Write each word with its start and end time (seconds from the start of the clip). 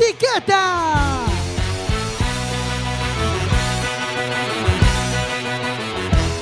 etiqueta. 0.00 1.26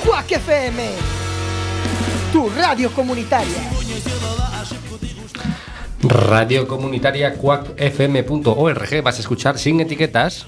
Quack 0.05 0.31
FM, 0.31 0.89
tu 2.31 2.49
radio 2.55 2.91
comunitaria. 2.91 3.69
Radio 6.01 6.67
comunitaria 6.67 7.35
cuacfm.org 7.35 9.03
vas 9.03 9.17
a 9.17 9.19
escuchar 9.19 9.59
sin 9.59 9.81
etiquetas. 9.81 10.45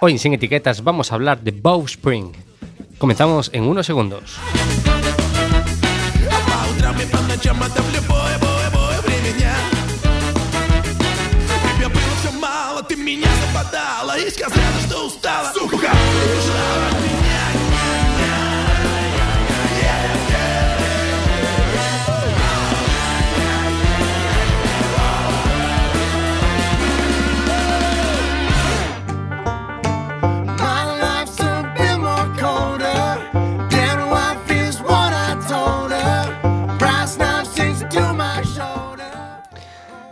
Hoy 0.00 0.18
sin 0.18 0.32
etiquetas 0.32 0.82
vamos 0.82 1.12
a 1.12 1.14
hablar 1.14 1.42
de 1.42 1.50
Bowspring. 1.50 2.32
Comenzamos 2.96 3.50
en 3.52 3.64
unos 3.64 3.84
segundos. 3.84 4.40
нами 7.00 7.10
по 7.10 7.18
ночам, 7.22 7.62
а 7.62 7.66
это 7.66 7.82
в 7.82 7.94
любое, 7.94 8.38
бое, 8.38 8.70
бое 8.70 9.00
время 9.02 9.32
дня. 9.38 9.54
Тебе 11.76 11.88
было 11.88 12.02
все 12.20 12.32
мало, 12.32 12.82
ты 12.82 12.96
меня 12.96 13.28
западала 13.46 14.18
и 14.18 14.30
сказала, 14.30 14.80
что 14.86 15.06
устала. 15.06 15.52
Сука, 15.52 15.90
ты. 15.90 16.99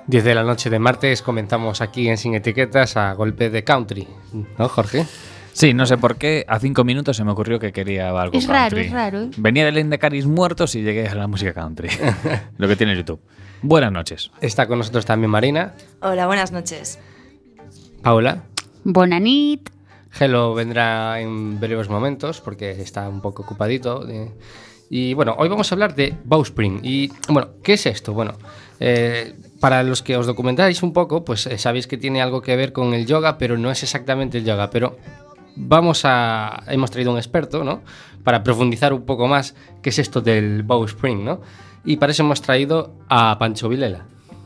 10 0.08 0.24
de 0.24 0.34
la 0.34 0.42
noche 0.42 0.70
de 0.70 0.78
martes 0.78 1.22
comenzamos 1.22 1.80
aquí 1.80 2.08
en 2.08 2.16
Sin 2.16 2.34
Etiquetas 2.34 2.96
a 2.96 3.12
golpe 3.12 3.50
de 3.50 3.62
country. 3.62 4.08
¿No, 4.58 4.68
Jorge? 4.68 5.06
Sí, 5.52 5.74
no 5.74 5.86
sé 5.86 5.98
por 5.98 6.16
qué, 6.16 6.44
a 6.48 6.58
cinco 6.60 6.84
minutos 6.84 7.16
se 7.16 7.24
me 7.24 7.32
ocurrió 7.32 7.58
que 7.58 7.72
quería 7.72 8.08
algo 8.10 8.36
Es 8.38 8.46
raro, 8.46 8.70
country. 8.76 8.86
es 8.86 8.92
raro, 8.92 9.22
¿eh? 9.22 9.30
Venía 9.36 9.64
de 9.64 9.72
Lendecaris 9.72 10.24
muertos 10.26 10.74
y 10.76 10.82
llegué 10.82 11.06
a 11.08 11.14
la 11.14 11.26
música 11.26 11.52
country. 11.52 11.88
Lo 12.58 12.68
que 12.68 12.76
tiene 12.76 12.96
YouTube. 12.96 13.20
Buenas 13.60 13.92
noches. 13.92 14.30
Está 14.40 14.66
con 14.66 14.78
nosotros 14.78 15.04
también 15.04 15.30
Marina, 15.30 15.74
Hola, 16.00 16.26
buenas 16.26 16.52
noches. 16.52 16.98
Paula. 18.02 18.44
Bonanit. 18.84 19.68
Hello 20.18 20.54
vendrá 20.54 21.20
en 21.20 21.60
breves 21.60 21.88
momentos 21.90 22.40
porque 22.40 22.70
está 22.70 23.08
un 23.08 23.20
poco 23.20 23.42
ocupadito. 23.42 24.04
de- 24.06 24.30
Y 24.88 25.12
bueno, 25.12 25.34
hoy 25.38 25.48
vamos 25.48 25.70
a 25.70 25.74
hablar 25.74 25.94
de 25.94 26.14
Bowspring. 26.24 26.80
Y 26.82 27.10
bueno, 27.28 27.48
¿qué 27.62 27.74
es 27.74 27.84
esto? 27.84 28.14
Bueno, 28.14 28.34
eh, 28.80 29.34
para 29.60 29.82
los 29.82 30.02
que 30.02 30.16
os 30.16 30.26
documentáis 30.26 30.82
un 30.82 30.92
poco, 30.92 31.24
pues 31.24 31.46
eh, 31.46 31.58
sabéis 31.58 31.86
que 31.86 31.96
tiene 31.96 32.22
algo 32.22 32.42
que 32.42 32.54
ver 32.56 32.72
con 32.72 32.94
el 32.94 33.06
yoga, 33.06 33.38
pero 33.38 33.58
no 33.58 33.70
es 33.70 33.82
exactamente 33.82 34.38
el 34.38 34.44
yoga. 34.44 34.70
Pero 34.70 34.96
vamos 35.56 36.02
a. 36.04 36.62
Hemos 36.68 36.90
traído 36.90 37.12
un 37.12 37.18
experto, 37.18 37.64
¿no? 37.64 37.82
Para 38.24 38.42
profundizar 38.42 38.92
un 38.92 39.02
poco 39.02 39.26
más 39.26 39.54
qué 39.82 39.90
es 39.90 39.98
esto 39.98 40.20
del 40.20 40.62
Bowspring, 40.62 41.24
¿no? 41.24 41.40
Y 41.84 41.96
para 41.96 42.12
eso 42.12 42.22
hemos 42.22 42.42
traído 42.42 42.94
a 43.08 43.38
Pancho 43.38 43.68
Vilela. 43.68 44.04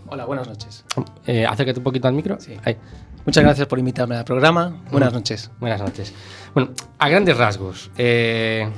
Hola, 0.09 0.25
buenas 0.27 0.47
noches. 0.47 0.85
Eh, 1.27 1.47
acércate 1.47 1.81
un 1.81 1.85
poquito 1.85 2.09
al 2.09 2.15
micro. 2.15 2.39
Sí. 2.39 2.55
Ahí. 2.65 2.77
Muchas 3.25 3.45
gracias 3.45 3.67
por 3.69 3.79
invitarme 3.79 4.17
al 4.17 4.25
programa. 4.25 4.83
Buenas 4.91 5.13
noches. 5.13 5.51
Buenas 5.61 5.81
noches. 5.81 6.13
Bueno, 6.55 6.71
a 6.99 7.09
grandes 7.09 7.37
rasgos, 7.37 7.91
eh, 7.97 8.69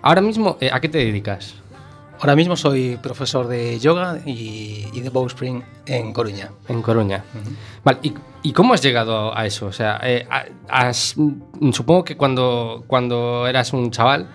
ahora 0.00 0.20
mismo, 0.20 0.56
¿a 0.72 0.80
qué 0.80 0.88
te 0.88 0.98
dedicas? 0.98 1.56
Ahora 2.20 2.36
mismo 2.36 2.54
soy 2.54 2.98
profesor 3.02 3.48
de 3.48 3.78
yoga 3.78 4.18
y, 4.26 4.86
y 4.92 5.00
de 5.00 5.08
Bowspring 5.08 5.62
en 5.86 6.12
Coruña. 6.12 6.50
En 6.68 6.82
Coruña. 6.82 7.24
Vale, 7.82 7.98
¿y, 8.02 8.12
y 8.42 8.52
cómo 8.52 8.74
has 8.74 8.82
llegado 8.82 9.36
a 9.36 9.46
eso? 9.46 9.66
O 9.66 9.72
sea, 9.72 9.98
eh, 10.02 10.26
ha- 10.30 10.44
has- 10.68 11.14
mm, 11.16 11.72
supongo 11.72 12.04
que 12.04 12.16
cuando, 12.18 12.84
cuando 12.86 13.46
eras 13.46 13.72
un 13.72 13.90
chaval, 13.90 14.28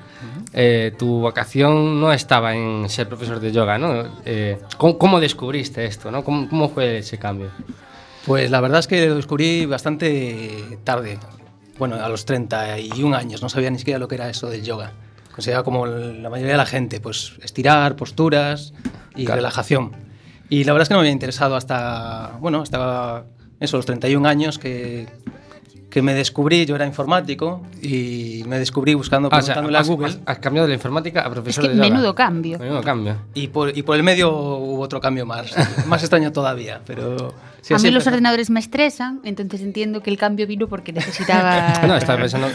eh, 0.54 0.94
tu 0.98 1.20
vocación 1.20 2.02
no 2.02 2.12
estaba 2.12 2.56
en 2.56 2.90
ser 2.90 3.08
profesor 3.08 3.40
de 3.40 3.52
yoga, 3.52 3.78
¿no? 3.78 4.04
Eh, 4.26 4.58
¿cómo, 4.78 4.98
cómo 4.98 5.20
descubriste 5.20 5.86
esto, 5.86 6.10
no? 6.10 6.24
¿Cómo, 6.24 6.50
cómo 6.50 6.70
fue 6.70 6.98
ese 7.00 7.20
cambio? 7.20 7.52
Pues 8.26 8.50
la 8.50 8.62
verdad 8.62 8.80
es 8.80 8.88
que 8.88 9.06
lo 9.08 9.16
descubrí 9.18 9.68
bastante 9.68 10.80
tarde. 10.84 11.20
Bueno, 11.78 11.98
a 12.04 12.10
los 12.10 12.26
31 12.26 13.16
años. 13.16 13.44
No 13.44 13.50
sabía 13.50 13.70
ni 13.70 13.78
siquiera 13.78 14.00
lo 14.00 14.08
que 14.08 14.16
era 14.16 14.28
eso 14.30 14.50
del 14.50 14.64
yoga. 14.64 14.94
Consideraba 15.36 15.66
como 15.66 15.86
la 15.86 16.30
mayoría 16.30 16.54
de 16.54 16.58
la 16.58 16.66
gente, 16.66 17.02
pues 17.02 17.34
estirar, 17.44 17.98
posturas 17.98 18.74
y 19.16 19.26
Claro. 19.26 19.40
relajación. 19.40 19.92
Y 20.50 20.64
la 20.64 20.72
verdad 20.72 20.84
es 20.84 20.88
que 20.88 20.94
no 20.94 21.00
me 21.00 21.08
había 21.08 21.12
interesado 21.12 21.58
hasta, 21.58 22.38
bueno, 22.40 22.62
hasta 22.62 23.26
eso, 23.60 23.76
los 23.76 23.86
31 23.86 24.26
años 24.26 24.58
que, 24.58 25.08
que 25.96 26.02
me 26.02 26.14
descubrí. 26.14 26.66
Yo 26.66 26.76
era 26.76 26.86
informático 26.86 27.62
y 27.82 28.44
me 28.48 28.60
descubrí 28.60 28.94
buscando, 28.96 29.30
Ah, 29.32 29.38
o 29.38 29.42
sea, 29.42 29.56
a 29.56 29.82
Google. 29.84 30.08
has- 30.08 30.20
has 30.26 30.40
cambiado 30.40 30.68
de 30.68 30.72
la 30.72 30.76
informática 30.76 31.22
a 31.22 31.28
Es 31.28 31.30
profesor 31.30 31.64
que 31.64 31.70
de 31.70 31.76
yoga. 31.78 31.88
menudo 31.90 32.14
cambio. 32.14 32.60
Menudo 32.60 32.82
cambio. 32.84 33.16
Y 33.34 33.48
por, 33.48 33.78
y 33.78 33.82
por 33.82 33.96
el 33.96 34.04
medio 34.04 34.30
hubo 34.36 34.82
otro 34.82 35.00
cambio 35.00 35.26
más, 35.26 35.54
más 35.88 36.02
extraño 36.04 36.34
todavía, 36.34 36.82
pero... 36.86 37.34
sí, 37.62 37.74
a 37.74 37.78
mí 37.78 37.92
los 37.92 38.06
ordenadores 38.08 38.50
me 38.50 38.60
estresan, 38.60 39.22
entonces 39.24 39.62
entiendo 39.62 40.02
que 40.04 40.10
el 40.10 40.18
cambio 40.18 40.46
vino 40.46 40.68
porque 40.68 40.92
necesitaba... 40.92 41.72
No, 41.88 41.96
estaba 41.96 42.20
pensando, 42.20 42.50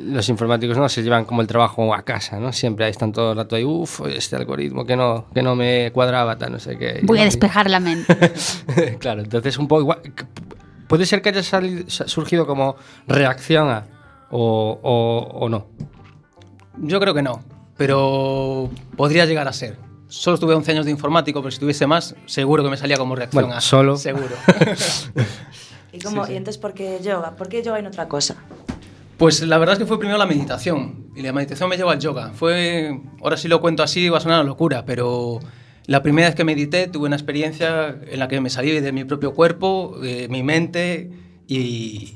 los 0.00 0.26
informáticos 0.30 0.78
no 0.78 0.88
se 0.88 1.02
llevan 1.02 1.26
como 1.26 1.42
el 1.42 1.46
trabajo 1.46 1.92
a 1.94 2.04
casa, 2.04 2.40
¿no? 2.40 2.54
Siempre 2.54 2.86
ahí 2.86 2.90
están 2.90 3.12
todo 3.12 3.32
el 3.32 3.36
rato 3.36 3.56
ahí, 3.56 3.64
uff, 3.64 4.00
este 4.06 4.34
algoritmo 4.34 4.86
que 4.86 4.96
no, 4.96 5.26
que 5.34 5.42
no 5.42 5.54
me 5.56 5.90
cuadraba, 5.92 6.38
tal, 6.38 6.52
no 6.52 6.58
sé 6.58 6.78
qué. 6.78 7.00
Voy 7.02 7.18
a 7.18 7.24
despejar 7.24 7.68
la 7.68 7.80
mente. 7.80 8.16
claro, 8.98 9.20
entonces 9.20 9.58
un 9.58 9.68
poco 9.68 9.82
igual. 9.82 9.98
Puede 10.88 11.06
ser 11.06 11.22
que 11.22 11.30
haya 11.30 11.42
surgido 11.42 12.46
como 12.46 12.76
reacción 13.08 13.68
a, 13.68 13.84
o, 14.30 14.78
o- 14.82 15.38
o 15.44 15.48
no. 15.48 15.66
Yo 16.78 17.00
creo 17.00 17.14
que 17.14 17.22
no, 17.22 17.42
pero 17.76 18.70
podría 18.96 19.24
llegar 19.26 19.48
a 19.48 19.52
ser. 19.52 19.78
Solo 20.08 20.34
estuve 20.34 20.54
11 20.54 20.70
años 20.72 20.84
de 20.84 20.92
informático, 20.92 21.40
pero 21.42 21.50
si 21.50 21.58
tuviese 21.58 21.86
más, 21.86 22.14
seguro 22.26 22.62
que 22.62 22.70
me 22.70 22.76
salía 22.76 22.96
como 22.96 23.16
reacción 23.16 23.44
Bueno, 23.44 23.56
a... 23.56 23.60
solo. 23.60 23.96
Seguro. 23.96 24.36
¿Y, 25.92 25.98
cómo, 26.00 26.26
y 26.28 26.36
entonces 26.36 26.58
por 26.58 26.74
qué 26.74 27.00
yoga? 27.02 27.34
¿Por 27.36 27.48
qué 27.48 27.62
yoga 27.62 27.80
y 27.80 27.82
no 27.82 27.88
otra 27.88 28.06
cosa? 28.08 28.36
Pues 29.16 29.40
la 29.42 29.56
verdad 29.58 29.72
es 29.74 29.78
que 29.78 29.86
fue 29.86 29.98
primero 29.98 30.18
la 30.18 30.26
meditación, 30.26 31.06
y 31.16 31.22
la 31.22 31.32
meditación 31.32 31.70
me 31.70 31.76
llevó 31.78 31.90
al 31.90 31.98
yoga. 31.98 32.32
Fue, 32.34 33.00
ahora 33.22 33.36
sí 33.38 33.48
lo 33.48 33.60
cuento 33.62 33.82
así, 33.82 34.08
va 34.10 34.18
a 34.18 34.20
sonar 34.20 34.40
una 34.40 34.46
locura, 34.48 34.84
pero 34.84 35.40
la 35.86 36.02
primera 36.02 36.28
vez 36.28 36.34
que 36.34 36.44
medité 36.44 36.88
tuve 36.88 37.06
una 37.06 37.16
experiencia 37.16 37.96
en 38.10 38.18
la 38.18 38.28
que 38.28 38.40
me 38.40 38.50
salí 38.50 38.72
de 38.80 38.92
mi 38.92 39.04
propio 39.04 39.34
cuerpo, 39.34 39.96
de 40.00 40.28
mi 40.28 40.42
mente, 40.42 41.10
y 41.46 42.14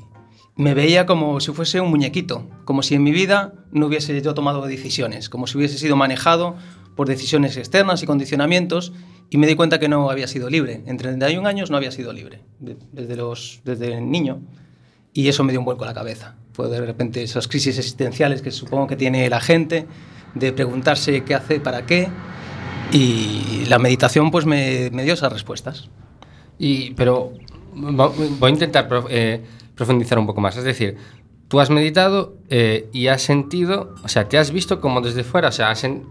me 0.55 0.73
veía 0.73 1.05
como 1.05 1.39
si 1.39 1.51
fuese 1.53 1.79
un 1.79 1.89
muñequito, 1.89 2.47
como 2.65 2.83
si 2.83 2.95
en 2.95 3.03
mi 3.03 3.11
vida 3.11 3.53
no 3.71 3.87
hubiese 3.87 4.21
yo 4.21 4.33
tomado 4.33 4.65
decisiones, 4.67 5.29
como 5.29 5.47
si 5.47 5.57
hubiese 5.57 5.77
sido 5.77 5.95
manejado 5.95 6.55
por 6.95 7.07
decisiones 7.07 7.55
externas 7.55 8.03
y 8.03 8.05
condicionamientos, 8.05 8.91
y 9.29 9.37
me 9.37 9.47
di 9.47 9.55
cuenta 9.55 9.79
que 9.79 9.87
no 9.87 10.09
había 10.11 10.27
sido 10.27 10.49
libre. 10.49 10.83
En 10.85 10.97
31 10.97 11.47
años 11.47 11.71
no 11.71 11.77
había 11.77 11.91
sido 11.91 12.11
libre, 12.11 12.41
de- 12.59 12.75
desde, 12.91 13.15
los, 13.15 13.61
niño. 14.01 14.41
Y 15.13 15.29
eso 15.29 15.45
me 15.45 15.53
dio 15.53 15.59
un 15.61 15.65
vuelco 15.65 15.85
a 15.85 15.87
la 15.87 15.93
cabeza. 15.93 16.35
Fue 16.51 16.67
de 16.67 16.81
repente 16.81 17.23
esas 17.23 17.47
crisis 17.47 17.77
existenciales 17.77 18.41
que 18.41 18.51
supongo 18.51 18.87
que 18.87 18.97
tiene 18.97 19.29
la 19.29 19.39
gente, 19.39 19.87
de 20.35 20.51
preguntarse 20.51 21.23
qué 21.23 21.33
hace, 21.35 21.61
para 21.61 21.85
qué. 21.85 22.09
Y 22.91 23.65
la 23.67 23.79
meditación 23.79 24.31
pues 24.31 24.45
me, 24.45 24.89
me 24.91 25.03
dio 25.03 25.13
esas 25.13 25.31
respuestas. 25.31 25.89
Y, 26.59 26.91
pero 26.91 27.33
voy 27.73 28.49
a 28.49 28.53
intentar 28.53 28.87
eh, 29.09 29.41
profundizar 29.75 30.19
un 30.19 30.25
poco 30.27 30.41
más. 30.41 30.57
Es 30.57 30.63
decir, 30.63 30.97
tú 31.47 31.59
has 31.59 31.69
meditado 31.69 32.35
eh, 32.49 32.89
y 32.93 33.07
has 33.07 33.21
sentido, 33.21 33.95
o 34.03 34.07
sea, 34.07 34.27
te 34.27 34.37
has 34.37 34.51
visto 34.51 34.79
como 34.81 35.01
desde 35.01 35.23
fuera, 35.23 35.49
o 35.49 35.51
sea, 35.51 35.71
has 35.71 35.83
en- 35.83 36.03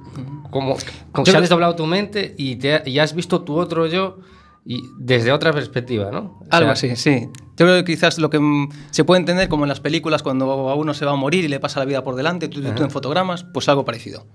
como, 0.51 0.77
como 1.13 1.25
se 1.27 1.37
ha 1.37 1.41
desdoblado 1.41 1.77
tu 1.77 1.87
mente 1.87 2.35
y, 2.37 2.57
te 2.57 2.83
y 2.87 2.99
has 2.99 3.15
visto 3.15 3.43
tu 3.43 3.57
otro 3.57 3.87
yo 3.87 4.19
y 4.67 4.83
desde 4.99 5.31
otra 5.33 5.53
perspectiva, 5.53 6.11
¿no? 6.11 6.39
O 6.41 6.47
Algo 6.51 6.75
sea, 6.75 6.91
así, 6.91 6.97
sí. 6.97 7.29
Yo 7.57 7.67
creo 7.67 7.77
que 7.77 7.93
quizás 7.93 8.19
lo 8.19 8.31
que 8.31 8.41
mm, 8.41 8.69
se 8.91 9.05
puede 9.05 9.21
entender 9.21 9.49
como 9.49 9.65
en 9.65 9.69
las 9.69 9.81
películas 9.81 10.23
cuando 10.23 10.51
a 10.69 10.75
uno 10.75 10.93
se 10.95 11.05
va 11.05 11.13
a 11.13 11.17
morir 11.17 11.45
y 11.45 11.49
le 11.49 11.61
pasa 11.61 11.79
la 11.79 11.87
vida 11.87 12.03
por 12.03 12.17
delante, 12.17 12.49
tú, 12.49 12.61
tú 12.75 12.83
en 12.83 12.91
fotogramas, 12.91 13.45
pues 13.45 13.69
algo 13.69 13.85
parecido. 13.85 14.27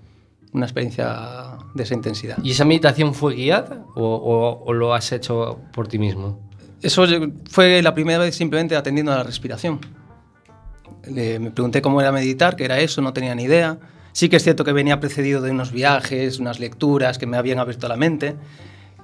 Una 0.52 0.64
experiencia 0.66 1.58
de 1.74 1.82
esa 1.82 1.94
intensidad. 1.94 2.38
¿Y 2.42 2.52
esa 2.52 2.64
meditación 2.64 3.12
fue 3.14 3.34
guiada 3.34 3.84
o, 3.94 4.02
o- 4.04 4.64
o 4.64 4.72
lo 4.72 4.94
has 4.94 5.12
hecho 5.12 5.58
por 5.72 5.86
ti 5.88 5.98
mismo? 5.98 6.40
Eso 6.82 7.04
fue 7.50 7.82
la 7.82 7.92
primera 7.94 8.18
vez 8.18 8.34
simplemente 8.34 8.76
atendiendo 8.76 9.12
a 9.12 9.16
la 9.16 9.22
respiración. 9.22 9.80
Le- 11.06 11.38
me 11.38 11.50
pregunté 11.50 11.82
cómo 11.82 12.00
era 12.00 12.12
meditar, 12.12 12.56
qué 12.56 12.64
era 12.64 12.80
eso, 12.80 13.02
no 13.02 13.12
tenía 13.12 13.34
ni 13.34 13.44
idea. 13.44 13.78
Sí 14.12 14.28
que 14.28 14.36
es 14.36 14.42
cierto 14.44 14.64
que 14.64 14.72
venía 14.72 14.98
precedido 14.98 15.42
de 15.42 15.50
unos 15.50 15.72
viajes, 15.72 16.38
unas 16.38 16.58
lecturas 16.58 17.18
que 17.18 17.26
me 17.26 17.36
habían 17.36 17.58
abierto 17.58 17.86
la 17.88 17.96
mente 17.96 18.36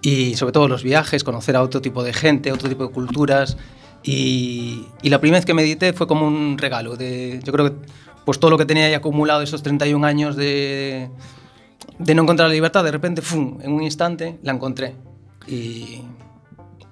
y 0.00 0.34
sobre 0.36 0.52
todo 0.52 0.68
los 0.68 0.82
viajes, 0.82 1.22
conocer 1.22 1.54
a 1.54 1.62
otro 1.62 1.82
tipo 1.82 2.02
de 2.02 2.12
gente, 2.14 2.50
otro 2.50 2.68
tipo 2.68 2.86
de 2.86 2.92
culturas 2.92 3.56
y, 4.02 4.86
y 5.02 5.10
la 5.10 5.20
primera 5.20 5.38
vez 5.38 5.44
que 5.46 5.54
medité 5.54 5.92
fue 5.92 6.06
como 6.06 6.26
un 6.26 6.56
regalo. 6.58 6.96
De, 6.96 7.40
yo 7.44 7.52
creo 7.52 7.66
que 7.66 7.86
pues 8.24 8.38
todo 8.38 8.50
lo 8.50 8.58
que 8.58 8.66
tenía 8.66 8.86
ahí 8.86 8.94
acumulado 8.94 9.42
esos 9.42 9.62
31 9.62 10.06
años 10.06 10.36
de, 10.36 11.08
de 11.98 12.14
no 12.14 12.22
encontrar 12.22 12.48
la 12.48 12.54
libertad, 12.54 12.84
de 12.84 12.90
repente, 12.92 13.22
¡fum! 13.22 13.58
en 13.62 13.72
un 13.72 13.82
instante 13.82 14.38
la 14.42 14.52
encontré. 14.52 14.94
Y 15.46 16.02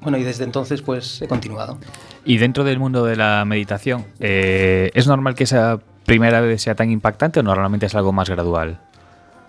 bueno, 0.00 0.18
y 0.18 0.22
desde 0.22 0.44
entonces 0.44 0.82
pues 0.82 1.22
he 1.22 1.28
continuado. 1.28 1.78
Y 2.24 2.38
dentro 2.38 2.64
del 2.64 2.78
mundo 2.78 3.04
de 3.04 3.16
la 3.16 3.44
meditación, 3.46 4.06
eh, 4.18 4.90
¿es 4.94 5.06
normal 5.06 5.34
que 5.34 5.44
esa 5.44 5.78
primera 6.04 6.40
vez 6.40 6.62
sea 6.62 6.74
tan 6.74 6.90
impactante 6.90 7.40
o 7.40 7.42
normalmente 7.42 7.86
es 7.86 7.94
algo 7.94 8.12
más 8.12 8.28
gradual? 8.28 8.80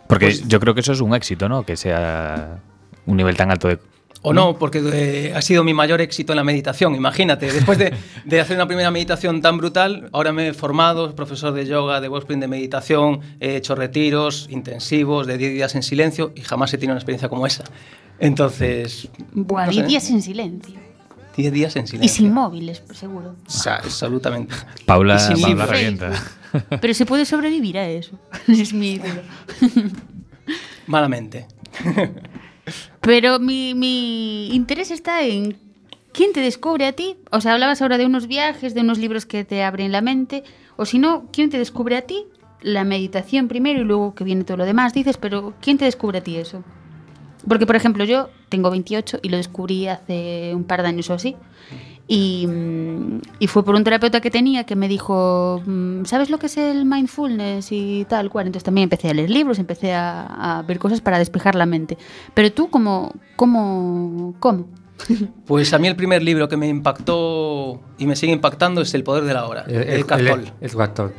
Porque 0.08 0.26
Pues- 0.28 0.48
yo 0.48 0.60
creo 0.60 0.74
que 0.74 0.82
eso 0.82 0.92
es 0.94 1.02
un 1.02 1.16
éxito, 1.16 1.50
¿no? 1.50 1.64
Que 1.66 1.76
sea 1.78 2.60
un 3.06 3.18
nivel 3.18 3.36
tan 3.36 3.50
alto 3.52 3.68
de... 3.70 3.80
O 4.24 4.34
no, 4.34 4.58
porque 4.60 4.82
eh, 4.94 5.34
ha 5.36 5.42
sido 5.42 5.64
mi 5.64 5.74
mayor 5.74 6.00
éxito 6.00 6.34
en 6.34 6.38
la 6.38 6.44
meditación. 6.44 6.94
Imagínate, 6.94 7.52
después 7.52 7.80
de, 7.80 7.92
de 8.24 8.40
hacer 8.40 8.56
una 8.56 8.68
primera 8.68 8.92
meditación 8.92 9.42
tan 9.42 9.58
brutal, 9.58 10.10
ahora 10.14 10.32
me 10.32 10.50
he 10.50 10.54
formado, 10.54 11.16
profesor 11.16 11.54
de 11.54 11.66
yoga, 11.66 12.00
de 12.02 12.08
Boxspring 12.08 12.40
de 12.40 12.48
meditación, 12.48 13.22
he 13.40 13.56
hecho 13.56 13.74
retiros 13.74 14.48
intensivos 14.52 15.26
de 15.26 15.38
10 15.40 15.54
días 15.54 15.74
en 15.76 15.82
silencio 15.82 16.34
y 16.36 16.42
jamás 16.42 16.72
he 16.74 16.78
tenido 16.78 16.94
una 16.94 17.00
experiencia 17.00 17.30
como 17.30 17.48
esa. 17.48 17.64
Entonces, 18.20 19.10
Buah, 19.34 19.66
no 19.66 19.72
10 19.72 19.84
sé, 19.84 19.88
días 19.90 20.10
en 20.12 20.22
silencio. 20.22 20.76
10 21.38 21.52
días 21.54 21.76
en 21.78 21.86
Y 21.86 21.88
silencio. 21.88 22.16
sin 22.18 22.32
móviles, 22.34 22.84
seguro. 22.94 23.36
O 23.48 23.50
sea, 23.50 23.78
absolutamente. 23.78 24.54
Paula, 24.86 25.16
Y 25.16 25.36
sin 25.36 25.42
Paula 25.42 25.66
revienta. 25.66 26.12
Pero 26.82 26.94
se 26.94 27.08
puede 27.08 27.26
sobrevivir 27.26 27.80
a 27.80 27.88
eso. 27.90 28.20
es 28.48 28.72
mi 28.72 29.00
duda. 29.00 29.24
Malamente. 30.86 31.48
Pero 33.02 33.40
mi, 33.40 33.74
mi 33.74 34.54
interés 34.54 34.92
está 34.92 35.24
en 35.24 35.58
quién 36.14 36.34
te 36.34 36.40
descubre 36.40 36.86
a 36.86 36.94
ti. 36.94 37.18
O 37.32 37.42
sea, 37.42 37.54
hablabas 37.54 37.82
ahora 37.82 37.98
de 37.98 38.06
unos 38.06 38.28
viajes, 38.28 38.74
de 38.74 38.82
unos 38.82 38.98
libros 38.98 39.26
que 39.26 39.44
te 39.44 39.64
abren 39.64 39.92
la 39.92 40.02
mente. 40.02 40.44
O 40.78 40.86
si 40.86 41.00
no, 41.00 41.26
¿quién 41.32 41.50
te 41.50 41.58
descubre 41.58 41.98
a 41.98 42.04
ti? 42.04 42.26
La 42.62 42.84
meditación 42.84 43.48
primero 43.48 43.82
y 43.82 43.84
luego 43.84 44.14
que 44.14 44.24
viene 44.24 44.44
todo 44.44 44.58
lo 44.58 44.66
demás, 44.66 44.94
dices, 44.94 45.18
pero 45.18 45.54
¿quién 45.62 45.78
te 45.78 45.86
descubre 45.86 46.20
a 46.20 46.24
ti 46.24 46.38
eso? 46.38 46.64
Porque, 47.48 47.66
por 47.66 47.76
ejemplo, 47.76 48.04
yo 48.04 48.30
tengo 48.50 48.70
28 48.70 49.20
y 49.24 49.30
lo 49.30 49.38
descubrí 49.38 49.88
hace 49.88 50.54
un 50.54 50.64
par 50.64 50.84
de 50.84 50.90
años 50.90 51.10
o 51.10 51.16
así. 51.16 51.36
Y, 52.14 52.46
y 53.40 53.48
fue 53.48 53.64
por 53.64 53.74
un 53.74 53.86
terapeuta 53.86 54.20
que 54.20 54.30
tenía 54.30 54.66
que 54.66 54.76
me 54.76 54.90
dijo, 54.90 55.62
mm, 55.66 56.04
¿sabes 56.04 56.30
lo 56.30 56.40
que 56.40 56.48
es 56.48 56.58
el 56.58 56.84
mindfulness 56.84 57.72
y 57.72 58.06
tal 58.10 58.30
cual? 58.30 58.48
Entonces 58.48 58.66
también 58.66 58.84
empecé 58.84 59.10
a 59.10 59.14
leer 59.14 59.30
libros, 59.30 59.60
empecé 59.60 59.94
a, 59.94 60.58
a 60.60 60.62
ver 60.64 60.78
cosas 60.78 61.00
para 61.00 61.20
despejar 61.20 61.56
la 61.56 61.66
mente. 61.66 61.98
Pero 62.34 62.52
tú, 62.52 62.70
¿cómo? 62.70 63.14
¿Cómo? 63.38 64.36
¿Cómo? 64.40 64.66
Pues 65.46 65.74
a 65.74 65.80
mí 65.80 65.88
el 65.88 65.96
primer 65.96 66.22
libro 66.22 66.50
que 66.50 66.58
me 66.58 66.68
impactó 66.68 67.82
y 67.98 68.06
me 68.08 68.16
sigue 68.18 68.34
impactando 68.34 68.82
es 68.82 68.94
El 68.94 69.04
poder 69.04 69.24
de 69.24 69.34
la 69.34 69.46
hora, 69.48 69.64
El, 69.68 69.76
el, 69.76 69.88
el- 69.90 70.52
el 70.60 70.70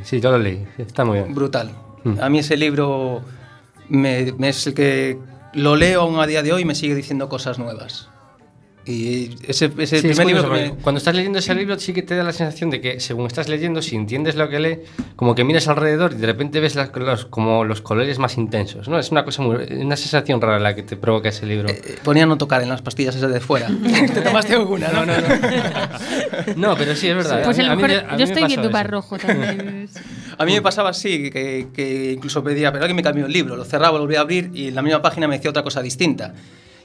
Sí, 0.02 0.20
yo 0.20 0.30
lo 0.30 0.38
leí. 0.38 0.64
Está 0.78 1.04
muy 1.06 1.18
bien. 1.20 1.34
brutal. 1.34 1.70
Mm. 2.04 2.20
A 2.20 2.28
mí 2.28 2.38
ese 2.40 2.56
libro 2.58 3.22
me, 3.88 4.32
me- 4.38 4.50
es 4.50 4.66
el 4.66 4.74
que 4.74 5.18
lo 5.54 5.74
leo 5.76 6.02
aún 6.02 6.18
a 6.20 6.26
día 6.26 6.42
de 6.42 6.52
hoy 6.52 6.62
y 6.62 6.64
me 6.66 6.74
sigue 6.74 6.94
diciendo 6.94 7.28
cosas 7.30 7.58
nuevas. 7.58 8.08
Y 8.84 9.36
ese, 9.46 9.70
ese 9.78 10.00
Sí, 10.00 10.08
es 10.08 10.16
primer 10.18 10.26
libro 10.34 10.50
me- 10.50 10.70
Cuando 10.82 10.98
estás 10.98 11.14
leyendo 11.14 11.38
ese 11.38 11.54
libro 11.54 11.78
sí 11.78 11.92
que 11.92 12.02
te 12.02 12.16
da 12.16 12.24
la 12.24 12.32
sensación 12.32 12.68
de 12.70 12.80
que 12.80 12.98
según 12.98 13.26
estás 13.28 13.48
leyendo, 13.48 13.80
si 13.80 13.94
entiendes 13.94 14.34
lo 14.34 14.48
que 14.48 14.58
lee, 14.58 14.78
como 15.14 15.36
que 15.36 15.44
miras 15.44 15.68
alrededor 15.68 16.12
y 16.14 16.16
de 16.16 16.26
repente 16.26 16.58
ves 16.58 16.74
las- 16.74 16.90
los, 16.96 17.26
como 17.26 17.64
los 17.64 17.80
colores 17.80 18.18
más 18.18 18.36
intensos, 18.38 18.88
¿no? 18.88 18.98
Es 18.98 19.10
una 19.12 19.24
cosa 19.24 19.42
muy, 19.42 19.56
una 19.70 19.96
sensación 19.96 20.40
rara 20.40 20.58
la 20.58 20.74
que 20.74 20.82
te 20.82 20.96
provoca 20.96 21.28
ese 21.28 21.46
libro. 21.46 21.68
eh, 21.68 21.96
ponía 22.02 22.26
no 22.26 22.36
tocar 22.38 22.60
en 22.62 22.70
las 22.70 22.82
pastillas 22.82 23.14
esas 23.14 23.32
de 23.32 23.38
fuera. 23.40 23.68
Te 24.14 24.20
tomaste 24.20 24.54
alguna, 24.54 24.88
no, 24.88 25.06
no, 25.06 25.12
no. 25.16 25.28
No, 26.56 26.76
pero 26.76 26.96
sí 26.96 27.08
es 27.08 27.14
verdad. 27.16 27.42
Pues 27.44 27.58
a 27.58 27.62
lo 27.62 27.76
mí- 27.76 27.84
a 27.84 27.86
mí 27.86 28.18
yo 28.18 28.24
estoy 28.24 28.44
viendo 28.46 28.68
eso. 28.68 28.72
barrojo 28.72 29.16
también. 29.18 29.88
A 30.38 30.44
mí 30.46 30.54
me 30.54 30.62
pasaba 30.62 30.88
así, 30.90 31.30
que, 31.30 31.68
que 31.74 32.12
incluso 32.12 32.42
pedía, 32.42 32.72
pero 32.72 32.84
alguien 32.84 32.96
me 32.96 33.02
cambió 33.02 33.26
el 33.26 33.32
libro, 33.32 33.54
lo 33.54 33.64
cerraba, 33.64 33.98
lo 33.98 34.00
volvía 34.04 34.18
a 34.18 34.22
abrir 34.22 34.50
y 34.54 34.68
en 34.68 34.74
la 34.74 34.82
misma 34.82 35.02
página 35.02 35.28
me 35.28 35.36
decía 35.36 35.50
otra 35.50 35.62
cosa 35.62 35.82
distinta. 35.82 36.34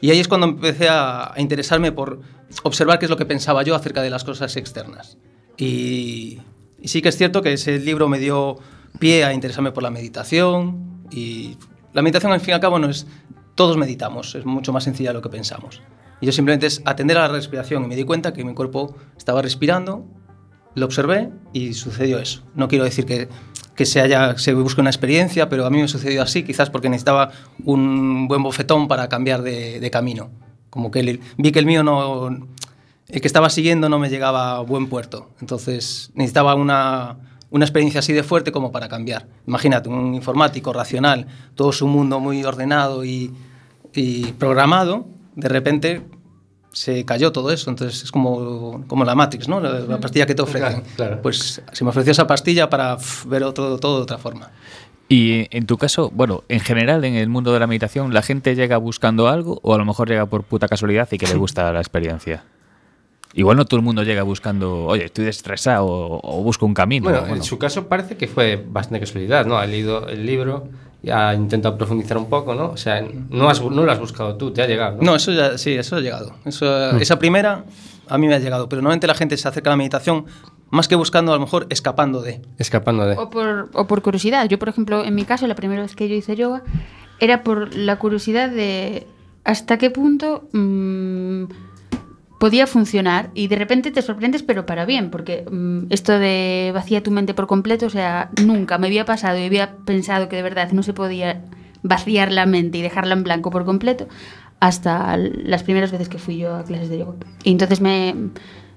Y 0.02 0.12
ahí 0.12 0.20
es 0.20 0.28
cuando 0.28 0.48
empecé 0.48 0.88
a, 0.90 1.34
interesarme 1.38 1.92
por 1.92 2.22
observar 2.64 3.00
qué 3.00 3.06
es 3.06 3.10
lo 3.10 3.18
que 3.18 3.26
pensaba 3.26 3.64
yo 3.64 3.76
acerca 3.76 4.02
de 4.02 4.10
las 4.10 4.24
cosas 4.24 4.56
externas. 4.58 5.18
Y, 5.58 6.40
y 6.80 6.88
sí 6.88 7.02
que 7.02 7.10
es 7.10 7.18
cierto 7.18 7.42
que 7.42 7.54
ese 7.54 7.80
libro 7.80 8.08
me 8.08 8.20
dio 8.20 8.60
pie 9.00 9.26
a 9.26 9.34
interesarme 9.34 9.72
por 9.72 9.84
la 9.84 9.90
meditación 9.90 11.08
y 11.12 11.58
la 11.94 12.02
meditación 12.02 12.32
al 12.32 12.40
fin 12.40 12.50
y 12.50 12.54
al 12.54 12.60
cabo 12.60 12.80
no 12.80 12.90
es, 12.90 13.08
todos 13.56 13.78
meditamos, 13.78 14.36
es 14.36 14.46
mucho 14.46 14.72
más 14.72 14.84
sencilla 14.84 15.10
de 15.10 15.16
lo 15.16 15.22
que 15.22 15.30
pensamos. 15.30 15.82
Y 16.22 16.26
yo 16.26 16.32
simplemente 16.32 16.68
es 16.68 16.82
atender 16.86 17.18
a 17.18 17.22
la 17.22 17.28
respiración 17.30 17.86
y 17.86 17.88
me 17.88 17.96
di 17.96 18.04
cuenta 18.04 18.34
que 18.34 18.44
mi 18.44 18.54
cuerpo 18.54 18.96
estaba 19.18 19.42
respirando 19.42 20.06
lo 20.78 20.86
observé 20.86 21.30
y 21.54 21.74
sucedió 21.74 22.20
eso. 22.20 22.44
No 22.54 22.68
quiero 22.68 22.84
decir 22.84 23.06
que, 23.06 23.28
que 23.76 23.86
se, 23.88 24.00
haya, 24.00 24.38
se 24.38 24.54
busque 24.54 24.80
una 24.80 24.92
experiencia, 24.92 25.50
pero 25.50 25.66
a 25.66 25.72
mí 25.72 25.82
me 25.82 25.88
sucedió 25.88 26.22
así, 26.22 26.44
quizás 26.44 26.70
porque 26.70 26.88
necesitaba 26.88 27.32
un 27.66 28.28
buen 28.28 28.44
bofetón 28.44 28.88
para 28.88 29.10
cambiar 29.10 29.42
de, 29.42 29.90
camino. 29.92 30.30
Como 30.70 30.92
que 30.92 31.20
vi 31.38 31.52
que 31.52 31.58
el 31.58 31.66
mío 31.66 31.84
no. 31.84 32.30
El 33.08 33.22
que 33.22 33.28
estaba 33.28 33.50
siguiendo 33.50 33.90
no 33.90 33.98
me 33.98 34.10
llegaba 34.10 34.58
a 34.58 34.60
buen 34.60 34.88
puerto. 34.88 35.32
Entonces 35.42 36.12
necesitaba 36.14 36.54
una, 36.54 37.18
una 37.50 37.66
experiencia 37.66 38.00
así 38.00 38.14
de 38.14 38.22
fuerte 38.22 38.52
como 38.52 38.72
para 38.72 38.88
cambiar. 38.88 39.26
Imagínate, 39.48 39.90
un 39.90 40.14
informático 40.14 40.74
racional, 40.74 41.26
todo 41.56 41.72
su 41.72 41.88
mundo 41.88 42.20
muy 42.20 42.44
ordenado 42.44 43.04
y 43.04 43.34
programado, 44.38 45.08
de 45.36 45.50
repente 45.50 46.04
se 46.78 47.06
cayó 47.06 47.32
todo 47.32 47.52
eso. 47.52 47.72
Entonces 47.72 48.04
es 48.04 48.12
como, 48.12 48.84
como 48.86 49.04
la 49.04 49.16
Matrix, 49.16 49.48
¿no? 49.48 49.60
La, 49.60 49.80
la 49.80 50.00
pastilla 50.00 50.28
que 50.28 50.36
te 50.36 50.44
ofrecen. 50.44 50.82
Claro, 50.82 50.86
claro. 50.96 51.22
Pues 51.24 51.60
se 51.72 51.84
me 51.84 51.90
ofreció 51.90 52.12
esa 52.12 52.28
pastilla 52.28 52.70
para 52.70 52.98
ver 53.26 53.44
otro, 53.44 53.80
todo 53.80 53.98
de 53.98 54.04
otra 54.04 54.20
forma. 54.20 54.52
Y 55.10 55.48
en 55.50 55.66
tu 55.66 55.78
caso, 55.78 56.12
bueno, 56.14 56.44
en 56.50 56.60
general 56.60 57.04
en 57.04 57.16
el 57.16 57.30
mundo 57.30 57.52
de 57.52 57.60
la 57.60 57.66
meditación, 57.66 58.14
¿la 58.14 58.22
gente 58.22 58.56
llega 58.56 58.78
buscando 58.78 59.28
algo 59.28 59.60
o 59.64 59.74
a 59.74 59.78
lo 59.80 59.86
mejor 59.86 60.08
llega 60.08 60.28
por 60.28 60.44
puta 60.44 60.68
casualidad 60.68 61.08
y 61.12 61.18
que 61.18 61.26
le 61.26 61.36
gusta 61.36 61.72
la 61.74 61.80
experiencia? 61.80 62.44
Igual 63.34 63.58
no 63.58 63.66
todo 63.66 63.80
el 63.80 63.84
mundo 63.84 64.04
llega 64.04 64.22
buscando, 64.22 64.86
oye, 64.86 65.06
estoy 65.06 65.26
estresado 65.28 65.86
o, 65.86 66.20
o 66.22 66.44
busco 66.44 66.68
un 66.68 66.76
camino. 66.76 67.06
Bueno, 67.06 67.22
bueno. 67.22 67.36
en 67.38 67.44
su 67.44 67.58
caso 67.58 67.88
parece 67.88 68.18
que 68.18 68.28
fue 68.28 68.64
bastante 68.68 69.00
casualidad, 69.00 69.48
¿no? 69.48 69.58
Ha 69.58 69.66
leído 69.66 70.08
el 70.10 70.26
libro 70.28 70.70
ha 71.12 71.34
intentado 71.34 71.78
profundizar 71.78 72.18
un 72.18 72.30
poco, 72.30 72.56
¿no? 72.56 72.72
O 72.72 72.78
sea, 72.78 73.06
no, 73.30 73.50
has, 73.50 73.62
no 73.62 73.84
lo 73.84 73.92
has 73.92 74.00
buscado 74.00 74.36
tú, 74.36 74.52
te 74.52 74.62
ha 74.62 74.68
llegado. 74.68 74.98
No, 75.02 75.16
eso 75.16 75.32
ya, 75.32 75.58
sí, 75.58 75.74
eso 75.74 75.96
ha 75.96 76.00
llegado. 76.00 76.34
Eso, 76.46 76.92
Esa 76.98 77.20
primera 77.20 77.66
a 78.10 78.18
mí 78.18 78.28
me 78.28 78.36
ha 78.36 78.40
llegado, 78.40 78.68
pero 78.70 78.82
normalmente 78.82 79.08
la 79.08 79.14
gente 79.14 79.38
se 79.38 79.48
acerca 79.48 79.70
a 79.70 79.74
la 79.74 79.78
meditación 79.78 80.26
más 80.70 80.88
que 80.88 80.96
buscando, 80.96 81.32
a 81.32 81.36
lo 81.36 81.42
mejor 81.42 81.68
escapando 81.70 82.22
de. 82.22 82.42
Escapando 82.58 83.06
de... 83.06 83.16
O 83.18 83.30
por, 83.30 83.70
o 83.74 83.88
por 83.88 84.02
curiosidad. 84.02 84.48
Yo, 84.50 84.60
por 84.60 84.70
ejemplo, 84.70 85.04
en 85.04 85.16
mi 85.16 85.24
caso, 85.24 85.48
la 85.48 85.56
primera 85.56 85.82
vez 85.82 85.96
que 85.96 86.10
yo 86.10 86.16
hice 86.16 86.36
yoga 86.36 86.64
era 87.20 87.44
por 87.44 87.74
la 87.76 87.98
curiosidad 87.98 88.50
de 88.50 89.08
hasta 89.44 89.78
qué 89.78 89.90
punto 89.90 90.50
mm, 90.52 91.46
podía 92.40 92.68
funcionar 92.68 93.30
y 93.34 93.48
de 93.48 93.56
repente 93.56 93.92
te 93.92 94.02
sorprendes, 94.02 94.44
pero 94.44 94.66
para 94.66 94.86
bien, 94.86 95.10
porque 95.10 95.44
mm, 95.50 95.86
esto 95.92 96.18
de 96.20 96.72
vacía 96.74 97.02
tu 97.02 97.12
mente 97.12 97.34
por 97.34 97.48
completo, 97.48 97.88
o 97.88 97.90
sea, 97.90 98.30
nunca 98.44 98.78
me 98.78 98.88
había 98.88 99.06
pasado 99.06 99.38
y 99.40 99.46
había 99.46 99.76
pensado 99.86 100.30
que 100.30 100.36
de 100.36 100.44
verdad 100.44 100.72
no 100.72 100.84
se 100.84 100.94
podía 100.94 101.42
vaciar 101.84 102.32
la 102.32 102.46
mente 102.46 102.78
y 102.78 102.82
dejarla 102.82 103.14
en 103.14 103.24
blanco 103.24 103.50
por 103.50 103.66
completo 103.66 104.08
hasta 104.60 105.16
las 105.18 105.64
primeras 105.64 105.92
veces 105.92 106.10
que 106.10 106.18
fui 106.18 106.38
yo 106.38 106.56
a 106.56 106.64
clases 106.64 106.90
de 106.90 107.00
yoga. 107.00 107.14
Y 107.44 107.52
entonces 107.52 107.80
me 107.82 108.16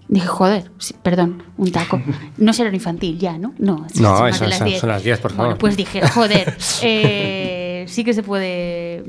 dije, 0.08 0.26
joder, 0.26 0.70
sí, 0.78 0.94
perdón, 1.02 1.42
un 1.56 1.70
taco. 1.72 2.00
No 2.36 2.52
será 2.52 2.70
infantil 2.74 3.18
ya, 3.18 3.38
¿no? 3.38 3.54
No, 3.58 3.86
son 3.92 4.02
No, 4.02 4.26
eso- 4.26 4.44
de 4.44 4.50
las 4.50 4.58
son- 4.58 4.68
10. 4.68 4.80
son 4.80 4.88
las 4.90 5.02
10, 5.04 5.18
por 5.20 5.30
Bueno, 5.32 5.42
favor. 5.44 5.58
pues 5.58 5.76
dije, 5.76 6.00
joder, 6.08 6.54
eh, 6.82 7.59
sí 7.88 8.04
que 8.04 8.12
se 8.14 8.22
puede 8.22 9.02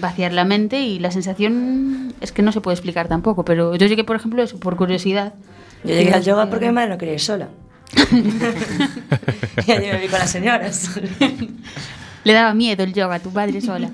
vaciar 0.00 0.32
la 0.32 0.44
mente 0.44 0.80
y 0.80 0.98
la 0.98 1.10
sensación 1.10 2.12
es 2.20 2.32
que 2.32 2.42
no 2.42 2.52
se 2.52 2.60
puede 2.60 2.74
explicar 2.74 3.08
tampoco, 3.08 3.44
pero 3.44 3.74
yo 3.76 3.86
llegué, 3.86 4.04
por 4.04 4.16
ejemplo, 4.16 4.42
eso, 4.42 4.58
por 4.58 4.76
curiosidad. 4.76 5.34
Yo 5.84 5.94
llegué 5.94 6.12
al 6.12 6.22
yoga 6.22 6.48
porque 6.50 6.66
mi 6.66 6.72
madre 6.72 6.90
no 6.90 6.98
quería 6.98 7.14
ir 7.14 7.20
sola. 7.20 7.48
y 9.66 9.70
allí 9.72 9.86
me 9.86 9.98
vi 10.00 10.08
con 10.08 10.18
las 10.18 10.30
señoras. 10.30 11.00
Le 12.24 12.32
daba 12.32 12.54
miedo 12.54 12.84
el 12.84 12.92
yoga 12.94 13.16
a 13.16 13.18
tu 13.20 13.30
padre 13.32 13.60
sola. 13.60 13.90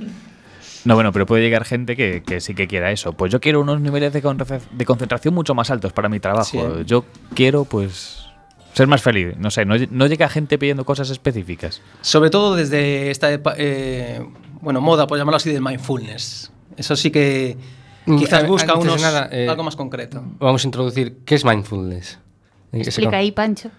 No, 0.85 0.95
bueno, 0.95 1.13
pero 1.13 1.27
puede 1.27 1.43
llegar 1.43 1.65
gente 1.65 1.97
que, 1.97 2.23
que 2.25 2.41
sí 2.41 2.55
que 2.55 2.67
quiera 2.69 2.91
eso. 2.93 3.13
Pues 3.13 3.33
yo 3.33 3.41
quiero 3.41 3.61
unos 3.61 3.81
niveles 3.81 4.13
de, 4.13 4.23
conce- 4.23 4.61
de 4.71 4.85
concentración 4.85 5.35
mucho 5.35 5.55
más 5.55 5.71
altos 5.71 5.93
para 5.93 6.09
mi 6.09 6.21
trabajo. 6.21 6.45
Sí. 6.45 6.61
Yo 6.87 7.05
quiero, 7.35 7.65
pues, 7.65 8.28
ser 8.79 8.87
más 8.87 9.03
feliz. 9.03 9.37
No 9.39 9.51
sé, 9.51 9.65
no, 9.67 9.75
no 9.91 10.07
llega 10.07 10.29
gente 10.29 10.57
pidiendo 10.59 10.85
cosas 10.87 11.11
específicas. 11.11 11.83
Sobre 12.01 12.31
todo 12.31 12.57
desde 12.57 13.11
esta, 13.11 13.31
epa- 13.33 13.55
eh, 13.59 14.25
bueno, 14.63 14.81
moda, 14.81 15.07
por 15.07 15.19
llamarlo 15.19 15.37
así, 15.37 15.53
del 15.53 15.63
mindfulness. 15.63 16.51
Eso 16.77 16.97
sí 16.97 17.11
que 17.11 17.57
Mm, 18.07 18.17
quizás 18.19 18.47
busca 18.49 18.75
unos, 18.75 19.03
nada, 19.03 19.29
eh, 19.31 19.47
algo 19.51 19.63
más 19.65 19.77
concreto. 19.77 20.23
Vamos 20.39 20.65
a 20.65 20.67
introducir, 20.69 21.19
¿qué 21.27 21.35
es 21.35 21.45
mindfulness? 21.45 22.19
¿En 22.73 22.79
qué 22.79 22.85
se 22.85 22.91
Explica 22.91 23.19
ahí, 23.19 23.33
Pancho. 23.33 23.71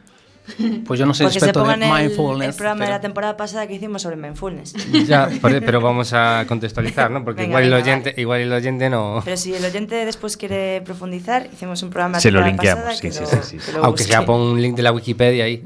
Pues 0.86 1.00
yo 1.00 1.06
no 1.06 1.14
se 1.14 1.26
experto 1.26 1.62
pongan 1.62 1.80
de 1.82 1.86
el, 1.88 1.92
mindfulness. 1.94 2.50
el 2.50 2.56
programa 2.56 2.86
de 2.86 2.92
la 2.92 3.02
temporada 3.02 3.38
pasada 3.38 3.68
que 3.68 3.74
hicimos 3.76 4.02
sobre 4.02 4.16
mindfulness. 4.16 4.74
Ya, 5.08 5.30
por- 5.42 5.52
pero 5.66 5.82
vamos 5.82 6.12
a 6.14 6.46
contextualizar, 6.48 7.12
¿no? 7.12 7.24
Porque 7.24 7.42
Venga, 7.42 7.62
igual, 7.62 7.64
el 7.66 7.74
oyente, 7.74 8.10
vale. 8.12 8.22
igual 8.22 8.42
el 8.42 8.54
oyente 8.54 8.90
no... 8.90 9.22
Pero 9.24 9.38
si 9.38 9.54
el 9.54 9.64
oyente 9.64 10.06
después 10.06 10.38
quiere 10.38 10.82
profundizar, 10.84 11.48
hicimos 11.54 11.82
un 11.84 11.90
programa 11.90 12.18
de 12.18 12.22
Se 12.22 12.32
lo 12.32 12.44
temporada 12.44 12.52
linkeamos, 12.76 12.84
pasada 12.84 12.96
sí, 12.96 13.02
que 13.02 13.12
sí, 13.12 13.22
lo- 13.36 13.44
sí, 13.44 13.60
sí. 13.60 13.66
que 13.66 13.78
lo 13.78 13.86
Aunque 13.86 14.04
sea, 14.04 14.26
pon 14.26 14.42
un 14.42 14.62
link 14.62 14.76
de 14.76 14.84
la 14.84 14.92
Wikipedia 14.92 15.44
ahí. 15.46 15.64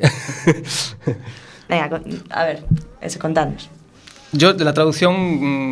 Venga, 1.70 2.02
a 2.30 2.44
ver, 2.44 2.64
eso, 3.02 3.20
contadnos. 3.20 3.70
Yo, 4.34 4.54
de 4.54 4.64
la 4.64 4.74
traducción 4.74 5.14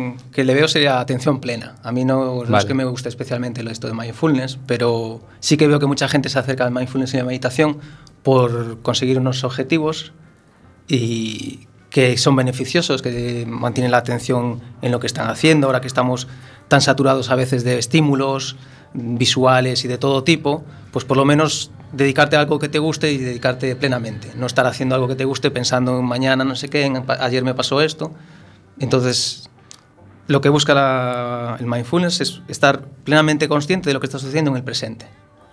mm, 0.08 0.16
que 0.32 0.44
le 0.44 0.54
veo 0.54 0.68
sería 0.68 1.00
atención 1.00 1.40
plena. 1.40 1.74
A 1.82 1.92
mí 1.92 2.04
no, 2.04 2.36
no 2.36 2.42
es 2.44 2.50
Vale. 2.50 2.66
que 2.66 2.74
me 2.74 2.84
guste 2.84 3.08
especialmente 3.08 3.62
lo 3.62 3.70
esto 3.70 3.88
de 3.88 3.94
mindfulness, 3.94 4.58
pero 4.66 5.20
sí 5.40 5.56
que 5.56 5.66
veo 5.66 5.80
que 5.80 5.86
mucha 5.86 6.08
gente 6.08 6.28
se 6.28 6.38
acerca 6.38 6.64
al 6.64 6.70
mindfulness 6.70 7.14
y 7.14 7.16
la 7.16 7.24
meditación 7.24 7.78
por 8.22 8.80
conseguir 8.82 9.18
unos 9.18 9.42
objetivos 9.44 10.12
y 10.88 11.66
que 11.90 12.16
son 12.16 12.36
beneficiosos, 12.36 13.02
que 13.02 13.44
mantienen 13.46 13.90
la 13.90 13.98
atención 13.98 14.60
en 14.80 14.92
lo 14.92 15.00
que 15.00 15.06
están 15.06 15.28
haciendo, 15.28 15.66
ahora 15.66 15.80
que 15.80 15.88
estamos 15.88 16.26
tan 16.68 16.80
saturados 16.80 17.30
a 17.30 17.34
veces 17.34 17.64
de 17.64 17.78
estímulos 17.78 18.56
visuales 18.94 19.84
y 19.84 19.88
de 19.88 19.98
todo 19.98 20.24
tipo, 20.24 20.64
pues 20.90 21.04
por 21.04 21.16
lo 21.16 21.24
menos 21.24 21.70
dedicarte 21.92 22.36
a 22.36 22.40
algo 22.40 22.58
que 22.58 22.68
te 22.68 22.78
guste 22.78 23.12
y 23.12 23.18
dedicarte 23.18 23.76
plenamente, 23.76 24.32
no 24.36 24.46
estar 24.46 24.66
haciendo 24.66 24.94
algo 24.94 25.08
que 25.08 25.16
te 25.16 25.24
guste 25.24 25.50
pensando 25.50 25.98
en 25.98 26.04
mañana 26.06 26.44
no 26.44 26.56
sé 26.56 26.68
qué, 26.68 26.84
en 26.84 27.04
ayer 27.20 27.44
me 27.44 27.54
pasó 27.54 27.82
esto. 27.82 28.12
Entonces, 28.78 29.48
lo 30.28 30.40
que 30.40 30.48
busca 30.48 30.74
la- 30.74 31.56
el 31.60 31.66
mindfulness 31.66 32.20
es 32.20 32.42
estar 32.48 32.84
plenamente 33.04 33.48
consciente 33.48 33.90
de 33.90 33.94
lo 33.94 34.00
que 34.00 34.06
estás 34.06 34.24
haciendo 34.24 34.50
en 34.50 34.56
el 34.56 34.62
presente. 34.64 35.06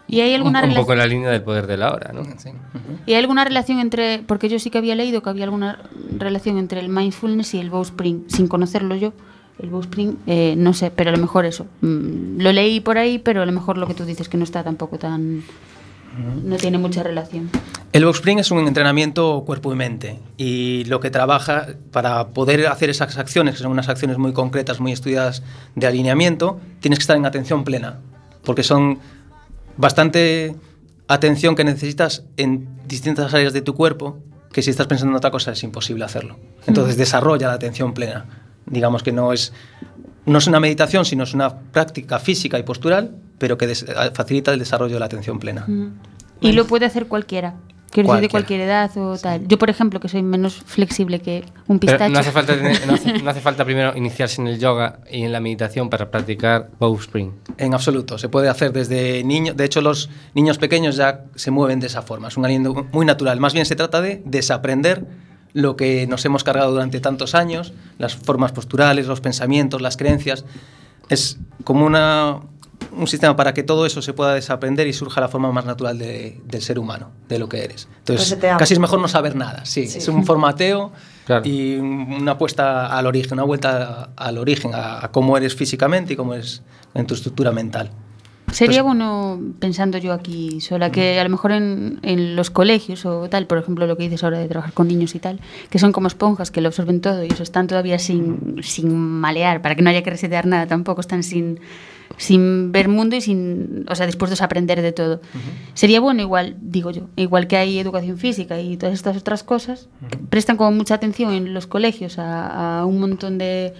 ¿Y 0.07 0.21
hay 0.21 0.29
Un, 0.31 0.35
alguna 0.37 0.59
un 0.59 0.63
relación? 0.63 0.83
poco 0.83 0.93
en 0.93 0.99
la 0.99 1.05
línea 1.07 1.29
del 1.29 1.43
poder 1.43 1.67
de 1.67 1.77
la 1.77 1.93
hora, 1.93 2.11
¿no? 2.13 2.23
Sí. 2.37 2.49
¿Y 3.05 3.13
hay 3.13 3.19
alguna 3.19 3.43
relación 3.45 3.79
entre.? 3.79 4.23
Porque 4.25 4.49
yo 4.49 4.57
sí 4.57 4.71
que 4.71 4.79
había 4.79 4.95
leído 4.95 5.21
que 5.21 5.29
había 5.29 5.43
alguna 5.43 5.83
relación 6.17 6.57
entre 6.57 6.79
el 6.79 6.89
mindfulness 6.89 7.53
y 7.53 7.59
el 7.59 7.69
bowspring, 7.69 8.25
sin 8.27 8.47
conocerlo 8.47 8.95
yo. 8.95 9.13
El 9.61 9.69
bowspring, 9.69 10.17
eh, 10.25 10.55
no 10.57 10.73
sé, 10.73 10.89
pero 10.89 11.09
a 11.11 11.13
lo 11.13 11.19
mejor 11.19 11.45
eso. 11.45 11.67
Mm, 11.81 12.39
lo 12.41 12.51
leí 12.53 12.79
por 12.79 12.97
ahí, 12.97 13.19
pero 13.19 13.43
a 13.43 13.45
lo 13.45 13.51
mejor 13.51 13.77
lo 13.77 13.85
que 13.85 13.93
tú 13.93 14.03
dices 14.05 14.29
que 14.29 14.37
no 14.37 14.45
está 14.45 14.63
tampoco 14.63 14.97
tan. 14.97 15.43
No 16.43 16.57
tiene 16.57 16.77
mucha 16.77 17.03
relación. 17.03 17.49
El 17.91 18.05
box 18.05 18.17
spring 18.17 18.39
es 18.39 18.51
un 18.51 18.67
entrenamiento 18.67 19.43
cuerpo 19.45 19.73
y 19.73 19.75
mente 19.75 20.19
y 20.37 20.83
lo 20.85 20.99
que 20.99 21.09
trabaja 21.09 21.67
para 21.91 22.29
poder 22.29 22.67
hacer 22.67 22.89
esas 22.89 23.17
acciones, 23.17 23.55
que 23.55 23.63
son 23.63 23.71
unas 23.71 23.89
acciones 23.89 24.17
muy 24.17 24.31
concretas, 24.31 24.79
muy 24.79 24.91
estudiadas 24.91 25.41
de 25.75 25.87
alineamiento, 25.87 26.59
tienes 26.81 26.99
que 26.99 27.03
estar 27.03 27.17
en 27.17 27.25
atención 27.25 27.63
plena, 27.63 27.99
porque 28.43 28.63
son 28.63 28.99
bastante 29.77 30.55
atención 31.07 31.55
que 31.55 31.63
necesitas 31.63 32.23
en 32.37 32.67
distintas 32.87 33.33
áreas 33.33 33.53
de 33.53 33.61
tu 33.61 33.73
cuerpo, 33.73 34.19
que 34.51 34.61
si 34.61 34.69
estás 34.69 34.87
pensando 34.87 35.13
en 35.13 35.17
otra 35.17 35.31
cosa 35.31 35.51
es 35.51 35.63
imposible 35.63 36.05
hacerlo. 36.05 36.37
Entonces 36.67 36.95
desarrolla 36.95 37.47
la 37.47 37.53
atención 37.53 37.93
plena. 37.93 38.25
Digamos 38.67 39.01
que 39.01 39.11
no 39.11 39.33
es, 39.33 39.51
no 40.25 40.37
es 40.37 40.45
una 40.45 40.59
meditación, 40.59 41.05
sino 41.05 41.23
es 41.23 41.33
una 41.33 41.57
práctica 41.59 42.19
física 42.19 42.59
y 42.59 42.63
postural, 42.63 43.15
pero 43.39 43.57
que 43.57 43.65
des- 43.65 43.85
facilita 44.13 44.53
el 44.53 44.59
desarrollo 44.59 44.93
de 44.93 44.99
la 44.99 45.05
atención 45.07 45.39
plena. 45.39 45.65
Mm. 45.67 45.93
Y 46.41 46.51
lo 46.51 46.67
puede 46.67 46.85
hacer 46.85 47.07
cualquiera. 47.07 47.55
Quiero 47.91 48.09
decir, 48.09 48.21
de 48.21 48.29
cualquier 48.29 48.61
edad 48.61 48.95
o 48.97 49.17
tal. 49.17 49.47
Yo, 49.47 49.57
por 49.57 49.71
ejemplo, 49.71 49.99
que 49.99 50.07
soy 50.09 50.21
menos 50.21 50.61
flexible 50.63 51.19
que 51.21 51.43
un 51.67 51.79
Pero 51.79 51.93
pistacho. 51.93 52.13
no 52.13 52.19
hace, 52.19 52.31
falta 52.31 52.55
tener- 52.55 52.85
no, 52.85 52.93
hace, 52.93 53.13
no 53.23 53.29
hace 53.31 53.41
falta 53.41 53.65
primero 53.65 53.97
iniciarse 53.97 54.39
en 54.41 54.47
el 54.47 54.59
yoga 54.59 54.99
y 55.11 55.23
en 55.23 55.31
la 55.31 55.39
meditación 55.39 55.89
para 55.89 56.11
practicar 56.11 56.69
bowspring. 56.79 57.33
En 57.57 57.73
absoluto, 57.73 58.19
se 58.19 58.29
puede 58.29 58.47
hacer 58.47 58.73
desde 58.73 59.23
niño. 59.23 59.55
De 59.55 59.65
hecho, 59.65 59.81
los 59.81 60.11
niños 60.35 60.59
pequeños 60.59 60.97
ya 60.97 61.23
se 61.33 61.49
mueven 61.49 61.79
de 61.79 61.87
esa 61.87 62.03
forma. 62.03 62.27
Es 62.27 62.37
un 62.37 62.45
aliento 62.45 62.85
muy 62.91 63.07
natural. 63.07 63.39
Más 63.39 63.53
bien 63.55 63.65
se 63.65 63.75
trata 63.75 64.01
de 64.01 64.21
desaprender 64.23 65.07
lo 65.53 65.75
que 65.75 66.05
nos 66.05 66.23
hemos 66.25 66.43
cargado 66.43 66.71
durante 66.71 66.99
tantos 66.99 67.33
años, 67.33 67.73
las 67.97 68.15
formas 68.15 68.51
posturales, 68.51 69.07
los 69.07 69.19
pensamientos, 69.19 69.81
las 69.81 69.97
creencias. 69.97 70.45
Es 71.09 71.39
como 71.63 71.87
una, 71.87 72.41
un 72.91 73.07
sistema 73.07 73.35
para 73.35 73.53
que 73.53 73.63
todo 73.63 73.85
eso 73.85 74.01
se 74.01 74.13
pueda 74.13 74.33
desaprender 74.33 74.87
y 74.87 74.93
surja 74.93 75.21
la 75.21 75.27
forma 75.27 75.51
más 75.51 75.65
natural 75.65 75.97
de- 75.97 76.41
del 76.45 76.61
ser 76.61 76.79
humano, 76.79 77.11
de 77.27 77.39
lo 77.39 77.47
que 77.49 77.63
eres. 77.63 77.87
Entonces, 77.99 78.29
Reseteamos. 78.29 78.59
casi 78.59 78.73
es 78.73 78.79
mejor 78.79 78.99
no 78.99 79.07
saber 79.07 79.35
nada. 79.35 79.65
Sí, 79.65 79.87
Sí. 79.87 79.99
es 79.99 80.07
un 80.07 80.25
formateo 80.25 80.91
Claro. 81.25 81.47
y 81.47 81.75
una 81.75 82.31
apuesta 82.33 82.87
al 82.97 83.05
origen, 83.05 83.33
una 83.33 83.43
vuelta 83.43 84.09
al 84.15 84.37
origen, 84.37 84.73
a, 84.73 85.05
a 85.05 85.11
cómo 85.11 85.37
eres 85.37 85.55
físicamente 85.55 86.13
y 86.13 86.15
cómo 86.15 86.33
eres 86.33 86.63
en 86.93 87.05
tu 87.05 87.13
estructura 87.13 87.51
mental. 87.51 87.91
Sería 88.51 88.81
bueno, 88.81 89.39
pensando 89.59 89.99
yo 89.99 90.11
aquí 90.11 90.59
sola, 90.59 90.91
que 90.91 91.19
a 91.19 91.23
lo 91.23 91.29
mejor 91.29 91.51
en, 91.51 91.99
en 92.01 92.35
los 92.35 92.49
colegios 92.49 93.05
o 93.05 93.29
tal, 93.29 93.45
por 93.45 93.59
ejemplo, 93.59 93.85
lo 93.85 93.95
que 93.95 94.03
dices 94.03 94.23
ahora 94.23 94.39
de 94.39 94.47
trabajar 94.47 94.73
con 94.73 94.87
niños 94.87 95.13
y 95.13 95.19
tal, 95.19 95.39
que 95.69 95.77
son 95.77 95.91
como 95.91 96.07
esponjas 96.07 96.49
que 96.49 96.59
lo 96.59 96.69
absorben 96.69 96.99
todo 96.99 97.23
y 97.23 97.27
eso 97.27 97.43
están 97.43 97.67
todavía 97.67 97.99
sin, 97.99 98.55
sin 98.63 98.97
malear, 98.97 99.61
para 99.61 99.75
que 99.75 99.83
no 99.83 99.91
haya 99.91 100.01
que 100.01 100.09
resetear 100.09 100.47
nada 100.47 100.65
tampoco, 100.65 100.99
están 101.01 101.21
sin, 101.21 101.59
sin 102.17 102.71
ver 102.71 102.89
mundo 102.89 103.15
y 103.15 103.21
sin, 103.21 103.85
o 103.89 103.95
sea, 103.95 104.05
dispuestos 104.05 104.41
a 104.41 104.45
aprender 104.45 104.81
de 104.81 104.91
todo. 104.91 105.21
Sería 105.73 105.99
bueno 105.99 106.21
igual, 106.21 106.57
digo 106.61 106.91
yo, 106.91 107.03
igual 107.15 107.47
que 107.47 107.57
hay 107.57 107.79
educación 107.79 108.17
física 108.17 108.59
y 108.59 108.77
todas 108.77 108.95
estas 108.95 109.17
otras 109.17 109.43
cosas, 109.43 109.87
que 110.09 110.17
prestan 110.17 110.57
como 110.57 110.71
mucha 110.71 110.95
atención 110.95 111.33
en 111.33 111.53
los 111.53 111.67
colegios 111.67 112.19
a, 112.19 112.79
a 112.79 112.85
un 112.85 112.99
montón 112.99 113.37
de 113.37 113.73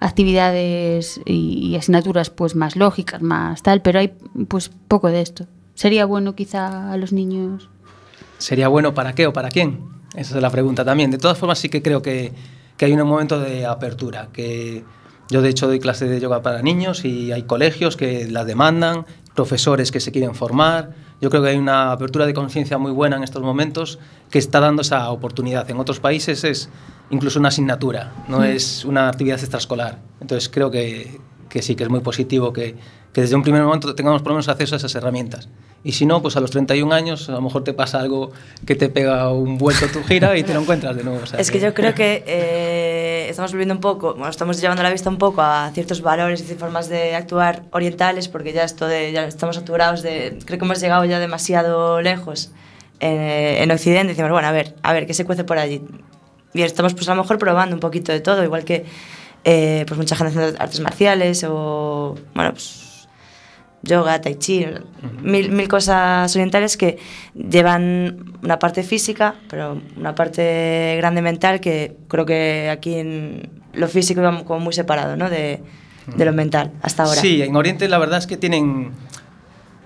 actividades 0.00 1.20
y, 1.24 1.68
y 1.68 1.76
asignaturas 1.76 2.30
pues 2.30 2.54
más 2.54 2.76
lógicas, 2.76 3.22
más 3.22 3.62
tal, 3.62 3.82
pero 3.82 3.98
hay 3.98 4.14
pues 4.48 4.70
poco 4.88 5.08
de 5.08 5.20
esto. 5.20 5.46
Sería 5.74 6.06
bueno 6.06 6.34
quizá 6.34 6.92
a 6.92 6.96
los 6.96 7.12
niños. 7.12 7.68
¿Sería 8.38 8.68
bueno 8.68 8.94
para 8.94 9.14
qué 9.14 9.26
o 9.26 9.32
para 9.32 9.50
quién? 9.50 9.80
Esa 10.14 10.36
es 10.36 10.42
la 10.42 10.50
pregunta 10.50 10.84
también. 10.84 11.10
De 11.10 11.18
todas 11.18 11.36
formas, 11.36 11.58
sí 11.58 11.68
que 11.68 11.82
creo 11.82 12.00
que, 12.02 12.32
que 12.76 12.86
hay 12.86 12.92
un 12.92 13.06
momento 13.06 13.38
de 13.38 13.66
apertura. 13.66 14.28
Que 14.32 14.84
yo, 15.28 15.42
de 15.42 15.48
hecho, 15.48 15.66
doy 15.66 15.80
clase 15.80 16.06
de 16.06 16.20
yoga 16.20 16.42
para 16.42 16.62
niños 16.62 17.04
y 17.04 17.32
hay 17.32 17.42
colegios 17.42 17.96
que 17.96 18.28
la 18.30 18.44
demandan, 18.44 19.06
profesores 19.34 19.90
que 19.90 20.00
se 20.00 20.12
quieren 20.12 20.34
formar. 20.34 20.94
Yo 21.20 21.30
creo 21.30 21.42
que 21.42 21.50
hay 21.50 21.56
una 21.56 21.92
apertura 21.92 22.26
de 22.26 22.34
conciencia 22.34 22.78
muy 22.78 22.92
buena 22.92 23.16
en 23.16 23.24
estos 23.24 23.42
momentos 23.42 23.98
que 24.30 24.38
está 24.38 24.60
dando 24.60 24.82
esa 24.82 25.10
oportunidad. 25.10 25.68
En 25.70 25.80
otros 25.80 25.98
países 25.98 26.44
es 26.44 26.68
incluso 27.10 27.38
una 27.38 27.48
asignatura, 27.48 28.12
no 28.28 28.44
es 28.44 28.84
una 28.84 29.08
actividad 29.08 29.38
extraescolar. 29.38 29.98
Entonces, 30.20 30.48
creo 30.48 30.70
que, 30.70 31.18
que 31.48 31.62
sí, 31.62 31.74
que 31.74 31.84
es 31.84 31.90
muy 31.90 32.00
positivo 32.00 32.52
que, 32.52 32.76
que 33.12 33.22
desde 33.22 33.34
un 33.34 33.42
primer 33.42 33.62
momento 33.62 33.94
tengamos 33.94 34.22
por 34.22 34.32
lo 34.32 34.34
menos 34.36 34.48
acceso 34.48 34.74
a 34.74 34.78
esas 34.78 34.94
herramientas. 34.94 35.48
Y 35.86 35.92
si 35.92 36.04
no, 36.04 36.20
pues 36.20 36.36
a 36.36 36.40
los 36.40 36.50
31 36.50 36.92
años 36.92 37.28
a 37.28 37.32
lo 37.32 37.40
mejor 37.40 37.62
te 37.62 37.72
pasa 37.72 38.00
algo 38.00 38.32
que 38.66 38.74
te 38.74 38.88
pega 38.88 39.30
un 39.30 39.56
vuelto 39.56 39.86
tu 39.86 40.02
gira 40.02 40.36
y 40.36 40.42
te 40.42 40.52
lo 40.52 40.62
encuentras 40.62 40.96
de 40.96 41.04
nuevo. 41.04 41.20
o 41.22 41.26
sea 41.26 41.38
Es 41.38 41.52
que 41.52 41.60
yo 41.60 41.74
creo 41.74 41.94
que 41.94 42.24
eh, 42.26 43.28
estamos 43.30 43.52
volviendo 43.52 43.72
un 43.72 43.80
poco, 43.80 44.14
bueno, 44.14 44.28
estamos 44.28 44.60
llevando 44.60 44.82
la 44.82 44.90
vista 44.90 45.08
un 45.10 45.18
poco 45.18 45.42
a 45.42 45.70
ciertos 45.72 46.02
valores 46.02 46.40
y 46.50 46.54
formas 46.56 46.88
de 46.88 47.14
actuar 47.14 47.62
orientales, 47.70 48.26
porque 48.26 48.52
ya 48.52 48.64
esto 48.64 48.88
de, 48.88 49.12
ya 49.12 49.26
estamos 49.26 49.54
saturados 49.54 50.02
de, 50.02 50.40
creo 50.44 50.58
que 50.58 50.64
hemos 50.64 50.80
llegado 50.80 51.04
ya 51.04 51.20
demasiado 51.20 52.02
lejos 52.02 52.50
eh, 52.98 53.58
en 53.60 53.70
Occidente. 53.70 54.08
Decimos, 54.08 54.32
bueno, 54.32 54.48
a 54.48 54.52
ver, 54.52 54.74
a 54.82 54.92
ver, 54.92 55.06
¿qué 55.06 55.14
se 55.14 55.24
cuece 55.24 55.44
por 55.44 55.58
allí? 55.58 55.82
Y 56.52 56.62
estamos 56.62 56.94
pues 56.94 57.08
a 57.08 57.14
lo 57.14 57.22
mejor 57.22 57.38
probando 57.38 57.76
un 57.76 57.80
poquito 57.80 58.10
de 58.10 58.18
todo, 58.18 58.42
igual 58.42 58.64
que 58.64 58.86
eh, 59.44 59.84
pues 59.86 59.96
mucha 59.96 60.16
gente 60.16 60.36
haciendo 60.36 60.60
artes 60.60 60.80
marciales 60.80 61.44
o, 61.48 62.16
bueno, 62.34 62.50
pues 62.54 62.85
yoga, 63.86 64.20
tai 64.20 64.36
chi, 64.36 64.66
mil, 65.22 65.50
mil 65.50 65.68
cosas 65.68 66.34
orientales 66.34 66.76
que 66.76 66.98
llevan 67.34 68.36
una 68.42 68.58
parte 68.58 68.82
física, 68.82 69.34
pero 69.48 69.80
una 69.96 70.14
parte 70.14 70.96
grande 70.98 71.22
mental 71.22 71.60
que 71.60 71.96
creo 72.08 72.26
que 72.26 72.68
aquí 72.70 72.94
en 72.94 73.48
lo 73.72 73.88
físico 73.88 74.20
iba 74.20 74.44
como 74.44 74.60
muy 74.60 74.72
separado, 74.72 75.16
¿no? 75.16 75.30
De, 75.30 75.60
de 76.06 76.24
lo 76.24 76.32
mental 76.32 76.72
hasta 76.82 77.04
ahora. 77.04 77.20
Sí, 77.20 77.42
en 77.42 77.56
Oriente 77.56 77.88
la 77.88 77.98
verdad 77.98 78.18
es 78.18 78.26
que 78.26 78.36
tienen 78.36 78.92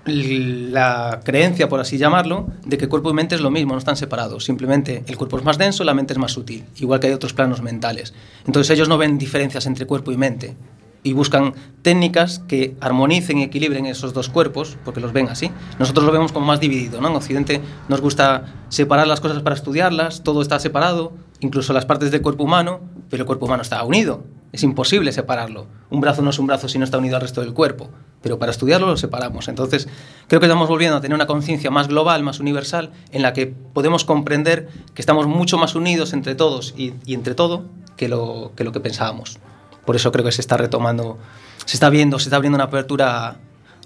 la 0.05 1.21
creencia, 1.25 1.69
por 1.69 1.81
así 1.81 1.99
llamarlo, 1.99 2.49
de 2.65 2.79
que 2.79 2.89
cuerpo 2.89 3.11
y 3.11 3.15
mente 3.15 3.35
es 3.35 3.41
lo 3.41 3.51
mismo, 3.51 3.73
no 3.73 3.79
están 3.79 3.97
separados. 3.97 4.45
Simplemente 4.45 5.05
el 5.07 5.17
cuerpo 5.17 5.39
es 5.39 5.45
más 5.45 5.59
denso, 5.59 5.85
la 5.85 5.95
mente 5.95 6.15
es 6.15 6.19
más 6.19 6.33
sutil, 6.33 6.65
igual 6.79 7.01
que 7.01 7.09
hay 7.09 7.13
otros 7.13 7.33
planos 7.33 7.63
mentales. 7.63 8.15
Entonces 8.47 8.71
ellos 8.71 8.89
no 8.89 8.99
ven 8.99 9.19
diferencias 9.19 9.67
entre 9.67 9.87
cuerpo 9.87 10.13
y 10.13 10.17
mente 10.17 10.57
y 11.03 11.13
buscan 11.13 11.55
técnicas 11.83 12.41
que 12.41 12.77
armonicen 12.81 13.39
y 13.39 13.43
equilibren 13.43 13.87
esos 13.87 14.13
dos 14.13 14.29
cuerpos, 14.29 14.77
porque 14.85 15.01
los 15.01 15.13
ven 15.13 15.29
así. 15.29 15.51
Nosotros 15.79 16.05
lo 16.05 16.13
vemos 16.13 16.33
como 16.33 16.47
más 16.47 16.61
dividido, 16.61 17.01
¿no? 17.01 17.09
En 17.09 17.17
Occidente 17.17 17.61
nos 17.89 18.01
gusta 18.01 18.45
separar 18.69 19.07
las 19.07 19.21
cosas 19.21 19.43
para 19.43 19.57
estudiarlas, 19.57 20.23
todo 20.23 20.43
está 20.43 20.59
separado, 20.59 21.13
incluso 21.41 21.73
las 21.73 21.87
partes 21.87 22.11
del 22.11 22.23
cuerpo 22.23 22.45
humano, 22.45 22.81
pero 23.09 23.23
el 23.23 23.27
cuerpo 23.27 23.47
humano 23.47 23.63
está 23.63 23.83
unido. 23.85 24.25
Es 24.53 24.63
imposible 24.65 25.13
separarlo. 25.13 25.67
Un 25.91 26.01
brazo 26.01 26.23
no 26.23 26.31
es 26.31 26.39
un 26.39 26.49
brazo 26.49 26.69
si 26.69 26.77
no 26.79 26.85
está 26.85 26.99
unido 26.99 27.15
al 27.15 27.23
resto 27.23 27.41
del 27.41 27.55
cuerpo, 27.55 27.89
pero 28.21 28.39
para 28.39 28.51
estudiarlo 28.51 28.89
lo 28.89 28.97
separamos. 28.97 29.47
Entonces, 29.49 29.89
creo 30.27 30.41
que 30.41 30.47
estamos 30.47 30.69
volviendo 30.69 30.97
a 30.97 31.01
tener 31.01 31.15
una 31.15 31.29
conciencia 31.29 31.71
más 31.71 31.87
global, 31.87 32.25
más 32.25 32.41
universal, 32.41 32.91
en 33.13 33.23
la 33.23 33.33
que 33.33 33.47
podemos 33.47 34.05
comprender 34.05 34.69
que 34.93 35.03
estamos 35.03 35.29
mucho 35.29 35.57
más 35.57 35.77
unidos 35.77 36.13
entre 36.13 36.35
todos 36.35 36.75
y, 36.77 36.95
entre 37.07 37.35
todo 37.35 37.65
que 37.97 38.09
lo 38.09 38.53
que 38.57 38.81
pensábamos. 38.81 39.39
Por 39.85 39.97
eso 39.97 40.13
creo 40.13 40.25
que 40.25 40.33
se 40.33 40.41
está 40.41 40.57
retomando, 40.57 41.19
se 41.65 41.77
está 41.77 41.91
viendo, 41.91 42.19
se 42.19 42.25
está 42.25 42.37
abriendo 42.37 42.57
una 42.57 42.65
apertura 42.65 43.27
a, 43.29 43.37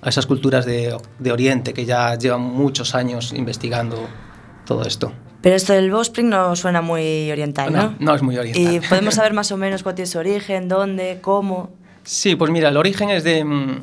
a 0.02 0.08
esas 0.08 0.26
culturas 0.26 0.64
de, 0.66 0.96
de 1.18 1.32
Oriente 1.32 1.72
que 1.72 1.84
ya 1.84 2.14
llevan 2.16 2.40
muchos 2.42 2.94
años 2.94 3.32
investigando 3.32 4.08
todo 4.66 4.84
esto. 4.84 5.12
Pero 5.40 5.56
esto 5.56 5.72
del 5.74 5.90
bowspring 5.90 6.28
no 6.30 6.56
suena 6.56 6.80
muy 6.80 7.30
oriental, 7.30 7.70
¿no? 7.72 7.82
No, 7.82 7.96
no 8.00 8.14
es 8.14 8.22
muy 8.22 8.36
oriental. 8.38 8.74
Y 8.74 8.80
podemos 8.80 9.14
saber 9.14 9.34
más 9.34 9.52
o 9.52 9.56
menos 9.58 9.82
cuál 9.82 9.94
tiene 9.94 10.06
su 10.10 10.18
origen, 10.18 10.68
dónde, 10.68 11.18
cómo. 11.20 11.70
Sí, 12.02 12.34
pues 12.34 12.50
mira, 12.50 12.70
el 12.70 12.76
origen 12.78 13.10
es 13.10 13.24
de, 13.24 13.44
mm, 13.44 13.82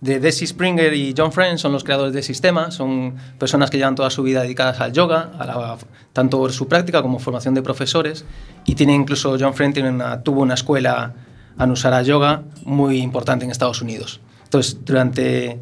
de 0.00 0.20
Desi 0.20 0.46
Springer 0.46 0.94
y 0.94 1.12
John 1.16 1.32
Friend 1.32 1.58
son 1.58 1.72
los 1.72 1.82
creadores 1.82 2.12
del 2.14 2.22
sistema, 2.22 2.70
son 2.70 3.16
personas 3.40 3.70
que 3.70 3.76
llevan 3.78 3.96
toda 3.96 4.08
su 4.10 4.22
vida 4.22 4.42
dedicadas 4.42 4.80
al 4.80 4.92
yoga, 4.92 5.32
a 5.36 5.44
la- 5.44 5.76
tanto 6.12 6.48
su 6.50 6.68
práctica 6.68 7.02
como 7.02 7.18
formación 7.18 7.54
de 7.54 7.62
profesores, 7.62 8.24
y 8.64 8.76
tiene 8.76 8.94
incluso 8.94 9.36
John 9.38 9.54
Friend 9.54 9.74
tiene 9.74 9.90
una- 9.90 10.22
tuvo 10.22 10.42
una 10.42 10.54
escuela 10.54 11.12
Anusara 11.58 12.02
Yoga 12.02 12.42
muy 12.64 12.98
importante 12.98 13.44
en 13.44 13.50
Estados 13.50 13.82
Unidos. 13.82 14.20
Entonces, 14.44 14.78
durante 14.84 15.58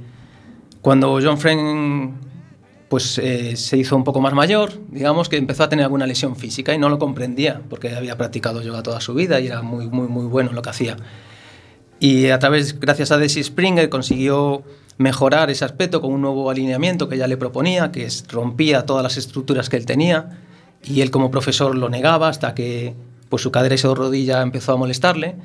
cuando 0.81 1.19
John 1.23 1.39
Friend 1.39 2.15
pues 2.89 3.17
eh, 3.17 3.57
se 3.57 3.79
hizo 3.79 3.97
un 3.97 4.05
poco 4.05 4.21
más 4.21 4.35
mayor, 4.35 4.73
digamos 4.91 5.31
que 5.31 5.39
empezó 5.39 5.63
a 5.63 5.69
tener 5.71 5.85
alguna 5.85 6.07
lesión 6.07 6.37
física 6.37 6.75
y 6.75 6.79
no 6.79 6.91
lo 6.91 6.99
comprendía 6.99 7.63
porque 7.71 7.95
había 7.95 8.19
practicado 8.19 8.61
yoga 8.61 8.83
toda 8.83 9.01
su 9.01 9.15
vida 9.15 9.41
y 9.41 9.47
era 9.47 9.63
muy 9.63 9.89
muy 9.89 10.09
muy 10.09 10.27
bueno 10.27 10.51
en 10.51 10.57
lo 10.57 10.63
que 10.63 10.71
hacía. 10.71 10.97
Y 12.03 12.31
a 12.31 12.39
través, 12.41 12.81
gracias 12.81 13.13
a 13.13 13.17
Desi 13.17 13.45
Springer, 13.45 13.89
consiguió 13.89 14.65
mejorar 14.99 15.51
ese 15.51 15.65
aspecto 15.65 16.01
con 16.01 16.13
un 16.13 16.21
nuevo 16.21 16.51
alineamiento 16.51 17.09
que 17.09 17.15
ella 17.15 17.29
le 17.29 17.37
proponía, 17.37 17.93
que 17.93 18.09
rompía 18.29 18.87
todas 18.87 19.05
las 19.05 19.17
estructuras 19.17 19.69
que 19.69 19.77
él 19.77 19.87
tenía, 19.87 20.41
y 20.83 21.01
él 21.01 21.13
como 21.13 21.31
profesor 21.31 21.77
lo 21.77 21.89
negaba 21.89 22.29
hasta 22.29 22.57
que 22.57 22.95
pues, 23.29 23.41
su 23.41 23.53
cadera 23.53 23.77
y 23.77 23.79
su 23.79 23.95
rodilla 23.95 24.43
empezó 24.43 24.73
a 24.73 24.77
molestarle. 24.77 25.37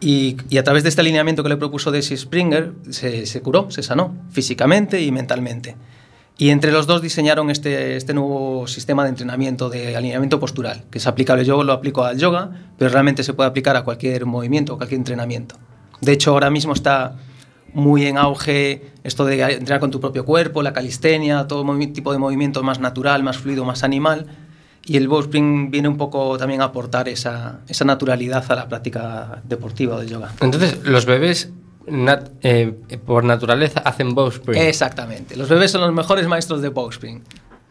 Y, 0.00 0.36
a 0.56 0.62
través 0.62 0.84
de 0.84 0.90
este 0.90 1.00
alineamiento 1.00 1.42
que 1.42 1.48
le 1.48 1.56
propuso 1.56 1.90
Desi 1.90 2.16
Springer, 2.16 2.72
se, 2.90 3.26
se 3.26 3.40
curó, 3.40 3.70
se 3.70 3.82
sanó 3.82 4.14
físicamente 4.30 5.02
y 5.02 5.10
mentalmente. 5.10 5.76
Y 6.40 6.50
entre 6.50 6.70
los 6.70 6.86
dos 6.86 7.02
diseñaron 7.02 7.50
este, 7.50 7.96
este 7.96 8.14
nuevo 8.14 8.68
sistema 8.68 9.02
de 9.02 9.08
entrenamiento 9.08 9.68
de 9.70 9.96
alineamiento 9.96 10.38
postural, 10.38 10.84
que 10.88 10.98
es 10.98 11.06
aplicable. 11.08 11.44
Yo 11.44 11.64
lo 11.64 11.72
aplico 11.72 12.04
al 12.04 12.16
yoga, 12.16 12.50
pero 12.78 12.90
realmente 12.92 13.24
se 13.24 13.34
puede 13.34 13.48
aplicar 13.48 13.76
a 13.76 13.82
cualquier 13.82 14.24
movimiento, 14.24 14.74
a 14.74 14.76
cualquier 14.76 14.98
entrenamiento. 14.98 15.56
De 16.00 16.12
hecho, 16.12 16.30
ahora 16.30 16.48
mismo 16.48 16.74
está 16.74 17.16
muy 17.74 18.06
en 18.06 18.18
auge 18.18 18.92
esto 19.02 19.24
de 19.24 19.42
entrenar 19.42 19.80
con 19.80 19.90
tu 19.90 20.00
propio 20.00 20.24
cuerpo, 20.24 20.62
la 20.62 20.72
calistenia, 20.72 21.48
todo 21.48 21.64
tipo 21.88 22.12
de 22.12 22.18
movimiento 22.18 22.62
más 22.62 22.78
natural, 22.78 23.24
más 23.24 23.38
fluido, 23.38 23.64
más 23.64 23.82
animal. 23.82 24.26
Y 24.88 24.96
el 24.96 25.06
bowspring 25.06 25.70
viene 25.70 25.86
un 25.86 25.98
poco 25.98 26.38
también 26.38 26.62
a 26.62 26.64
aportar 26.64 27.08
esa, 27.10 27.60
esa 27.68 27.84
naturalidad 27.84 28.42
a 28.50 28.54
la 28.54 28.68
práctica 28.68 29.42
deportiva 29.44 29.96
o 29.96 29.98
del 30.00 30.08
yoga. 30.08 30.32
Entonces, 30.40 30.78
los 30.84 31.04
bebés 31.04 31.50
nat- 31.86 32.30
eh, 32.42 32.72
por 33.04 33.22
naturaleza 33.22 33.80
hacen 33.80 34.14
bowspring. 34.14 34.60
Exactamente. 34.62 35.36
Los 35.36 35.48
bebés 35.50 35.70
son 35.72 35.82
los 35.82 35.92
mejores 35.92 36.26
maestros 36.26 36.62
de 36.62 36.70
bowspring. 36.70 37.22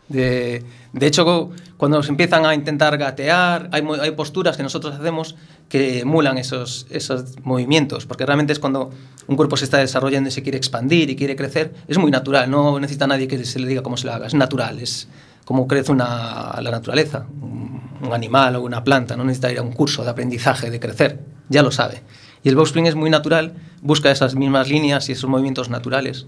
De, 0.10 0.64
de 0.94 1.06
hecho, 1.08 1.50
cuando 1.76 2.02
se 2.04 2.12
empiezan 2.12 2.46
a 2.46 2.54
intentar 2.54 2.98
gatear, 2.98 3.68
hay, 3.74 3.84
hay 4.00 4.12
posturas 4.12 4.56
que 4.56 4.64
nosotros 4.64 4.96
hacemos 4.96 5.36
que 5.68 6.00
emulan 6.02 6.38
esos, 6.38 6.86
esos 6.92 7.36
movimientos, 7.44 8.06
porque 8.06 8.26
realmente 8.26 8.54
es 8.54 8.60
cuando 8.60 8.92
un 9.28 9.36
cuerpo 9.36 9.58
se 9.58 9.66
está 9.66 9.80
desarrollando 9.80 10.30
y 10.30 10.32
se 10.32 10.44
quiere 10.44 10.58
expandir 10.58 11.10
y 11.10 11.16
quiere 11.18 11.36
crecer, 11.36 11.74
es 11.90 11.98
muy 11.98 12.10
natural, 12.10 12.50
no 12.50 12.80
necesita 12.80 13.06
nadie 13.06 13.28
que 13.28 13.44
se 13.44 13.60
le 13.60 13.68
diga 13.68 13.82
cómo 13.82 13.98
se 13.98 14.06
lo 14.06 14.14
haga, 14.14 14.28
es 14.28 14.34
natural, 14.34 14.80
es 14.80 15.10
cómo 15.48 15.66
crece 15.66 15.94
una, 15.94 16.60
la 16.62 16.72
naturaleza, 16.72 17.26
un, 17.42 17.82
un 18.02 18.14
animal 18.14 18.58
o 18.58 18.62
una 18.64 18.84
planta, 18.84 19.16
no 19.16 19.24
necesita 19.24 19.50
ir 19.50 19.60
a 19.60 19.62
un 19.62 19.72
curso 19.72 20.04
de 20.04 20.10
aprendizaje, 20.10 20.70
de 20.70 20.78
crecer, 20.78 21.22
ya 21.48 21.64
lo 21.64 21.72
sabe. 21.72 22.04
Y 22.44 22.50
el 22.50 22.58
boxspring 22.58 22.86
es 22.86 22.96
muy 22.96 23.10
natural, 23.10 23.54
busca 23.82 24.12
esas 24.12 24.36
mismas 24.36 24.68
líneas 24.68 25.08
y 25.08 25.14
esos 25.14 25.30
movimientos 25.30 25.70
naturales. 25.70 26.28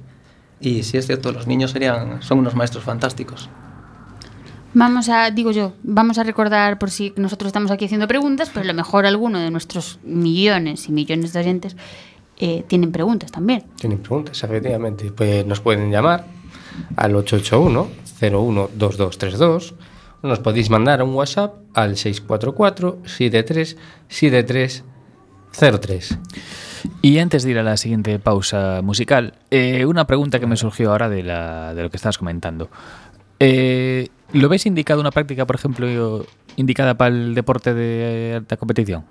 Y 0.61 0.83
si 0.83 0.95
es 0.95 1.05
cierto, 1.05 1.33
los 1.33 1.47
niños 1.47 1.71
serían, 1.71 2.21
son 2.21 2.39
unos 2.39 2.55
maestros 2.55 2.85
fantásticos. 2.85 3.49
Vamos 4.73 5.09
a, 5.09 5.31
digo 5.31 5.51
yo, 5.51 5.73
vamos 5.83 6.17
a 6.17 6.23
recordar 6.23 6.79
por 6.79 6.89
si 6.89 7.11
nosotros 7.17 7.47
estamos 7.47 7.71
aquí 7.71 7.85
haciendo 7.85 8.07
preguntas, 8.07 8.49
pero 8.53 8.61
a 8.61 8.67
lo 8.67 8.73
mejor 8.73 9.05
alguno 9.05 9.39
de 9.39 9.51
nuestros 9.51 9.99
millones 10.03 10.87
y 10.87 10.93
millones 10.93 11.33
de 11.33 11.39
oyentes 11.41 11.75
eh, 12.37 12.63
tienen 12.67 12.93
preguntas 12.93 13.33
también. 13.33 13.65
Tienen 13.75 13.99
preguntas, 13.99 14.41
efectivamente. 14.41 15.11
Pues 15.11 15.45
nos 15.45 15.59
pueden 15.59 15.91
llamar 15.91 16.23
al 16.95 17.17
881 17.17 18.08
012232 18.19 19.73
nos 20.21 20.39
podéis 20.39 20.69
mandar 20.69 21.01
un 21.01 21.13
WhatsApp 21.13 21.55
al 21.73 21.95
644 21.95 22.99
73 23.05 23.77
73 24.07 24.83
03. 25.51 26.19
Y 27.01 27.19
antes 27.19 27.43
de 27.43 27.51
ir 27.51 27.59
a 27.59 27.63
la 27.63 27.77
siguiente 27.77 28.19
pausa 28.19 28.81
musical, 28.83 29.33
eh, 29.51 29.85
una 29.85 30.05
pregunta 30.05 30.39
que 30.39 30.47
me 30.47 30.57
surgió 30.57 30.91
ahora 30.91 31.09
de, 31.09 31.23
la, 31.23 31.73
de 31.73 31.83
lo 31.83 31.89
que 31.89 31.97
estabas 31.97 32.17
comentando. 32.17 32.69
Eh, 33.39 34.09
¿Lo 34.33 34.49
veis 34.49 34.65
indicado 34.65 35.01
una 35.01 35.11
práctica, 35.11 35.45
por 35.45 35.55
ejemplo, 35.55 36.25
indicada 36.55 36.95
para 36.95 37.15
el 37.15 37.33
deporte 37.33 37.73
de 37.73 38.35
alta 38.35 38.57
competición? 38.57 39.05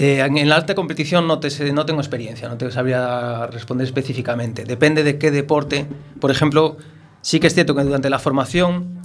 Eh, 0.00 0.20
en 0.20 0.48
la 0.48 0.56
alta 0.56 0.74
competición 0.74 1.26
no, 1.26 1.40
te 1.40 1.72
no 1.74 1.84
tengo 1.84 2.00
experiencia, 2.00 2.48
no 2.48 2.56
te 2.56 2.70
sabría 2.70 3.46
responder 3.48 3.86
específicamente. 3.86 4.64
Depende 4.64 5.02
de 5.02 5.18
qué 5.18 5.30
deporte. 5.30 5.86
Por 6.18 6.30
ejemplo, 6.30 6.78
sí 7.20 7.38
que 7.38 7.48
es 7.48 7.52
cierto 7.52 7.74
que 7.74 7.82
durante 7.82 8.08
la 8.08 8.18
formación 8.18 8.98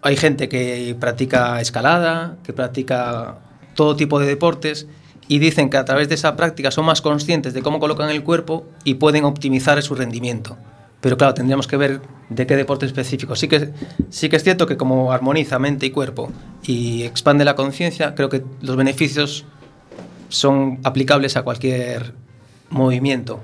hay 0.00 0.16
gente 0.16 0.48
que 0.48 0.96
practica 0.98 1.60
escalada, 1.60 2.38
que 2.44 2.54
practica 2.54 3.40
todo 3.74 3.94
tipo 3.94 4.18
de 4.18 4.26
deportes 4.26 4.86
y 5.28 5.38
dicen 5.38 5.68
que 5.68 5.76
a 5.76 5.84
través 5.84 6.08
de 6.08 6.14
esa 6.14 6.34
práctica 6.34 6.70
son 6.70 6.86
más 6.86 7.02
conscientes 7.02 7.52
de 7.52 7.60
cómo 7.60 7.78
colocan 7.78 8.08
el 8.08 8.24
cuerpo 8.24 8.66
y 8.84 8.94
pueden 8.94 9.24
optimizar 9.24 9.82
su 9.82 9.96
rendimiento. 9.96 10.56
Pero 11.02 11.18
claro, 11.18 11.34
tendríamos 11.34 11.66
que 11.66 11.76
ver 11.76 12.00
de 12.30 12.46
qué 12.46 12.56
deporte 12.56 12.86
específico. 12.86 13.36
Sí 13.36 13.48
que, 13.48 13.74
sí 14.08 14.30
que 14.30 14.36
es 14.36 14.44
cierto 14.44 14.66
que 14.66 14.78
como 14.78 15.12
armoniza 15.12 15.58
mente 15.58 15.84
y 15.84 15.90
cuerpo 15.90 16.32
y 16.62 17.02
expande 17.02 17.44
la 17.44 17.54
conciencia, 17.54 18.14
creo 18.14 18.30
que 18.30 18.42
los 18.62 18.76
beneficios 18.76 19.44
son 20.28 20.78
aplicables 20.84 21.36
a 21.36 21.42
cualquier 21.42 22.12
movimiento. 22.70 23.40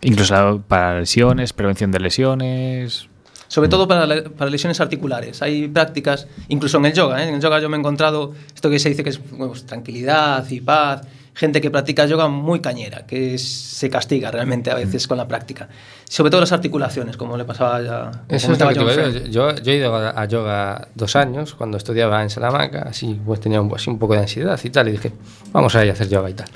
Incluso 0.00 0.62
para 0.66 1.00
lesiones, 1.00 1.52
prevención 1.52 1.92
de 1.92 2.00
lesiones. 2.00 3.08
Sobre 3.48 3.68
todo 3.68 3.86
para, 3.86 4.06
le- 4.06 4.22
para 4.22 4.50
lesiones 4.50 4.80
articulares. 4.80 5.42
Hay 5.42 5.68
prácticas, 5.68 6.26
incluso 6.48 6.78
en 6.78 6.86
el 6.86 6.92
yoga. 6.94 7.22
¿eh? 7.22 7.28
En 7.28 7.34
el 7.34 7.40
yoga 7.40 7.60
yo 7.60 7.68
me 7.68 7.76
he 7.76 7.80
encontrado 7.80 8.32
esto 8.54 8.70
que 8.70 8.78
se 8.78 8.88
dice 8.88 9.04
que 9.04 9.10
es 9.10 9.18
pues, 9.18 9.66
tranquilidad 9.66 10.48
y 10.50 10.60
paz. 10.60 11.02
Gente 11.34 11.62
que 11.62 11.70
practica 11.70 12.04
yoga 12.04 12.28
muy 12.28 12.60
cañera, 12.60 13.06
que 13.06 13.34
es- 13.34 13.42
se 13.50 13.88
castiga 13.88 14.30
realmente 14.30 14.70
a 14.70 14.74
veces 14.74 15.08
con 15.08 15.16
la 15.16 15.26
práctica. 15.26 15.66
Sobre 16.08 16.30
todo 16.30 16.42
las 16.42 16.52
articulaciones, 16.52 17.16
como 17.16 17.38
le 17.38 17.44
pasaba 17.46 17.80
ya. 17.82 18.10
Eso 18.28 18.52
es 18.52 18.58
lo 18.60 18.68
que 18.68 18.74
te 18.74 19.30
yo, 19.30 19.54
yo 19.56 19.72
he 19.72 19.76
ido 19.76 19.96
a, 19.96 20.10
a 20.20 20.24
yoga 20.26 20.88
dos 20.94 21.16
años 21.16 21.54
cuando 21.54 21.78
estudiaba 21.78 22.22
en 22.22 22.28
Salamanca, 22.28 22.82
así 22.86 23.18
pues 23.24 23.40
tenía 23.40 23.62
un, 23.62 23.72
así 23.74 23.88
un 23.88 23.98
poco 23.98 24.12
de 24.12 24.20
ansiedad 24.20 24.60
y 24.62 24.68
tal, 24.70 24.88
y 24.88 24.92
dije, 24.92 25.10
vamos 25.52 25.74
a 25.74 25.82
ir 25.84 25.90
a 25.90 25.94
hacer 25.94 26.08
yoga 26.10 26.28
y 26.28 26.34
tal. 26.34 26.48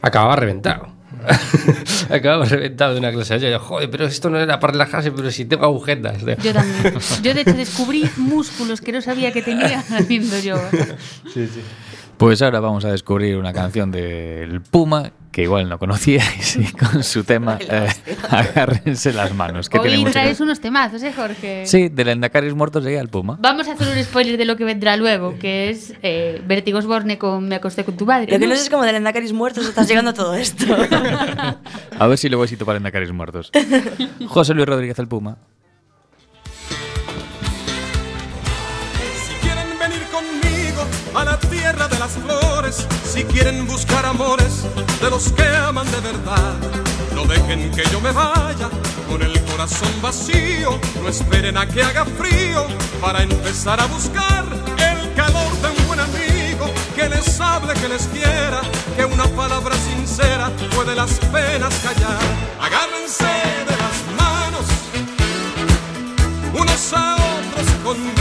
Acababa 0.00 0.34
reventado. 0.36 0.88
Acababa 2.08 2.46
reventado 2.46 2.94
de 2.94 3.00
una 3.00 3.12
clase 3.12 3.34
de 3.38 3.40
yoga. 3.50 3.58
Joder, 3.58 3.90
pero 3.90 4.06
esto 4.06 4.30
no 4.30 4.38
era 4.38 4.58
para 4.58 4.72
relajarse, 4.72 5.12
pero 5.12 5.30
si 5.30 5.44
tengo 5.44 5.64
agujetas. 5.66 6.24
tío". 6.24 6.36
Yo 6.42 6.52
también. 6.54 6.94
Yo 7.22 7.34
de 7.34 7.40
hecho 7.42 7.52
descubrí 7.52 8.08
músculos 8.16 8.80
que 8.80 8.92
no 8.92 9.02
sabía 9.02 9.30
que 9.30 9.42
tenía 9.42 9.80
haciendo 9.90 10.38
yoga. 10.38 10.70
Pues 12.20 12.42
ahora 12.42 12.60
vamos 12.60 12.84
a 12.84 12.90
descubrir 12.92 13.38
una 13.38 13.54
canción 13.54 13.90
del 13.90 14.60
Puma 14.60 15.10
que 15.32 15.44
igual 15.44 15.70
no 15.70 15.78
conocíais 15.78 16.54
y 16.56 16.70
con 16.70 17.02
su 17.02 17.24
tema 17.24 17.58
eh, 17.66 17.88
Agárrense 18.28 19.14
las 19.14 19.34
manos. 19.34 19.70
Que 19.70 19.78
Hoy 19.78 20.04
traes 20.04 20.38
unos 20.40 20.60
temazos, 20.60 21.02
¿eh, 21.02 21.14
Jorge? 21.14 21.64
Sí, 21.64 21.88
del 21.88 22.08
Endacaris 22.08 22.52
muertos 22.52 22.84
llega 22.84 23.00
el 23.00 23.08
Puma. 23.08 23.38
Vamos 23.40 23.68
a 23.68 23.72
hacer 23.72 23.88
un 23.88 24.04
spoiler 24.04 24.36
de 24.36 24.44
lo 24.44 24.58
que 24.58 24.64
vendrá 24.64 24.98
luego, 24.98 25.38
que 25.38 25.70
es 25.70 25.94
eh, 26.02 26.42
Vértigos 26.46 26.84
Borne 26.84 27.16
con 27.16 27.48
Me 27.48 27.54
acosté 27.54 27.84
con 27.84 27.96
tu 27.96 28.04
madre. 28.04 28.30
Lo 28.30 28.38
que 28.38 28.46
¿no? 28.46 28.54
sé 28.54 28.64
es 28.64 28.68
cómo 28.68 28.84
del 28.84 28.96
Endacaris 28.96 29.32
muertos 29.32 29.66
estás 29.66 29.88
llegando 29.88 30.10
a 30.10 30.14
todo 30.14 30.34
esto. 30.34 30.66
A 31.98 32.06
ver 32.06 32.18
si 32.18 32.28
luego 32.28 32.42
besito 32.42 32.66
para 32.66 32.76
Endacaris 32.76 33.12
muertos. 33.12 33.50
José 34.26 34.52
Luis 34.52 34.66
Rodríguez 34.68 34.98
el 34.98 35.08
Puma. 35.08 35.38
Si 42.72 43.24
quieren 43.24 43.66
buscar 43.66 44.06
amores 44.06 44.64
de 45.00 45.10
los 45.10 45.32
que 45.32 45.42
aman 45.42 45.90
de 45.90 46.00
verdad, 46.00 46.54
no 47.14 47.24
dejen 47.24 47.70
que 47.72 47.82
yo 47.90 48.00
me 48.00 48.12
vaya 48.12 48.68
con 49.08 49.22
el 49.22 49.40
corazón 49.44 49.90
vacío, 50.00 50.78
no 51.02 51.08
esperen 51.08 51.56
a 51.56 51.66
que 51.66 51.82
haga 51.82 52.04
frío 52.04 52.66
para 53.00 53.22
empezar 53.22 53.80
a 53.80 53.86
buscar 53.86 54.44
el 54.78 55.14
calor 55.14 55.52
de 55.62 55.68
un 55.68 55.86
buen 55.88 56.00
amigo 56.00 56.66
que 56.94 57.08
les 57.08 57.40
hable, 57.40 57.74
que 57.74 57.88
les 57.88 58.06
quiera, 58.06 58.60
que 58.96 59.04
una 59.04 59.26
palabra 59.28 59.74
sincera 59.76 60.50
puede 60.74 60.94
las 60.94 61.12
penas 61.32 61.74
callar. 61.82 62.20
Agárrense 62.60 63.32
de 63.68 63.76
las 63.82 63.96
manos 64.16 64.66
unos 66.54 66.92
a 66.92 67.14
otros 67.16 67.70
conmigo. 67.82 68.19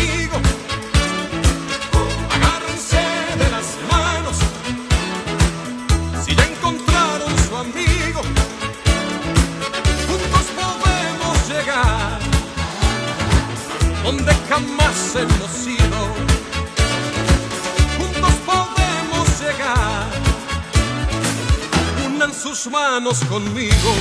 Manos 23.09 23.23
conmigo. 23.25 23.93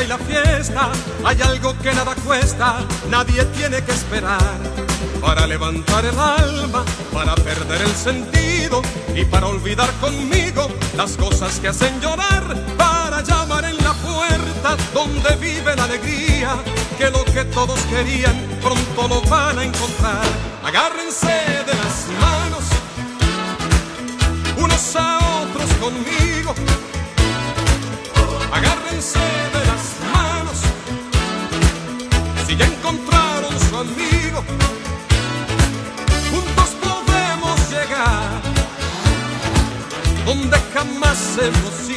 Y 0.00 0.06
la 0.06 0.18
fiesta, 0.18 0.90
hay 1.24 1.40
algo 1.42 1.76
que 1.78 1.92
nada 1.92 2.14
cuesta, 2.24 2.84
nadie 3.10 3.44
tiene 3.46 3.82
que 3.82 3.92
esperar. 3.92 4.87
Para 5.20 5.46
levantar 5.46 6.04
el 6.04 6.18
alma, 6.18 6.84
para 7.12 7.34
perder 7.34 7.82
el 7.82 7.94
sentido 7.94 8.82
y 9.14 9.24
para 9.24 9.46
olvidar 9.46 9.90
conmigo 10.00 10.68
las 10.96 11.16
cosas 11.16 11.58
que 11.60 11.68
hacen 11.68 12.00
llorar, 12.00 12.42
para 12.76 13.22
llamar 13.22 13.64
en 13.64 13.76
la 13.78 13.92
puerta 13.94 14.76
donde 14.94 15.36
vive 15.36 15.74
la 15.76 15.84
alegría, 15.84 16.56
que 16.96 17.10
lo 17.10 17.24
que 17.24 17.44
todos 17.46 17.78
querían 17.90 18.34
pronto 18.62 19.08
lo 19.08 19.20
van 19.28 19.58
a 19.58 19.64
encontrar. 19.64 20.24
Agárrense 20.64 21.26
de 21.26 21.74
las 21.74 22.06
manos, 22.20 22.64
unos 24.56 24.96
a 24.96 25.18
otros 25.42 25.70
conmigo. 25.80 26.54
Agárrense 28.52 29.18
de 29.18 29.66
las 29.66 29.84
manos 30.12 30.58
si 32.46 32.56
ya 32.56 32.66
encontraron 32.66 33.60
su 33.68 33.76
amigo. 33.76 34.77
Donde 40.28 40.58
jamás 40.74 41.38
hemos 41.38 41.87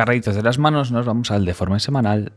agarraditos 0.00 0.34
de 0.34 0.42
las 0.42 0.58
manos 0.58 0.90
nos 0.90 1.04
vamos 1.04 1.30
al 1.30 1.44
deforme 1.44 1.78
semanal. 1.78 2.32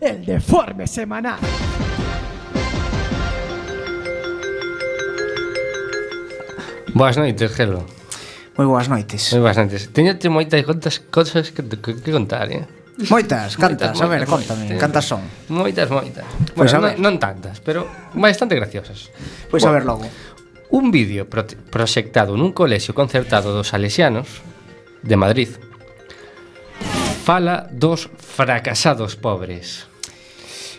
El 0.00 0.24
deforme 0.24 0.86
semanal. 0.86 1.38
Boas 6.94 7.16
noites, 7.16 7.50
Gelo. 7.56 7.84
Moi 8.54 8.68
boas 8.68 8.86
noites. 8.86 9.32
Moi 9.32 9.40
boas 9.42 9.56
noites. 9.56 9.90
Teñote 9.90 10.28
moitas 10.28 10.62
contas 10.62 11.00
cosas 11.00 11.50
que, 11.50 11.64
que, 11.64 11.96
que 11.98 12.10
contar, 12.12 12.52
eh? 12.52 12.68
Moitas, 13.08 13.56
cantas, 13.56 13.96
a 13.98 14.06
ver, 14.06 14.28
moitas, 14.28 14.28
contame, 14.28 14.64
moitas. 14.68 14.78
cantas 14.78 15.04
son. 15.08 15.22
Moitas, 15.48 15.88
moitas. 15.88 16.28
Pois 16.54 16.70
Bueno, 16.70 16.76
a 16.76 16.80
ver. 16.92 17.00
non, 17.00 17.16
non 17.16 17.16
tantas, 17.16 17.58
pero 17.64 17.88
bastante 18.12 18.54
graciosas. 18.54 19.08
Pois 19.48 19.64
a 19.64 19.72
ver 19.72 19.88
logo. 19.88 20.04
un 20.72 20.88
vídeo 20.90 21.28
pro 21.28 21.44
proxectado 21.68 22.32
nun 22.34 22.56
colexio 22.56 22.96
concertado 22.96 23.52
dos 23.52 23.70
Salesianos 23.70 24.40
de 25.04 25.16
Madrid 25.20 25.52
fala 27.22 27.68
dos 27.70 28.10
fracasados 28.18 29.14
pobres. 29.14 29.86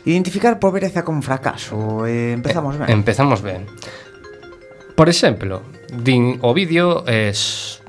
Identificar 0.06 0.60
pobreza 0.60 1.06
con 1.06 1.23
fracaso. 1.23 2.06
Eh, 2.06 2.34
empezamos 2.34 2.75
eh, 2.75 2.79
ben. 2.79 2.89
Empezamos 2.89 3.39
ben. 3.41 3.65
Por 4.97 5.08
exemplo, 5.08 5.63
din 5.88 6.38
o 6.43 6.51
vídeo 6.53 7.08
eh, 7.08 7.32
es 7.32 7.79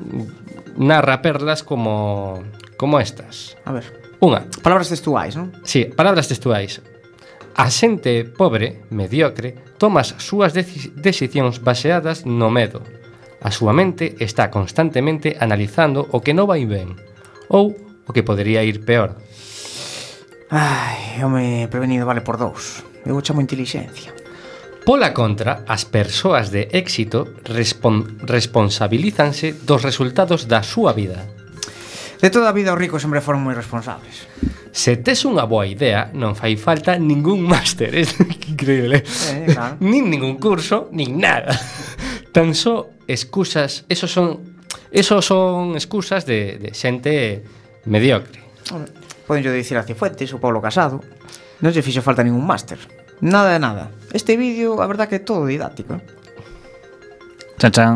narra 0.79 1.19
perlas 1.19 1.67
como 1.67 2.45
como 2.77 3.01
estas. 3.01 3.59
A 3.67 3.73
ver. 3.73 3.91
Unha. 4.23 4.47
Palabras 4.63 4.89
textuais, 4.89 5.35
non? 5.35 5.51
Sí, 5.67 5.91
palabras 5.91 6.31
textuais. 6.31 6.79
A 7.55 7.71
xente 7.71 8.27
pobre, 8.27 8.83
mediocre, 8.91 9.55
toma 9.79 10.03
as 10.03 10.19
súas 10.19 10.51
decisións 10.51 11.63
baseadas 11.63 12.27
no 12.27 12.51
medo. 12.51 12.83
A 13.39 13.55
súa 13.55 13.71
mente 13.71 14.19
está 14.19 14.51
constantemente 14.51 15.39
analizando 15.39 16.03
o 16.11 16.19
que 16.19 16.35
non 16.35 16.51
vai 16.51 16.67
ben 16.67 16.99
ou 17.47 17.71
o 17.79 18.11
que 18.11 18.27
podería 18.27 18.67
ir 18.67 18.83
peor. 18.83 19.15
Ai, 20.51 21.23
home 21.23 21.71
prevenido 21.71 22.03
vale 22.11 22.27
por 22.27 22.43
dous. 22.43 22.83
Eu 23.07 23.23
chamo 23.23 23.39
intelixencia. 23.39 24.11
Pola 24.83 25.15
contra, 25.15 25.63
as 25.71 25.87
persoas 25.87 26.51
de 26.51 26.69
éxito 26.75 27.39
respon 27.47 28.19
responsabilízanse 28.27 29.55
dos 29.63 29.81
resultados 29.81 30.51
da 30.51 30.67
súa 30.67 30.91
vida. 30.91 31.23
De 32.19 32.29
toda 32.35 32.51
a 32.51 32.57
vida 32.57 32.75
os 32.75 32.81
ricos 32.83 33.01
sempre 33.01 33.23
foron 33.23 33.47
moi 33.47 33.55
responsables. 33.55 34.27
Se 34.75 34.99
tes 34.99 35.23
unha 35.23 35.47
boa 35.47 35.71
idea, 35.71 36.11
non 36.19 36.35
fai 36.35 36.59
falta 36.59 36.99
ningún 36.99 37.47
máster. 37.55 37.95
É 37.95 38.03
eh? 38.03 38.11
increíble. 38.51 39.07
Eh, 39.07 39.55
claro. 39.55 39.79
nin 39.87 40.11
ningún 40.11 40.35
curso, 40.43 40.91
nin 40.91 41.23
nada. 41.23 41.55
Tan 42.35 42.59
só 42.59 42.91
excusas, 43.07 43.87
esos 43.87 44.11
son 44.11 44.59
esos 44.91 45.23
son 45.23 45.79
excusas 45.79 46.27
de, 46.27 46.59
de 46.59 46.75
xente 46.75 47.47
mediocre. 47.87 48.43
Poden 49.31 49.47
yo 49.47 49.55
dicir 49.55 49.79
a 49.79 49.87
Cifuentes 49.87 50.35
ou 50.35 50.43
Pablo 50.43 50.59
Casado. 50.59 50.99
Non 51.63 51.71
se 51.71 51.79
fixo 51.79 52.03
falta 52.03 52.27
ningún 52.27 52.43
máster. 52.43 52.83
Nada 53.23 53.55
de 53.55 53.63
nada. 53.63 53.95
Este 54.11 54.35
vídeo, 54.35 54.83
a 54.83 54.91
verdad 54.91 55.07
que 55.07 55.23
é 55.23 55.23
todo 55.23 55.47
didáctico. 55.47 56.03
Chan 57.63 57.71
chan. 57.71 57.95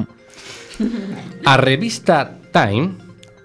A 1.43 1.59
revista 1.59 2.39
Time 2.55 2.95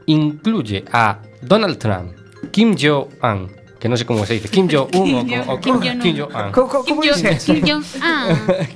incluye 0.06 0.86
a 0.94 1.18
Donald 1.42 1.82
Trump, 1.82 2.23
Kim 2.54 2.78
Jong-un 2.78 3.50
que 3.84 3.92
non 3.92 4.00
sei 4.00 4.08
como 4.08 4.24
se 4.24 4.40
dice, 4.40 4.48
Kim 4.48 4.70
Jong-un 4.72 5.28
o, 5.50 5.60
Kim 5.60 5.76
Jong-un. 5.76 6.56
Como 6.56 7.04
dice? 7.04 7.36
Kim 7.36 7.60
Jong-un. 7.60 7.84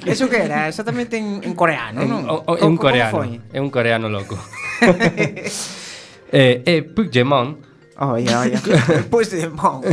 Eso 0.04 0.28
que 0.34 0.44
era 0.44 0.68
exactamente 0.68 1.16
en, 1.16 1.40
en 1.46 1.56
coreano, 1.56 2.04
non? 2.04 2.28
É 2.60 2.68
un 2.68 2.76
coreano, 2.76 3.24
é 3.56 3.60
un 3.63 3.72
coreano 3.72 4.12
loco. 4.12 4.36
eh, 6.28 6.60
eh, 6.60 6.82
Puigdemont. 6.84 7.56
Oh, 7.96 8.20
oia, 8.20 8.44
oia. 8.44 8.60
Puigdemont. 9.08 9.88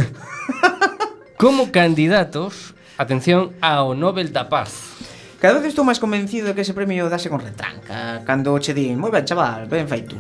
como 1.38 1.70
candidatos, 1.70 2.75
atención, 2.99 3.55
ao 3.62 3.94
Nobel 3.94 4.35
da 4.35 4.51
Paz. 4.51 4.99
Cada 5.38 5.62
vez 5.62 5.70
estou 5.70 5.87
máis 5.87 6.03
convencido 6.03 6.51
de 6.51 6.59
que 6.59 6.66
ese 6.66 6.75
premio 6.75 7.07
dase 7.07 7.29
con 7.31 7.38
retranca 7.38 8.25
Cando 8.27 8.57
che 8.59 8.73
din, 8.75 8.97
moi 8.97 9.12
ben 9.12 9.23
chaval, 9.23 9.68
ben 9.70 9.87
feito 9.87 10.16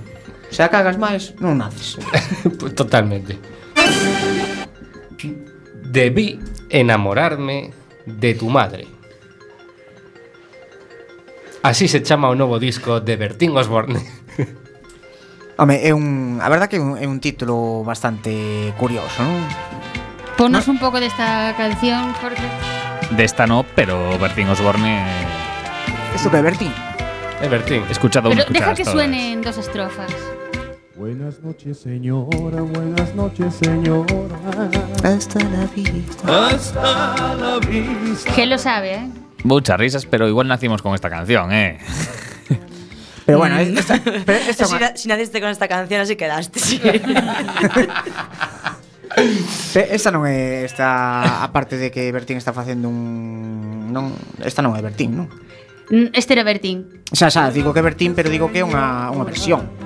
Se 0.54 0.62
a 0.62 0.70
cagas 0.70 0.94
máis, 1.02 1.34
non 1.42 1.58
naces 1.58 1.98
Pues 2.62 2.78
Totalmente. 2.78 3.34
Debí 5.90 6.38
enamorarme 6.70 7.74
de 8.06 8.34
tu 8.38 8.46
madre. 8.46 8.86
Así 11.66 11.90
se 11.90 12.06
chama 12.06 12.30
o 12.30 12.38
novo 12.38 12.62
disco 12.62 13.02
de 13.02 13.18
Bertín 13.18 13.50
Osborne. 13.58 13.98
Home, 15.58 15.82
é 15.82 15.90
un... 15.90 16.38
A 16.38 16.46
verdad 16.46 16.70
que 16.70 16.78
é 16.78 16.82
un, 16.82 16.98
é 17.02 17.06
un 17.06 17.18
título 17.18 17.82
bastante 17.82 18.70
curioso, 18.78 19.26
non? 19.26 19.42
Ponos 20.38 20.70
un 20.70 20.78
pouco 20.78 21.02
desta 21.02 21.50
canción, 21.58 22.14
Jorge. 22.22 22.46
De 23.10 23.26
esta 23.26 23.46
no, 23.50 23.66
pero 23.74 24.18
Bertín 24.22 24.46
Osborne 24.50 25.02
Isto 26.14 26.30
que 26.30 26.38
é 26.38 26.46
Bertín 26.46 26.70
É 27.42 27.48
Bertín. 27.48 27.82
he 27.88 27.92
escuchado 27.92 28.30
Pero 28.30 28.46
deja 28.48 28.74
que 28.74 28.82
todas. 28.84 28.94
suenen 28.94 29.42
dos 29.42 29.58
estrofas. 29.58 30.10
Buenas 31.04 31.38
noches, 31.42 31.76
señora, 31.80 32.62
buenas 32.62 33.14
noches, 33.14 33.54
señora. 33.56 34.16
Hasta 35.04 35.38
la 35.50 35.66
vista 35.66 36.46
Hasta 36.46 37.34
la 37.36 37.58
vista. 37.58 38.32
Que 38.34 38.46
lo 38.46 38.56
sabe, 38.56 38.94
eh? 38.94 39.10
Muchas 39.42 39.78
risas, 39.78 40.06
pero 40.06 40.26
igual 40.26 40.48
nacimos 40.48 40.80
con 40.80 40.94
esta 40.94 41.10
canción, 41.10 41.52
¿eh? 41.52 41.76
Pero 43.26 43.36
bueno, 43.36 43.58
esta, 43.58 44.00
pero 44.24 44.32
esta 44.48 44.64
Si, 44.64 44.76
na- 44.76 44.96
si 44.96 45.08
naciste 45.08 45.42
con 45.42 45.50
esta 45.50 45.68
canción, 45.68 46.00
así 46.00 46.16
quedaste. 46.16 46.58
sí. 46.60 46.80
Esta 49.74 50.08
non 50.10 50.24
é 50.24 50.64
esta 50.64 51.44
aparte 51.44 51.76
de 51.76 51.92
que 51.92 52.08
Bertín 52.16 52.40
está 52.40 52.56
facendo 52.56 52.88
un 52.88 53.92
non, 53.92 54.16
esta 54.40 54.64
non 54.64 54.72
é 54.72 54.80
Bertín, 54.80 55.20
non? 55.20 55.28
Mm, 55.92 56.16
Este 56.16 56.32
era 56.32 56.48
Bertín. 56.48 57.04
Xa, 57.12 57.28
xa, 57.28 57.52
digo 57.52 57.76
que 57.76 57.84
é 57.84 57.84
Bertín, 57.84 58.16
pero 58.16 58.32
digo 58.32 58.48
que 58.48 58.60
é 58.60 58.64
unha, 58.64 59.12
unha 59.12 59.28
versión. 59.28 59.83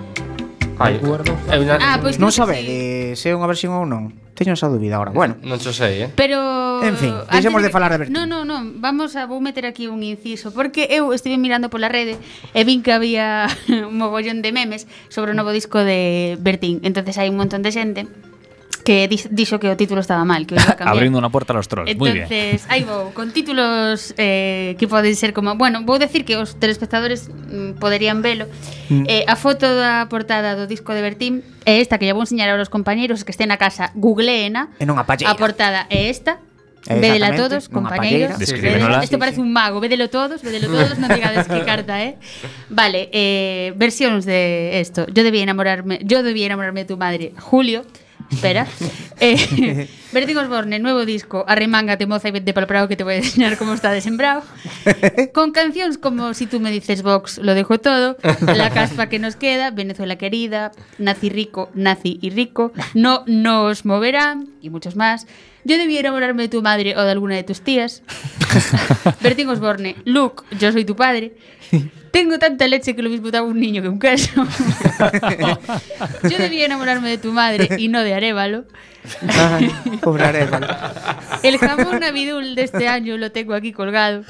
Ai, 0.79 0.95
eu 1.03 1.65
na... 1.67 1.75
ah, 1.83 1.99
pois 1.99 2.23
non 2.23 2.31
sabe 2.31 2.55
sí. 2.63 3.19
se 3.19 3.31
é 3.31 3.35
unha 3.35 3.51
versión 3.51 3.75
ou 3.75 3.83
non. 3.83 4.15
Teño 4.39 4.55
esa 4.55 4.71
dúbida 4.71 4.95
agora. 4.95 5.11
Bueno, 5.11 5.35
non 5.43 5.59
xo 5.59 5.75
sei, 5.75 6.07
eh. 6.07 6.09
Pero 6.15 6.39
En 6.87 6.95
fin, 6.95 7.11
deixemos 7.35 7.59
de, 7.59 7.67
de 7.67 7.75
falar 7.75 7.91
de 7.91 8.07
Bertín. 8.07 8.15
Non, 8.15 8.31
non, 8.31 8.47
non, 8.47 8.79
vamos 8.79 9.19
a 9.19 9.27
vou 9.27 9.43
meter 9.43 9.67
aquí 9.67 9.91
un 9.91 10.07
inciso 10.07 10.55
porque 10.55 10.87
eu 10.95 11.11
estive 11.11 11.35
mirando 11.35 11.67
pola 11.67 11.91
rede 11.91 12.15
e 12.55 12.63
vin 12.63 12.87
que 12.87 12.95
había 12.95 13.51
un 13.91 13.99
mogollón 13.99 14.39
de 14.39 14.55
memes 14.55 14.87
sobre 15.11 15.35
o 15.35 15.39
novo 15.39 15.51
disco 15.51 15.83
de 15.83 16.39
Bertín. 16.39 16.79
Entonces 16.87 17.19
hai 17.19 17.27
un 17.27 17.43
montón 17.43 17.67
de 17.67 17.75
xente 17.75 18.07
que 18.81 19.09
dixo 19.09 19.59
que 19.59 19.69
o 19.69 19.77
título 19.77 20.01
estaba 20.01 20.25
mal, 20.25 20.47
que 20.47 20.57
Abrindo 20.85 21.19
unha 21.19 21.31
porta 21.31 21.55
aos 21.55 21.67
trolls, 21.67 21.91
moi 21.99 22.13
ben. 22.13 22.27
Entonces, 22.27 22.67
aí 22.71 22.83
vou, 22.85 23.11
con 23.13 23.31
títulos 23.31 24.15
eh, 24.17 24.77
que 24.79 24.87
poden 24.87 25.15
ser 25.15 25.33
como, 25.33 25.55
bueno, 25.57 25.83
vou 25.85 25.99
decir 25.99 26.25
que 26.25 26.37
os 26.37 26.57
telespectadores 26.57 27.29
mm, 27.29 27.81
poderían 27.83 28.23
velo. 28.23 28.47
Mm. 28.89 29.05
Eh, 29.07 29.25
a 29.29 29.37
foto 29.37 29.67
da 29.67 30.07
portada 30.13 30.55
do 30.57 30.67
disco 30.67 30.93
de 30.93 31.03
Bertín 31.03 31.47
é 31.69 31.83
esta 31.83 31.99
que 32.01 32.07
lle 32.07 32.15
vou 32.15 32.25
enseñar 32.25 32.49
aos 32.51 32.73
compañeiros 32.73 33.23
que 33.27 33.33
estén 33.33 33.53
na 33.53 33.61
casa, 33.61 33.93
googleena. 33.95 34.73
E 34.81 34.85
non 34.89 34.97
a 34.97 35.05
palleira. 35.05 35.31
A 35.31 35.39
portada 35.39 35.87
é 35.91 36.09
esta. 36.09 36.41
Vedela 36.89 37.37
todos, 37.37 37.69
compañeiros. 37.69 38.37
Eh, 38.37 38.39
Descríbenola. 38.39 39.05
Isto 39.05 39.19
parece 39.19 39.41
un 39.41 39.53
mago. 39.53 39.81
Vedelo 39.81 40.09
todos, 40.09 40.43
vedelo 40.43 40.69
todos. 40.69 40.97
non 40.99 41.13
digades 41.13 41.45
que 41.45 41.61
carta, 41.67 42.01
eh? 42.01 42.17
Vale, 42.73 43.13
eh, 43.13 43.77
versións 43.77 44.25
de 44.25 44.81
esto. 44.81 45.05
Yo 45.13 45.21
debía 45.21 45.43
enamorarme, 45.43 46.01
yo 46.03 46.23
debía 46.23 46.47
enamorarme 46.47 46.87
de 46.87 46.89
tu 46.89 46.97
madre, 46.97 47.37
Julio. 47.37 47.85
Espera. 48.31 48.67
Eh, 49.21 49.89
Osborne, 50.41 50.79
nuevo 50.79 51.05
disco, 51.05 51.45
Arremángate 51.49 52.07
moza 52.07 52.29
y 52.29 52.31
vete 52.31 52.55
para 52.55 52.67
el 52.67 52.69
prado 52.69 52.87
que 52.87 52.95
te 52.95 53.03
voy 53.03 53.15
a 53.15 53.17
enseñar 53.17 53.59
cómo 53.59 53.75
está 53.75 53.91
desembrado. 53.91 54.45
Con 55.35 55.51
cancións 55.51 55.99
como 55.99 56.35
Si 56.35 56.47
tú 56.47 56.61
me 56.61 56.71
dices 56.71 57.03
Vox, 57.03 57.39
lo 57.39 57.55
dejo 57.55 57.79
todo, 57.79 58.17
La 58.47 58.71
caspa 58.71 59.09
que 59.09 59.19
nos 59.19 59.35
queda, 59.35 59.73
Venezuela 59.73 60.17
querida, 60.17 60.71
Nazi 60.99 61.31
rico, 61.31 61.71
nazi 61.75 62.21
y 62.23 62.31
rico, 62.31 62.73
No 62.95 63.25
nos 63.27 63.85
moverá 63.85 64.39
y 64.63 64.71
muchos 64.71 64.95
más. 64.95 65.27
Yo 65.65 65.77
debía 65.77 66.01
enamorarme 66.01 66.45
de 66.45 66.49
tu 66.49 66.63
madre 66.63 66.97
o 66.97 67.03
de 67.03 67.11
alguna 67.11 67.35
de 67.35 67.43
tus 67.43 67.61
tías. 67.61 68.03
Bertín 69.21 69.49
Osborne, 69.49 69.97
Luke, 70.05 70.45
yo 70.59 70.71
soy 70.73 70.85
tu 70.85 70.95
padre. 70.95 71.35
Tengo 72.11 72.39
tanta 72.39 72.67
leche 72.67 72.97
que 72.97 73.03
lo 73.03 73.11
mismo 73.11 73.31
daba 73.31 73.47
un 73.47 73.61
niño 73.61 73.83
que 73.83 73.89
un 73.89 73.99
queso. 73.99 74.31
Yo 76.29 76.39
debía 76.39 76.65
enamorarme 76.67 77.09
de 77.11 77.19
tu 77.19 77.33
madre 77.33 77.69
y 77.79 77.89
no 77.89 78.03
de 78.03 78.15
Arevalo. 78.15 78.65
Ay, 79.29 79.71
pobre 80.01 80.25
Arevalo. 80.25 80.67
El 81.43 81.59
jamón 81.59 82.01
navidul 82.01 82.55
de 82.55 82.63
este 82.63 82.89
año 82.89 83.17
lo 83.19 83.31
tengo 83.31 83.55
aquí 83.55 83.73
colgado. 83.73 84.25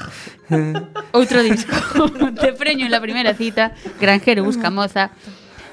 Outro 1.13 1.43
disco. 1.43 1.75
Te 2.41 2.53
preño 2.53 2.85
en 2.87 2.91
la 2.91 3.01
primera 3.01 3.35
cita. 3.35 3.73
Granjero 4.01 4.45
busca 4.45 4.71
moza. 4.71 5.11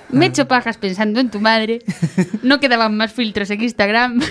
Me 0.10 0.28
echo 0.28 0.47
pajas 0.47 0.78
pensando 0.78 1.19
en 1.19 1.30
tu 1.32 1.39
madre. 1.39 1.80
No 2.43 2.60
quedaban 2.60 2.95
más 2.95 3.12
filtros 3.12 3.49
en 3.49 3.63
Instagram. 3.63 4.21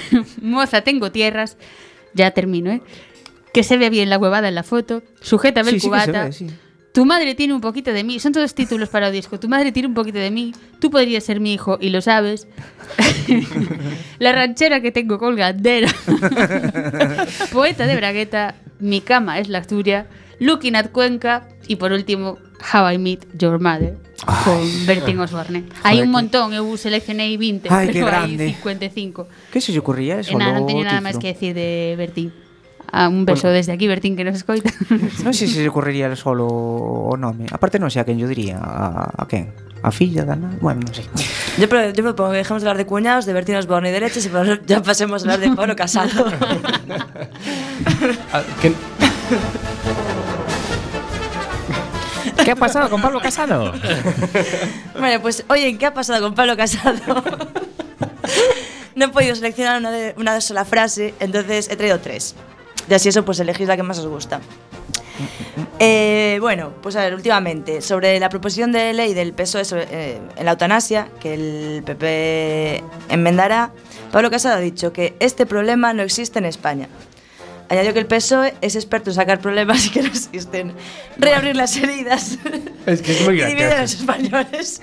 Moza, 0.41 0.83
tengo 0.83 1.11
tierras. 1.11 1.57
Ya 2.15 2.31
termino, 2.31 2.71
¿eh? 2.71 2.81
Que 3.53 3.63
se 3.65 3.77
ve 3.77 3.91
bien 3.91 4.09
la 4.11 4.19
huevada 4.19 4.49
en 4.49 4.55
la 4.55 4.63
foto. 4.63 5.03
Sujétame 5.21 5.71
Sí, 5.71 5.75
el 5.77 5.81
sí 5.81 5.87
cubata. 5.89 6.33
sí. 6.33 6.47
Tu 6.95 7.05
madre 7.05 7.35
tiene 7.35 7.53
un 7.53 7.61
poquito 7.61 7.93
de 7.93 8.05
mí. 8.05 8.21
Son 8.21 8.31
todos 8.31 8.55
títulos 8.55 8.89
para 8.89 9.09
el 9.09 9.13
disco. 9.13 9.41
Tu 9.41 9.49
madre 9.49 9.73
tiene 9.73 9.89
un 9.89 9.95
poquito 9.95 10.19
de 10.21 10.31
mí. 10.31 10.55
Tú 10.79 10.93
podrías 10.93 11.25
ser 11.25 11.41
mi 11.41 11.53
hijo 11.53 11.77
y 11.81 11.91
lo 11.91 12.01
sabes. 12.01 12.47
La 14.21 14.31
ranchera 14.31 14.81
que 14.81 14.93
tengo 14.93 15.19
colgandera. 15.19 15.93
Poeta 17.53 17.89
de 17.89 17.97
Bragueta. 17.97 18.55
Mi 18.79 19.01
cama 19.01 19.41
es 19.41 19.49
la 19.49 19.63
tuya. 19.63 20.07
Looking 20.39 20.77
at 20.77 20.91
Cuenca. 20.93 21.49
Y 21.67 21.77
por 21.77 21.91
último, 21.91 22.39
How 22.73 22.93
I 22.93 22.99
Meet 22.99 23.39
Your 23.39 23.59
Mother. 23.59 23.99
Con 24.45 24.87
Bertín 24.87 25.19
Osborne. 25.19 25.65
Hay 25.83 26.01
un 26.01 26.13
montón. 26.13 26.55
Eu 26.55 26.77
seleccionei 26.79 27.37
20. 27.37 27.75
Ay, 27.75 27.89
qué 27.89 27.93
pero 27.95 28.07
grande. 28.07 28.45
hay 28.45 28.55
55. 28.55 29.27
Que 29.51 29.61
se 29.61 29.73
lle 29.73 29.81
ocurría 29.81 30.21
eso? 30.21 30.39
nada, 30.39 30.63
non 30.63 30.71
teño 30.71 30.87
nada 30.87 31.03
máis 31.03 31.19
que 31.19 31.35
decir 31.35 31.59
de 31.59 31.99
Bertín. 31.99 32.31
Ah, 32.95 33.09
un 33.11 33.27
beso 33.27 33.49
desde 33.51 33.73
aquí, 33.75 33.89
Bertín, 33.91 34.15
que 34.15 34.23
nos 34.23 34.39
escoita. 34.39 34.71
Non 35.27 35.35
sei 35.35 35.51
se 35.51 35.59
se 35.59 35.67
ocurriría 35.67 36.07
el 36.07 36.15
solo 36.15 36.47
o 36.47 37.19
nome. 37.19 37.51
Aparte 37.51 37.83
non 37.83 37.91
sei 37.91 37.99
a 37.99 38.07
quen 38.07 38.23
yo 38.23 38.31
diría. 38.31 38.63
A, 38.63 39.11
a 39.11 39.27
quen? 39.27 39.51
A 39.83 39.91
filla 39.91 40.23
da 40.23 40.39
nada? 40.39 40.55
Bueno, 40.63 40.87
non 40.87 40.95
sei. 40.95 41.03
Yo, 41.59 41.67
pro- 41.67 41.91
yo 41.91 42.03
propongo 42.07 42.31
que 42.31 42.47
dejemos 42.47 42.63
de 42.63 42.71
hablar 42.71 42.79
de 42.79 42.87
cuñados, 42.87 43.27
de 43.27 43.35
Bertín 43.35 43.59
Osborne 43.59 43.91
y 43.91 43.93
de 43.93 43.99
leches 43.99 44.23
y 44.27 44.31
ya 44.71 44.79
pasemos 44.79 45.27
a 45.27 45.35
hablar 45.35 45.43
de 45.43 45.51
Pablo 45.59 45.75
Casado. 45.75 46.31
Ah, 48.33 48.43
que, 48.63 48.71
¿Qué 52.45 52.51
ha 52.51 52.57
pasado 52.57 52.91
con 52.91 53.01
Pablo 53.03 53.21
Casado? 53.21 53.73
bueno, 54.99 55.21
pues 55.21 55.45
oye, 55.49 55.77
¿qué 55.79 55.87
ha 55.87 55.95
pasado 55.95 56.21
con 56.23 56.35
Pablo 56.35 56.57
Casado? 56.57 56.95
no 58.95 59.05
he 59.05 59.09
podido 59.09 59.35
seleccionar 59.35 59.79
una, 59.81 59.91
de, 59.91 60.15
una 60.17 60.41
sola 60.41 60.65
frase, 60.65 61.15
entonces 61.21 61.69
he 61.71 61.77
traído 61.77 61.99
tres. 62.01 62.35
Y 62.89 62.95
así 62.95 63.09
eso, 63.09 63.25
pues 63.25 63.41
elegís 63.41 63.69
la 63.69 63.77
que 63.77 63.83
más 63.83 63.99
os 63.99 64.07
gusta. 64.07 64.41
Eh, 65.79 66.39
bueno, 66.41 66.73
pues 66.83 66.97
a 66.97 67.03
ver, 67.03 67.15
últimamente, 67.15 67.81
sobre 67.81 68.19
la 68.19 68.29
proposición 68.29 68.73
de 68.73 68.93
ley 68.93 69.15
del 69.15 69.33
PSOE 69.33 69.65
sobre, 69.65 69.87
eh, 69.91 70.21
en 70.37 70.45
la 70.45 70.53
eutanasia, 70.53 71.09
que 71.21 71.35
el 71.35 71.83
PP 71.85 72.83
enmendará, 73.09 73.73
Pablo 74.13 74.31
Casado 74.31 74.57
ha 74.57 74.61
dicho 74.61 74.93
que 74.93 75.15
este 75.21 75.47
problema 75.47 75.93
no 75.93 76.03
existe 76.03 76.39
en 76.39 76.45
España. 76.45 76.89
Añadió 77.69 77.93
que 77.95 77.99
el 78.01 78.07
PSOE 78.07 78.55
es 78.61 78.77
experto 78.77 79.11
en 79.11 79.15
sacar 79.17 79.41
problemas 79.41 79.89
que 79.89 80.03
no 80.03 80.09
existen, 80.09 80.75
reabrir 81.17 81.57
las 81.57 81.75
heridas 81.77 82.37
es 82.87 83.01
que 83.01 83.13
es 83.13 83.21
muy 83.23 83.41
y 83.41 83.45
dividir 83.47 83.73
a 83.73 83.81
los 83.83 83.95
españoles 83.95 84.83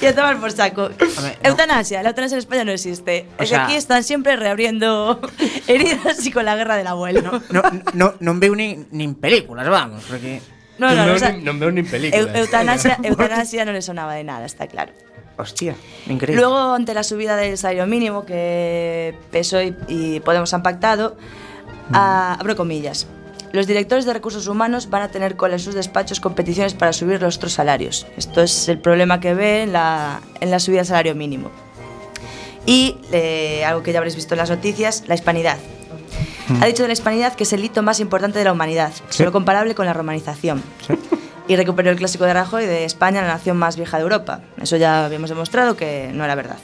y 0.00 0.06
a 0.06 0.14
tomar 0.14 0.38
por 0.38 0.52
saco. 0.52 0.90
ver, 0.90 0.98
no. 1.42 1.48
Eutanasia, 1.50 2.02
la 2.02 2.10
eutanasia 2.10 2.36
en 2.36 2.40
España 2.40 2.64
no 2.64 2.72
existe. 2.72 3.26
O 3.38 3.42
es 3.42 3.48
sea- 3.48 3.58
que 3.60 3.64
aquí 3.64 3.74
están 3.76 4.04
siempre 4.04 4.36
reabriendo 4.36 5.20
heridas 5.66 6.24
y 6.26 6.30
con 6.30 6.44
la 6.44 6.56
guerra 6.56 6.76
del 6.76 6.86
abuelo. 6.86 7.40
No, 7.50 7.62
no, 7.62 7.82
no, 7.94 8.14
non 8.20 8.36
veu 8.40 8.52
nin, 8.54 8.86
nin 8.92 9.14
películas, 9.16 9.64
vamos, 9.68 10.04
porque... 10.08 10.40
No, 10.80 10.88
no, 10.96 11.04
non, 11.04 11.16
o 11.16 11.18
sea, 11.20 11.28
veo 11.32 11.38
ni, 11.40 11.44
non 11.44 11.56
veo 11.60 11.70
ni 11.72 11.82
películas. 11.84 12.20
eu- 12.20 12.36
eutanasia, 12.36 12.96
eutanasia 13.04 13.64
no 13.64 13.72
le 13.72 13.80
sonaba 13.80 14.12
de 14.16 14.24
nada, 14.24 14.44
está 14.44 14.68
claro. 14.68 14.92
Hostia, 15.40 15.74
increíble. 16.08 16.40
Luego, 16.42 16.58
ante 16.74 16.94
la 16.94 17.02
subida 17.02 17.36
del 17.36 17.56
salario 17.58 17.86
mínimo 17.86 18.24
que 18.24 19.14
PSOE 19.32 19.74
y, 19.88 20.20
Podemos 20.20 20.52
han 20.54 20.62
pactado, 20.62 21.16
a- 21.92 22.34
abro 22.38 22.56
comillas. 22.56 23.06
Los 23.52 23.66
directores 23.66 24.04
de 24.04 24.12
recursos 24.12 24.46
humanos 24.46 24.90
van 24.90 25.02
a 25.02 25.08
tener 25.08 25.34
cola 25.36 25.54
en 25.54 25.60
sus 25.60 25.74
despachos 25.74 26.20
competiciones 26.20 26.74
para 26.74 26.92
subir 26.92 27.20
los 27.20 27.36
otros 27.36 27.52
salarios. 27.52 28.06
Esto 28.16 28.42
es 28.42 28.68
el 28.68 28.78
problema 28.78 29.18
que 29.18 29.34
ve 29.34 29.62
en 29.64 29.72
la, 29.72 30.20
en 30.40 30.50
la 30.52 30.60
subida 30.60 30.78
del 30.78 30.86
salario 30.86 31.14
mínimo. 31.16 31.50
Y 32.66 32.96
eh, 33.10 33.64
algo 33.64 33.82
que 33.82 33.92
ya 33.92 33.98
habréis 33.98 34.14
visto 34.14 34.34
en 34.34 34.38
las 34.38 34.50
noticias, 34.50 35.02
la 35.08 35.14
hispanidad. 35.16 35.56
Ha 36.60 36.66
dicho 36.66 36.82
de 36.82 36.88
la 36.88 36.92
hispanidad 36.92 37.34
que 37.34 37.44
es 37.44 37.52
el 37.52 37.64
hito 37.64 37.82
más 37.82 38.00
importante 38.00 38.38
de 38.38 38.44
la 38.44 38.52
humanidad, 38.52 38.92
solo 39.08 39.30
comparable 39.32 39.74
con 39.74 39.86
la 39.86 39.92
romanización. 39.92 40.62
Y 41.48 41.56
recuperó 41.56 41.90
el 41.90 41.96
clásico 41.96 42.24
de 42.24 42.34
Rajoy 42.34 42.66
de 42.66 42.84
España, 42.84 43.22
la 43.22 43.28
nación 43.28 43.56
más 43.56 43.76
vieja 43.76 43.96
de 43.96 44.04
Europa. 44.04 44.40
Eso 44.62 44.76
ya 44.76 45.04
habíamos 45.06 45.30
demostrado 45.30 45.76
que 45.76 46.10
no 46.12 46.24
era 46.24 46.34
verdad. 46.36 46.58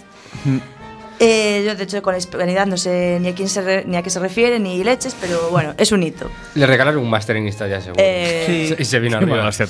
Eh, 1.18 1.64
yo, 1.66 1.74
de 1.74 1.84
hecho, 1.84 2.02
con 2.02 2.12
la 2.12 2.18
hispanidad 2.18 2.66
no 2.66 2.76
sé 2.76 3.16
ni 3.22 3.28
a, 3.28 3.34
quién 3.34 3.48
se 3.48 3.62
re- 3.62 3.84
ni 3.86 3.96
a 3.96 4.02
qué 4.02 4.10
se 4.10 4.20
refiere, 4.20 4.60
ni 4.60 4.84
leches, 4.84 5.16
pero 5.18 5.48
bueno, 5.50 5.72
es 5.78 5.90
un 5.90 6.02
hito. 6.02 6.30
Le 6.54 6.66
regalaron 6.66 7.02
un 7.02 7.08
máster 7.08 7.36
en 7.36 7.48
historia, 7.48 7.80
seguro. 7.80 8.02
Eh, 8.04 8.76
Y 8.78 8.84
se 8.84 9.00
vino 9.00 9.16
arriba. 9.16 9.50
Se 9.50 9.64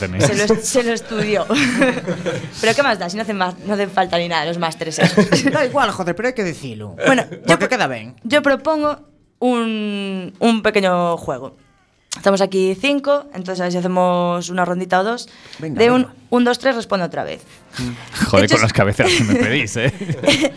lo, 0.49 0.57
se 0.57 0.83
lo 0.83 0.93
estudió. 0.93 1.47
pero 2.61 2.75
¿qué 2.75 2.83
más 2.83 2.99
da? 2.99 3.09
Si 3.09 3.17
no 3.17 3.23
hacen, 3.23 3.37
más, 3.37 3.57
no 3.61 3.75
hacen 3.75 3.91
falta 3.91 4.19
ni 4.19 4.27
nada 4.27 4.45
los 4.45 4.59
másteres 4.59 4.99
esos. 4.99 5.25
Da 5.53 5.65
igual, 5.65 5.93
joder, 5.93 6.17
pero 6.17 6.27
hai 6.29 6.35
que 6.35 6.43
dicilo. 6.43 6.97
Bueno, 7.07 7.23
yo, 7.47 7.57
queda 7.63 7.87
ben. 7.87 8.17
yo 8.27 8.43
propongo 8.43 9.07
un, 9.39 10.35
un 10.41 10.63
pequeño 10.63 11.17
juego. 11.17 11.55
Estamos 12.17 12.41
aquí 12.41 12.75
cinco, 12.81 13.27
entonces 13.35 13.61
a 13.61 13.65
ver 13.65 13.73
si 13.73 13.79
hacemos 13.79 14.49
una 14.51 14.65
rondita 14.65 15.01
o 15.01 15.05
dos. 15.05 15.29
Venga, 15.59 15.79
de 15.79 15.91
un, 15.91 16.03
venga. 16.03 16.15
un, 16.31 16.45
dos, 16.45 16.59
tres, 16.59 16.75
responde 16.75 17.05
otra 17.07 17.25
vez. 17.25 17.43
Joder, 18.31 18.47
Hechos- 18.47 18.53
con 18.57 18.63
las 18.63 18.73
cabeceras 18.73 19.13
que 19.13 19.25
me 19.25 19.35
pedís, 19.37 19.77
¿eh? 19.77 19.93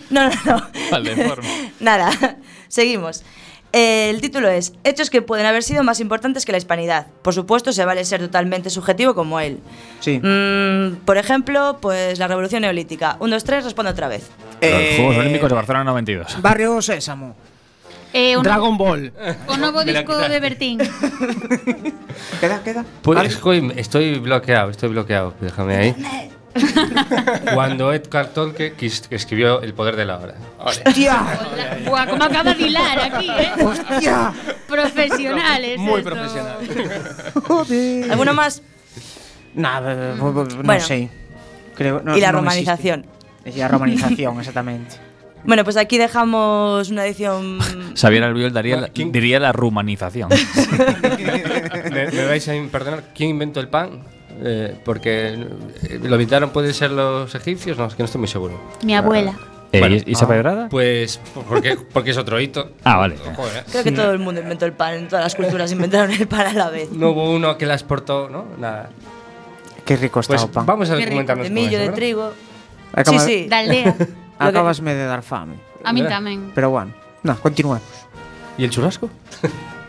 no, 0.09 0.29
no, 0.29 0.35
no. 0.45 0.67
Vale, 0.91 1.15
forma. 1.27 1.47
Nada, 1.79 2.37
seguimos. 2.67 3.23
Eh, 3.71 4.09
el 4.09 4.19
título 4.19 4.47
es 4.49 4.73
Hechos 4.83 5.11
que 5.11 5.21
pueden 5.21 5.45
haber 5.45 5.61
sido 5.61 5.83
más 5.83 5.99
importantes 5.99 6.43
que 6.43 6.51
la 6.51 6.57
hispanidad. 6.57 7.05
Por 7.21 7.35
supuesto, 7.35 7.71
se 7.71 7.85
vale 7.85 8.03
ser 8.03 8.19
totalmente 8.19 8.71
subjetivo 8.71 9.13
como 9.13 9.39
él. 9.39 9.59
Sí. 9.99 10.17
Mm, 10.19 10.95
por 11.05 11.17
ejemplo, 11.19 11.77
pues 11.79 12.17
la 12.17 12.27
revolución 12.27 12.63
neolítica. 12.63 13.17
Un, 13.19 13.29
dos, 13.29 13.43
tres, 13.43 13.63
responde 13.65 13.91
otra 13.91 14.07
vez. 14.07 14.27
Los 14.61 14.71
Eh, 14.71 14.93
Juegos 14.97 15.17
Olímpicos 15.17 15.49
de 15.49 15.55
Barcelona 15.55 15.83
92. 15.83 16.41
Barrio 16.41 16.81
Sésamo. 16.81 17.35
Eh, 18.13 18.33
no, 18.35 18.41
Dragon 18.41 18.77
Ball. 18.77 19.13
o 19.47 19.57
novo 19.57 19.83
disco 19.85 20.17
de 20.17 20.39
Bertín. 20.39 20.79
Queda, 22.41 22.63
queda. 22.63 22.85
Pues 23.01 23.37
estoy 23.75 24.19
bloqueado, 24.19 24.69
estoy 24.71 24.89
bloqueado. 24.89 25.33
Déjame 25.41 25.75
ahí. 25.75 25.95
Cuando 27.53 27.93
Edgar 27.93 28.27
Tolkien 28.29 28.75
quis- 28.75 29.07
que 29.07 29.15
escribió 29.15 29.61
El 29.61 29.73
poder 29.73 29.95
de 29.95 30.05
la 30.05 30.17
hora. 30.17 30.33
¡Hostia! 30.59 31.21
Buah, 31.85 32.07
como 32.07 32.23
acaba 32.23 32.53
de 32.53 32.63
hilar 32.67 32.99
aquí, 32.99 33.29
¿eh? 33.29 33.51
¡Hostia! 33.63 34.33
Profesionales. 34.67 35.77
Muy 35.77 35.99
esto. 35.99 36.09
profesional. 36.09 36.57
Joder. 37.47 38.11
¿Alguno 38.11 38.33
más? 38.33 38.61
Nah, 39.53 39.79
no 40.15 40.31
Bueno. 40.63 40.79
sé. 40.83 41.09
Creo, 41.75 42.01
no- 42.03 42.17
y 42.17 42.21
la 42.21 42.31
no 42.31 42.39
romanización. 42.39 43.05
Y 43.45 43.51
la 43.57 43.67
romanización, 43.67 44.39
exactamente. 44.39 44.95
Bueno, 45.43 45.63
pues 45.63 45.77
aquí 45.77 45.97
dejamos 45.97 46.89
una 46.89 47.05
edición. 47.05 47.59
Xavier 47.95 48.23
Albiol 48.23 48.51
daría 48.53 48.77
la- 48.81 48.89
diría 48.93 49.39
la 49.39 49.51
rumanización. 49.51 50.29
¿Me, 51.91 52.07
me 52.11 52.25
vais 52.25 52.47
a 52.47 52.53
perdonar? 52.71 53.03
¿Quién 53.15 53.31
inventó 53.31 53.59
el 53.59 53.67
pan? 53.67 54.01
Eh, 54.41 54.75
porque 54.85 55.29
eh, 55.33 55.99
lo 56.01 56.15
inventaron, 56.15 56.51
pueden 56.51 56.73
ser 56.73 56.91
los 56.91 57.33
egipcios, 57.35 57.77
no, 57.77 57.85
es 57.87 57.95
que 57.95 58.03
no 58.03 58.05
estoy 58.05 58.19
muy 58.19 58.27
seguro. 58.27 58.59
Mi 58.83 58.95
abuela. 58.95 59.33
Eh, 59.71 59.79
Bueno, 59.79 59.97
¿Y 60.05 60.13
esa 60.13 60.27
pedrada? 60.27 60.67
Pues 60.69 61.19
porque, 61.47 61.77
porque 61.93 62.11
es 62.11 62.17
otro 62.17 62.39
hito. 62.39 62.71
Ah, 62.83 62.97
vale. 62.97 63.17
Joder. 63.35 63.65
Creo 63.69 63.83
que 63.83 63.91
todo 63.91 64.11
el 64.11 64.19
mundo 64.19 64.41
inventó 64.41 64.65
el 64.65 64.73
pan, 64.73 64.93
en 64.95 65.07
todas 65.07 65.23
las 65.25 65.35
culturas 65.35 65.71
inventaron 65.71 66.11
el 66.11 66.27
pan 66.27 66.47
a 66.47 66.53
la 66.53 66.69
vez. 66.69 66.89
No 66.91 67.09
hubo 67.11 67.31
uno 67.31 67.57
que 67.57 67.65
la 67.65 67.73
exportó, 67.75 68.29
¿no? 68.29 68.45
Nada. 68.57 68.89
Qué 69.85 69.95
rico 69.97 70.19
está 70.21 70.33
Pues 70.33 70.43
o 70.43 70.51
pan. 70.51 70.65
vamos 70.65 70.89
a 70.89 70.95
documentarnos 70.95 71.43
De 71.47 71.49
millo, 71.53 71.67
eso, 71.69 71.77
de 71.77 71.83
¿verdad? 71.85 71.95
trigo. 71.95 72.33
Acaba- 72.93 73.19
Sí, 73.19 73.25
sí. 73.43 73.47
Da 73.49 73.59
aldea. 73.59 73.95
Acabasme 74.39 74.95
de 74.95 75.05
dar 75.05 75.21
fame. 75.21 75.55
A 75.83 75.93
mí 75.93 76.01
tamén. 76.07 76.51
Pero 76.55 76.69
bueno, 76.71 76.93
no, 77.23 77.35
continuemos. 77.39 77.83
¿Y 78.57 78.63
el 78.63 78.69
churrasco? 78.69 79.09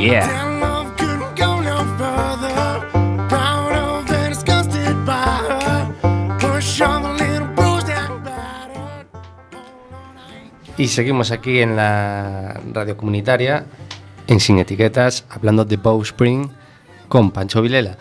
Yeah. 0.00 0.40
Y 10.80 10.88
seguimos 10.88 11.30
aquí 11.30 11.60
en 11.60 11.76
la 11.76 12.58
radio 12.72 12.96
comunitaria, 12.96 13.66
en 14.30 14.40
Sin 14.40 14.58
Etiquetas, 14.58 15.26
hablando 15.28 15.66
de 15.66 15.76
Bowspring 15.76 16.48
con 17.08 17.32
Pancho 17.32 17.60
Vilela. 17.60 17.98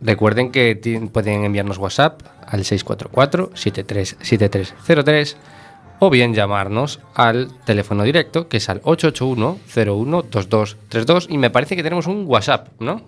Recuerden 0.00 0.50
que 0.50 0.74
pueden 1.12 1.44
enviarnos 1.44 1.78
WhatsApp 1.78 2.22
al 2.46 2.64
644-737303 2.64 5.36
o 6.00 6.10
bien 6.10 6.34
llamarnos 6.34 6.98
al 7.14 7.56
teléfono 7.64 8.02
directo 8.02 8.48
que 8.48 8.56
es 8.56 8.68
al 8.68 8.82
881-012232 8.82 11.26
y 11.28 11.38
me 11.38 11.50
parece 11.50 11.76
que 11.76 11.84
tenemos 11.84 12.08
un 12.08 12.24
WhatsApp, 12.26 12.70
¿no? 12.80 13.02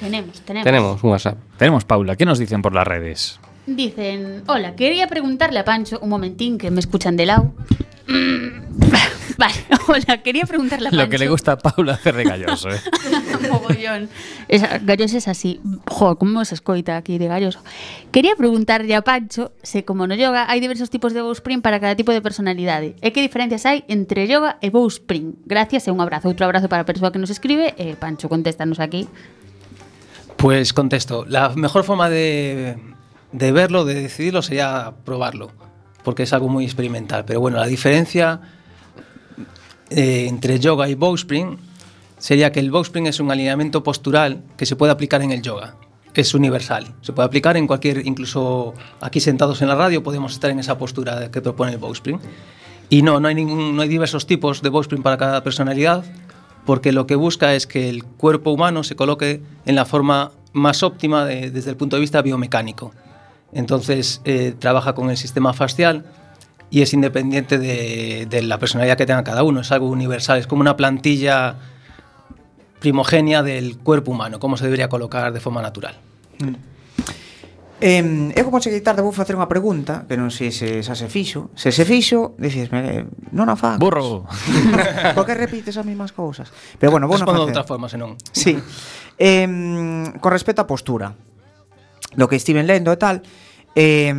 Tenemos, 0.00 0.40
tenemos. 0.40 0.64
Tenemos 0.64 1.04
un 1.04 1.10
WhatsApp. 1.10 1.38
Tenemos 1.56 1.84
Paula, 1.84 2.16
¿qué 2.16 2.26
nos 2.26 2.40
dicen 2.40 2.60
por 2.60 2.74
las 2.74 2.88
redes? 2.88 3.38
Dicen, 3.66 4.42
hola, 4.48 4.74
quería 4.74 5.06
preguntarle 5.06 5.60
a 5.60 5.64
Pancho, 5.64 6.00
un 6.00 6.08
momentín, 6.10 6.58
que 6.58 6.72
me 6.72 6.80
escuchan 6.80 7.16
de 7.16 7.26
lado. 7.26 7.54
vale, 9.38 9.54
hola, 9.88 10.22
quería 10.22 10.44
preguntarle 10.44 10.88
a 10.88 10.90
Pancho. 10.90 11.04
Lo 11.04 11.10
que 11.10 11.18
le 11.18 11.28
gusta 11.28 11.52
a 11.52 11.58
Paula 11.58 11.94
hacer 11.94 12.14
de 12.14 12.24
galloso, 12.24 12.68
¿eh? 12.70 12.80
Mogollón. 13.50 14.08
Esa, 14.48 14.78
galloso 14.78 15.16
es 15.16 15.28
así. 15.28 15.60
Jo, 15.88 16.16
como 16.16 16.44
se 16.44 16.54
escoita 16.54 16.96
aquí 16.96 17.18
de 17.18 17.28
galloso. 17.28 17.60
Quería 18.12 18.36
preguntarle 18.36 18.94
a 18.94 19.02
Pancho 19.02 19.52
se 19.62 19.84
como 19.84 20.06
no 20.06 20.14
yoga 20.14 20.44
hai 20.48 20.60
diversos 20.60 20.90
tipos 20.90 21.14
de 21.16 21.24
bowspring 21.24 21.62
para 21.62 21.80
cada 21.80 21.96
tipo 21.96 22.12
de 22.12 22.20
personalidade. 22.20 22.96
E 23.00 23.12
que 23.16 23.24
diferencias 23.24 23.64
hai 23.64 23.88
entre 23.88 24.28
yoga 24.28 24.60
e 24.60 24.68
bowspring? 24.68 25.40
Gracias 25.48 25.88
e 25.88 25.90
un 25.90 26.00
abrazo. 26.00 26.28
Outro 26.28 26.44
abrazo 26.44 26.68
para 26.68 26.84
a 26.84 26.88
persoa 26.88 27.08
que 27.08 27.20
nos 27.20 27.32
escribe. 27.32 27.72
E 27.80 27.96
Pancho, 27.96 28.28
contéstanos 28.28 28.80
aquí. 28.80 29.08
Pues 30.36 30.72
contesto, 30.72 31.24
la 31.24 31.50
mejor 31.56 31.84
forma 31.84 32.10
de, 32.10 32.76
de 33.32 33.52
verlo, 33.52 33.84
de 33.84 33.94
decidirlo, 33.94 34.42
sería 34.42 34.92
probarlo, 35.04 35.52
porque 36.04 36.22
es 36.24 36.32
algo 36.32 36.48
muy 36.48 36.64
experimental. 36.64 37.24
Pero 37.24 37.40
bueno, 37.40 37.58
la 37.58 37.66
diferencia 37.66 38.40
eh, 39.90 40.26
entre 40.28 40.58
yoga 40.60 40.88
y 40.88 40.94
bowspring 40.94 41.58
sería 42.18 42.52
que 42.52 42.60
el 42.60 42.70
bowspring 42.70 43.06
es 43.06 43.20
un 43.20 43.30
alineamiento 43.30 43.82
postural 43.82 44.42
que 44.56 44.66
se 44.66 44.76
puede 44.76 44.92
aplicar 44.92 45.22
en 45.22 45.30
el 45.30 45.42
yoga. 45.42 45.76
Es 46.14 46.32
universal, 46.32 46.94
se 47.00 47.12
puede 47.12 47.26
aplicar 47.26 47.56
en 47.56 47.66
cualquier, 47.66 48.06
incluso 48.06 48.72
aquí 49.00 49.18
sentados 49.18 49.62
en 49.62 49.68
la 49.68 49.74
radio 49.74 50.02
podemos 50.02 50.32
estar 50.32 50.48
en 50.50 50.60
esa 50.60 50.78
postura 50.78 51.30
que 51.32 51.40
propone 51.40 51.72
el 51.72 51.78
bowspring. 51.78 52.20
Y 52.88 53.02
no, 53.02 53.18
no 53.18 53.26
hay, 53.28 53.34
ningún, 53.34 53.74
no 53.74 53.82
hay 53.82 53.88
diversos 53.88 54.26
tipos 54.26 54.62
de 54.62 54.68
bowspring 54.68 55.02
para 55.02 55.16
cada 55.16 55.42
personalidad, 55.42 56.04
porque 56.64 56.92
lo 56.92 57.06
que 57.06 57.16
busca 57.16 57.54
es 57.54 57.66
que 57.66 57.88
el 57.88 58.04
cuerpo 58.04 58.52
humano 58.52 58.84
se 58.84 58.94
coloque 58.94 59.42
en 59.66 59.74
la 59.74 59.84
forma 59.84 60.30
más 60.52 60.82
óptima 60.84 61.24
de- 61.24 61.50
desde 61.50 61.70
el 61.70 61.76
punto 61.76 61.96
de 61.96 62.00
vista 62.00 62.22
biomecánico. 62.22 62.92
Entonces 63.54 64.20
eh, 64.24 64.54
trabaja 64.58 64.94
con 64.94 65.10
el 65.10 65.16
sistema 65.16 65.52
facial 65.52 66.04
y 66.70 66.82
es 66.82 66.92
independiente 66.92 67.58
de, 67.58 68.26
de, 68.28 68.42
la 68.42 68.58
personalidad 68.58 68.96
que 68.96 69.06
tenga 69.06 69.22
cada 69.22 69.44
uno, 69.44 69.60
es 69.60 69.70
algo 69.70 69.88
universal, 69.88 70.38
es 70.38 70.46
como 70.46 70.60
una 70.60 70.76
plantilla 70.76 71.56
primogénea 72.80 73.42
del 73.42 73.78
cuerpo 73.78 74.10
humano, 74.10 74.40
como 74.40 74.56
se 74.56 74.64
debería 74.64 74.88
colocar 74.88 75.32
de 75.32 75.40
forma 75.40 75.62
natural. 75.62 75.96
Mm. 76.40 76.74
Eh, 77.80 78.32
eu 78.38 78.44
como 78.46 78.62
secretario 78.62 79.02
vou 79.02 79.10
facer 79.10 79.34
unha 79.34 79.50
pregunta 79.50 80.06
Que 80.06 80.14
non 80.14 80.30
sei 80.30 80.54
se 80.54 80.80
xa 80.80 80.94
se 80.94 81.10
fixo. 81.10 81.50
Se 81.58 81.74
se 81.74 81.82
fixo, 81.82 82.32
dices 82.38 82.70
eh, 82.70 83.02
Non 83.34 83.50
a 83.50 83.58
fagas 83.58 83.82
Burro 83.82 84.24
Porque 85.18 85.34
repites 85.34 85.74
as 85.74 85.82
mesmas 85.82 86.14
cousas? 86.14 86.48
Pero 86.78 86.94
bueno, 86.94 87.10
vou 87.10 87.18
non 87.18 87.26
facer 87.26 87.44
de 87.44 87.50
outra 87.50 87.66
forma, 87.66 87.90
senón. 87.90 88.14
Sí. 88.30 88.56
Eh, 89.18 89.44
Con 90.16 90.30
respecto 90.30 90.62
á 90.62 90.70
postura. 90.70 91.12
Lo 92.14 92.30
que 92.30 92.38
estiven 92.38 92.70
lendo 92.70 92.94
e 92.94 92.96
tal 92.96 93.26
Eh, 93.74 94.14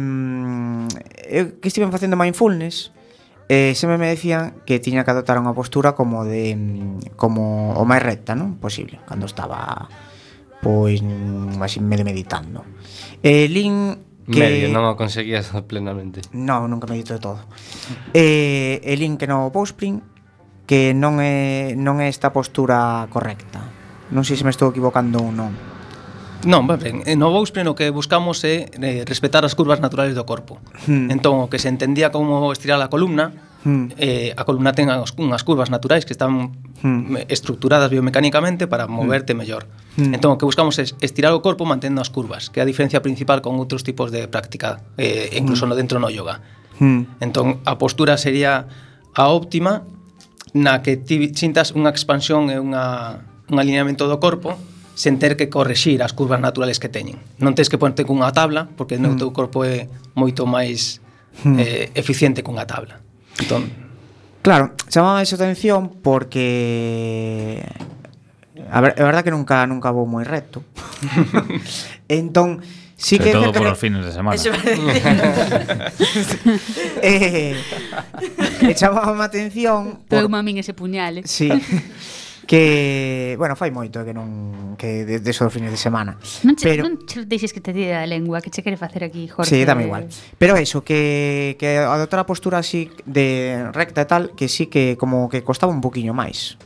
eu 1.32 1.58
que 1.60 1.68
estiven 1.72 1.92
facendo 1.92 2.20
mindfulness, 2.20 2.92
eh, 3.50 3.74
sempre 3.76 3.98
me 3.98 4.08
decían 4.08 4.62
que 4.66 4.80
tiña 4.80 5.04
que 5.06 5.12
adoptar 5.12 5.38
unha 5.38 5.54
postura 5.54 5.94
como 5.94 6.26
de 6.26 6.58
como 7.16 7.74
o 7.78 7.84
máis 7.86 8.02
recta, 8.02 8.34
non? 8.34 8.58
Posible, 8.58 9.00
cando 9.06 9.30
estaba 9.30 9.88
pois 10.66 10.98
así 11.62 11.78
medio 11.78 12.06
meditando. 12.06 12.66
Eh, 13.22 13.46
lin 13.46 14.02
que 14.26 14.42
medio, 14.42 14.74
non 14.74 14.90
o 14.90 14.98
conseguías 14.98 15.54
plenamente. 15.70 16.26
Non, 16.34 16.66
nunca 16.66 16.90
medito 16.90 17.14
de 17.14 17.22
todo. 17.22 17.46
Eh, 18.18 18.82
e 18.82 18.94
lin 18.98 19.22
que 19.22 19.30
no 19.30 19.54
Bowspring 19.54 20.02
que 20.66 20.98
non 20.98 21.22
é 21.22 21.78
non 21.78 22.02
é 22.02 22.10
esta 22.10 22.34
postura 22.34 23.06
correcta. 23.14 23.62
Non 24.10 24.26
sei 24.26 24.38
se 24.38 24.46
me 24.46 24.50
estou 24.50 24.74
equivocando 24.74 25.22
ou 25.22 25.30
non. 25.30 25.54
Non, 26.46 26.70
ben, 26.70 27.02
eh, 27.10 27.18
no 27.18 27.34
Bowspring 27.34 27.66
o 27.66 27.74
que 27.74 27.90
buscamos 27.90 28.46
é 28.46 28.70
eh, 28.70 29.02
respetar 29.02 29.42
as 29.42 29.58
curvas 29.58 29.82
naturais 29.82 30.14
do 30.14 30.30
corpo. 30.30 30.62
Hmm. 30.86 31.10
Entón, 31.10 31.42
o 31.42 31.50
que 31.50 31.58
se 31.58 31.74
entendía 31.74 32.14
como 32.14 32.54
estirar 32.54 32.78
a 32.86 32.88
columna, 32.88 33.34
hmm. 33.66 33.98
eh, 33.98 34.30
a 34.38 34.46
columna 34.46 34.78
ten 34.78 34.86
unhas 34.94 35.42
curvas 35.42 35.74
naturais 35.74 36.06
que 36.06 36.14
están 36.14 36.54
hmm. 36.86 37.26
estructuradas 37.34 37.90
biomecánicamente 37.90 38.70
para 38.70 38.86
moverte 38.86 39.34
hmm. 39.34 39.40
mellor. 39.42 39.66
Hmm. 39.98 40.14
Entón, 40.14 40.34
o 40.34 40.38
que 40.38 40.46
buscamos 40.46 40.78
é 40.78 40.86
estirar 41.02 41.34
o 41.34 41.42
corpo 41.42 41.66
mantendo 41.66 41.98
as 41.98 42.14
curvas, 42.14 42.54
que 42.54 42.62
é 42.62 42.64
a 42.64 42.70
diferencia 42.70 43.02
principal 43.02 43.42
con 43.42 43.58
outros 43.58 43.82
tipos 43.82 44.14
de 44.14 44.30
práctica, 44.30 44.86
eh, 45.02 45.34
incluso 45.34 45.66
hmm. 45.66 45.74
no 45.74 45.76
dentro 45.76 45.98
no 45.98 46.14
yoga. 46.14 46.46
Hmm. 46.78 47.10
Entón, 47.26 47.66
a 47.66 47.82
postura 47.82 48.22
sería 48.22 48.70
a 49.18 49.34
óptima 49.34 49.82
na 50.54 50.86
que 50.86 50.94
ti 50.96 51.34
sintas 51.34 51.74
unha 51.74 51.90
expansión 51.90 52.54
e 52.54 52.62
unha, 52.62 53.26
un 53.50 53.58
alineamento 53.58 54.06
do 54.06 54.22
corpo 54.22 54.56
sen 54.96 55.20
ter 55.20 55.36
que 55.36 55.52
correxir 55.52 56.02
as 56.02 56.16
curvas 56.16 56.40
naturales 56.40 56.80
que 56.80 56.90
teñen. 56.90 57.20
Non 57.38 57.54
tens 57.54 57.68
que 57.70 57.78
ponerte 57.78 58.08
cunha 58.08 58.32
tabla, 58.32 58.66
porque 58.80 58.96
mm. 58.96 59.06
o 59.06 59.12
hmm. 59.14 59.20
teu 59.20 59.30
corpo 59.36 59.68
é 59.68 59.92
moito 60.16 60.48
máis 60.48 61.04
mm. 61.44 61.56
eh, 61.60 61.86
eficiente 61.94 62.42
cunha 62.42 62.66
tabla. 62.66 63.04
Entón... 63.38 63.86
Claro, 64.46 64.78
chamaba 64.94 65.26
esa 65.26 65.42
atención 65.42 65.90
porque 66.06 67.66
A 68.72 68.82
ver, 68.82 68.94
é 68.98 69.04
verdad 69.04 69.24
que 69.24 69.32
nunca 69.32 69.68
nunca 69.68 69.92
vou 69.92 70.08
moi 70.08 70.24
recto. 70.24 70.64
entón, 72.08 72.64
sí 72.96 73.20
Sobre 73.20 73.32
que 73.32 73.32
todo 73.36 73.52
por 73.52 73.68
os 73.68 73.78
fines 73.78 74.06
de 74.06 74.12
semana. 74.16 74.40
eh, 77.04 77.60
e 78.64 78.72
chamaba 78.74 79.12
a 79.12 79.28
atención 79.28 80.08
por... 80.08 80.24
Eu 80.24 80.30
mamín 80.32 80.58
ese 80.58 80.72
puñal, 80.72 81.20
eh. 81.20 81.28
Sí. 81.28 81.52
que, 82.46 83.36
bueno, 83.38 83.56
fai 83.56 83.70
moito 83.74 84.06
que 84.06 84.14
non 84.14 84.78
que 84.78 85.06
de, 85.06 85.20
de 85.20 85.30
esos 85.30 85.52
fines 85.52 85.74
de 85.74 85.78
semana. 85.78 86.18
Non 86.46 86.56
che, 86.56 86.70
pero, 86.70 86.86
non 86.86 87.02
che 87.04 87.26
deixes 87.26 87.52
que 87.52 87.62
te 87.62 87.74
tire 87.74 87.98
a 87.98 88.06
lengua, 88.06 88.42
que 88.42 88.54
che 88.54 88.62
quere 88.62 88.78
facer 88.78 89.04
aquí, 89.04 89.28
Jorge. 89.28 89.50
Sí, 89.50 89.66
dame 89.66 89.86
igual. 89.86 90.08
Pero 90.38 90.56
eso, 90.56 90.86
que, 90.86 91.58
que 91.60 91.82
adoptar 91.82 92.22
a 92.22 92.26
postura 92.30 92.62
así 92.62 92.90
de 93.06 93.66
recta 93.74 94.06
e 94.06 94.08
tal, 94.08 94.24
que 94.38 94.48
sí 94.48 94.70
que 94.70 94.98
como 94.98 95.30
que 95.30 95.42
costaba 95.42 95.74
un 95.74 95.82
poquinho 95.82 96.14
máis. 96.14 96.58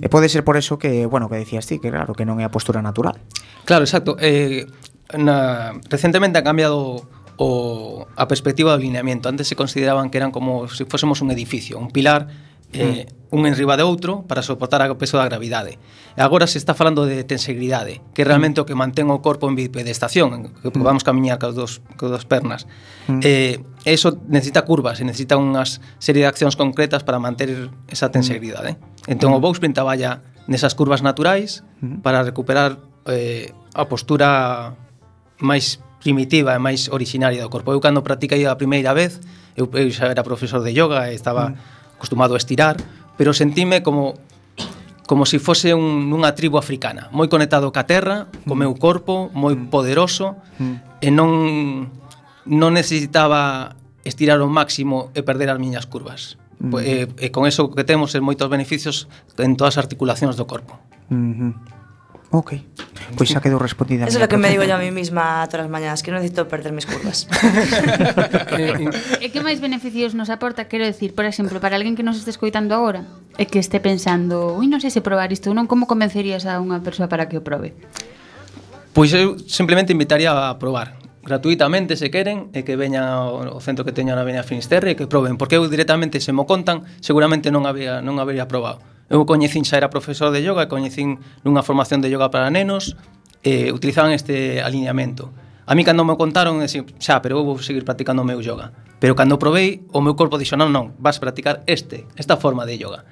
E 0.00 0.06
pode 0.06 0.30
ser 0.30 0.46
por 0.46 0.54
eso 0.54 0.78
que, 0.78 1.04
bueno, 1.04 1.26
que 1.26 1.34
decías 1.34 1.66
ti, 1.66 1.82
que 1.82 1.90
claro, 1.90 2.14
que 2.14 2.22
non 2.22 2.38
é 2.38 2.46
a 2.46 2.52
postura 2.52 2.78
natural. 2.78 3.18
Claro, 3.66 3.82
exacto. 3.82 4.14
Eh, 4.22 4.70
na, 5.18 5.74
recentemente 5.90 6.38
ha 6.38 6.46
cambiado 6.46 7.02
o, 7.36 8.06
a 8.16 8.28
perspectiva 8.28 8.70
do 8.70 8.78
alineamiento. 8.78 9.28
Antes 9.28 9.48
se 9.48 9.56
consideraban 9.56 10.10
que 10.10 10.18
eran 10.18 10.30
como 10.30 10.68
se 10.68 10.84
si 10.84 10.90
fósemos 10.90 11.20
un 11.20 11.30
edificio, 11.30 11.78
un 11.78 11.90
pilar 11.90 12.28
eh, 12.72 13.06
un 13.34 13.46
enriba 13.46 13.76
de 13.76 13.82
outro 13.82 14.22
para 14.30 14.46
soportar 14.46 14.86
o 14.86 14.94
peso 14.94 15.18
da 15.18 15.26
gravidade. 15.26 15.74
E 16.14 16.22
agora 16.22 16.46
se 16.46 16.54
está 16.54 16.70
falando 16.70 17.02
de 17.02 17.26
tensegridade, 17.26 17.98
que 18.14 18.22
é 18.22 18.26
realmente 18.26 18.62
o 18.62 18.64
que 18.64 18.78
mantén 18.78 19.10
o 19.10 19.18
corpo 19.18 19.50
en 19.50 19.58
bipedestación, 19.58 20.54
que 20.62 20.70
mm. 20.70 20.86
vamos 20.86 21.02
camiñar 21.02 21.42
coas 21.42 21.58
dos, 21.58 21.72
coas 21.98 22.14
dos 22.14 22.24
pernas. 22.30 22.70
Mm. 23.10 23.20
Eh, 23.26 23.58
eso 23.82 24.14
necesita 24.30 24.62
curvas, 24.62 25.02
e 25.02 25.04
necesita 25.04 25.34
unhas 25.34 25.82
serie 25.98 26.22
de 26.22 26.30
accións 26.30 26.54
concretas 26.54 27.02
para 27.02 27.18
manter 27.18 27.50
esa 27.90 28.14
tensegridade. 28.14 28.78
Eh. 28.78 29.10
Mm. 29.10 29.18
Entón 29.18 29.34
o 29.34 29.38
o 29.38 29.42
bowspring 29.42 29.74
traballa 29.74 30.22
nesas 30.46 30.78
curvas 30.78 31.02
naturais 31.02 31.66
para 32.06 32.22
recuperar 32.22 32.78
eh, 33.10 33.50
a 33.74 33.82
postura 33.90 34.78
máis 35.42 35.82
primitiva 35.98 36.54
e 36.54 36.60
máis 36.62 36.86
originaria 36.86 37.42
do 37.42 37.50
corpo. 37.50 37.74
Eu 37.74 37.82
cando 37.82 37.98
practiquei 38.06 38.46
a 38.46 38.54
primeira 38.54 38.94
vez, 38.94 39.18
eu, 39.58 39.66
eu 39.74 39.90
xa 39.90 40.06
era 40.06 40.22
profesor 40.22 40.62
de 40.62 40.70
yoga 40.70 41.10
e 41.10 41.18
estaba 41.18 41.50
mm 41.50 41.82
acostumado 42.04 42.36
a 42.36 42.38
estirar, 42.38 42.76
pero 43.16 43.32
sentime 43.32 43.82
como 43.82 44.20
como 45.06 45.26
se 45.26 45.38
si 45.38 45.44
fose 45.44 45.74
un, 45.74 46.08
nunha 46.08 46.32
tribo 46.32 46.56
africana, 46.56 47.12
moi 47.12 47.28
conectado 47.28 47.72
ca 47.72 47.84
terra, 47.84 48.28
co 48.48 48.56
meu 48.56 48.72
mm. 48.72 48.80
corpo, 48.80 49.28
moi 49.36 49.52
mm. 49.52 49.68
poderoso, 49.68 50.36
mm. 50.60 51.00
e 51.00 51.08
non 51.12 51.88
non 52.44 52.76
necesitaba 52.76 53.76
estirar 54.04 54.40
o 54.40 54.48
máximo 54.48 55.12
e 55.16 55.20
perder 55.24 55.48
as 55.52 55.60
miñas 55.60 55.84
curvas. 55.88 56.40
Mm. 56.60 56.72
E, 56.80 56.92
eh, 57.04 57.28
e 57.28 57.28
con 57.32 57.44
eso 57.44 57.68
que 57.72 57.84
temos 57.84 58.16
é 58.16 58.20
moitos 58.20 58.48
beneficios 58.48 59.08
en 59.36 59.56
todas 59.56 59.76
as 59.76 59.84
articulacións 59.84 60.40
do 60.40 60.48
corpo. 60.48 60.80
Mm. 61.12 61.52
Ok. 62.30 62.62
Pois 63.16 63.28
xa 63.30 63.44
quedou 63.44 63.60
respondida. 63.60 64.08
Eso 64.08 64.18
é 64.18 64.24
o 64.24 64.30
que 64.30 64.40
me 64.40 64.48
digo 64.48 64.64
yo 64.64 64.74
a 64.74 64.80
mí 64.80 64.90
misma 64.90 65.44
todas 65.46 65.68
as 65.68 65.72
mañanas, 65.72 66.00
que 66.00 66.10
non 66.10 66.24
necesito 66.24 66.48
perder 66.48 66.72
mis 66.72 66.88
curvas. 66.88 67.28
e 69.24 69.28
que 69.28 69.40
máis 69.44 69.60
beneficios 69.60 70.16
nos 70.16 70.32
aporta, 70.32 70.66
quero 70.66 70.88
decir, 70.88 71.12
por 71.12 71.28
exemplo, 71.28 71.60
para 71.60 71.76
alguén 71.76 71.94
que 71.94 72.02
nos 72.02 72.16
este 72.16 72.32
escoitando 72.32 72.72
agora, 72.74 73.04
e 73.36 73.44
que 73.46 73.60
este 73.60 73.78
pensando, 73.78 74.56
ui, 74.56 74.66
non 74.66 74.80
sei 74.80 74.90
se 74.90 75.04
probar 75.04 75.30
isto 75.30 75.52
ou 75.52 75.54
non, 75.54 75.68
como 75.68 75.84
convencerías 75.86 76.48
a 76.48 76.58
unha 76.58 76.80
persoa 76.80 77.06
para 77.06 77.28
que 77.28 77.36
o 77.38 77.42
probe? 77.44 77.76
Pois 78.96 79.12
eu 79.12 79.36
simplemente 79.44 79.92
invitaría 79.92 80.32
a 80.32 80.54
probar 80.56 81.04
gratuitamente 81.24 81.96
se 81.96 82.10
queren 82.12 82.52
e 82.52 82.62
que 82.68 82.76
veña 82.76 83.24
o 83.24 83.58
centro 83.64 83.82
que 83.82 83.96
teña 83.96 84.12
na 84.12 84.22
Avenida 84.22 84.44
Finisterre 84.44 84.92
e 84.92 84.96
que 84.96 85.08
proben, 85.08 85.40
porque 85.40 85.56
eu 85.56 85.64
directamente 85.66 86.20
se 86.20 86.36
mo 86.36 86.44
contan 86.44 86.84
seguramente 87.00 87.48
non 87.48 87.64
había 87.64 88.04
non 88.04 88.20
habería 88.20 88.44
probado. 88.44 88.84
Eu 89.12 89.28
coñecín 89.28 89.68
xa 89.68 89.76
era 89.76 89.92
profesor 89.92 90.32
de 90.32 90.40
yoga, 90.40 90.68
coñecín 90.68 91.20
nunha 91.44 91.60
formación 91.60 92.00
de 92.00 92.08
yoga 92.08 92.32
para 92.32 92.48
nenos, 92.48 92.96
e 93.44 93.68
utilizaban 93.70 94.16
este 94.16 94.64
alineamento. 94.64 95.28
A 95.66 95.74
mí 95.74 95.84
cando 95.84 96.04
me 96.04 96.16
contaron, 96.16 96.60
dixen, 96.60 96.88
xa, 96.96 97.20
pero 97.20 97.40
eu 97.40 97.44
vou 97.44 97.60
seguir 97.60 97.84
practicando 97.84 98.24
o 98.24 98.26
meu 98.28 98.40
yoga. 98.40 98.72
Pero 99.00 99.12
cando 99.12 99.36
probei, 99.36 99.84
o 99.92 100.00
meu 100.00 100.16
corpo 100.16 100.40
dixo, 100.40 100.56
non, 100.56 100.72
non, 100.72 100.96
vas 100.96 101.20
practicar 101.20 101.60
este, 101.68 102.08
esta 102.16 102.40
forma 102.40 102.64
de 102.64 102.80
yoga. 102.80 103.04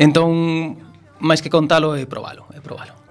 Entón, 0.00 0.80
máis 1.20 1.44
que 1.44 1.52
contalo, 1.52 1.92
é 1.92 2.08
probalo, 2.08 2.48
é 2.56 2.60
probalo. 2.64 3.01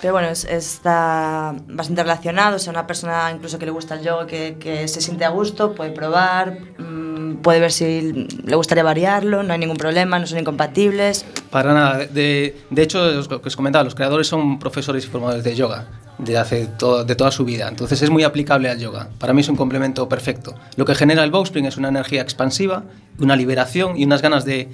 Pero 0.00 0.12
bueno, 0.12 0.28
es- 0.28 0.44
está 0.44 1.54
bastante 1.68 2.02
relacionado. 2.02 2.56
O 2.56 2.58
sea, 2.58 2.70
una 2.70 2.86
persona 2.86 3.30
incluso 3.34 3.58
que 3.58 3.64
le 3.66 3.72
gusta 3.72 3.94
el 3.94 4.02
yoga, 4.02 4.26
que, 4.26 4.88
se 4.88 5.00
siente 5.00 5.24
a 5.24 5.30
gusto, 5.30 5.74
puede 5.74 5.90
probar, 5.90 6.58
mm, 6.78 7.36
puede 7.36 7.60
ver 7.60 7.72
si 7.72 8.26
le 8.44 8.56
gustaría 8.56 8.84
variarlo, 8.84 9.42
no 9.42 9.52
hay 9.52 9.58
ningún 9.58 9.76
problema, 9.76 10.18
no 10.18 10.26
son 10.26 10.38
incompatibles. 10.38 11.24
Para 11.50 11.72
nada. 11.72 12.06
De, 12.06 12.54
hecho, 12.76 13.00
os 13.18 13.28
que 13.28 13.34
os 13.44 13.56
comentaba, 13.56 13.84
los 13.84 13.94
creadores 13.94 14.26
son 14.26 14.58
profesores 14.58 15.04
y 15.04 15.08
formadores 15.08 15.44
de 15.44 15.54
yoga 15.54 15.86
de 16.18 16.38
hace 16.38 16.66
de 16.66 17.14
toda 17.14 17.30
su 17.30 17.44
vida. 17.44 17.68
Entonces 17.68 18.00
es 18.00 18.08
muy 18.10 18.22
aplicable 18.22 18.70
al 18.70 18.78
yoga. 18.78 19.08
Para 19.18 19.32
mí 19.34 19.42
es 19.42 19.48
un 19.48 19.56
complemento 19.56 20.08
perfecto. 20.08 20.54
Lo 20.76 20.84
que 20.86 20.94
genera 20.94 21.22
el 21.24 21.30
bowspring 21.30 21.66
es 21.66 21.76
una 21.76 21.88
energía 21.88 22.22
expansiva, 22.22 22.84
una 23.18 23.36
liberación 23.36 23.96
y 23.98 24.04
unas 24.04 24.22
ganas 24.22 24.44
de, 24.46 24.68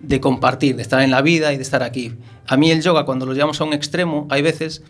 de 0.00 0.20
compartir, 0.20 0.76
de 0.76 0.82
estar 0.82 1.00
en 1.02 1.10
la 1.10 1.22
vida 1.22 1.52
y 1.52 1.56
de 1.56 1.62
estar 1.62 1.82
aquí. 1.82 2.14
A 2.46 2.56
mí 2.56 2.70
el 2.70 2.82
yoga, 2.82 3.04
cuando 3.04 3.26
lo 3.26 3.34
llevamos 3.34 3.60
a 3.60 3.64
un 3.64 3.72
extremo, 3.72 4.26
hay 4.30 4.42
veces 4.42 4.82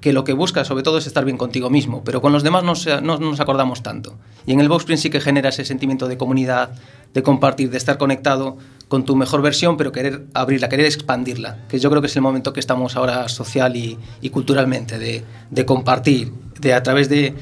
que 0.00 0.12
lo 0.12 0.24
que 0.24 0.32
busca 0.32 0.64
sobre 0.64 0.82
todo 0.82 0.98
es 0.98 1.06
estar 1.06 1.24
bien 1.24 1.36
contigo 1.36 1.70
mismo, 1.70 2.04
pero 2.04 2.20
con 2.20 2.32
los 2.32 2.42
demás 2.42 2.62
no, 2.62 3.18
nos 3.18 3.40
acordamos 3.40 3.82
tanto. 3.82 4.18
Y 4.46 4.52
en 4.52 4.60
el 4.60 4.68
Bowspring 4.68 4.98
sí 4.98 5.10
que 5.10 5.20
genera 5.20 5.48
ese 5.48 5.64
sentimiento 5.64 6.06
de 6.06 6.16
comunidad, 6.16 6.70
de 7.12 7.22
compartir, 7.22 7.70
de 7.70 7.78
estar 7.78 7.98
conectado 7.98 8.56
con 8.88 9.04
tu 9.04 9.16
mejor 9.16 9.42
versión, 9.42 9.76
pero 9.76 9.92
querer 9.92 10.26
abrirla, 10.34 10.68
querer 10.68 10.86
expandirla, 10.86 11.66
que 11.68 11.78
yo 11.78 11.90
creo 11.90 12.02
que 12.02 12.06
es 12.06 12.16
el 12.16 12.22
momento 12.22 12.52
que 12.52 12.60
estamos 12.60 12.94
ahora 12.96 13.28
social 13.28 13.74
y, 13.74 13.98
culturalmente, 14.30 14.98
de, 14.98 15.66
compartir, 15.66 16.32
de 16.60 16.74
a 16.74 16.82
través 16.82 17.08
de, 17.08 17.34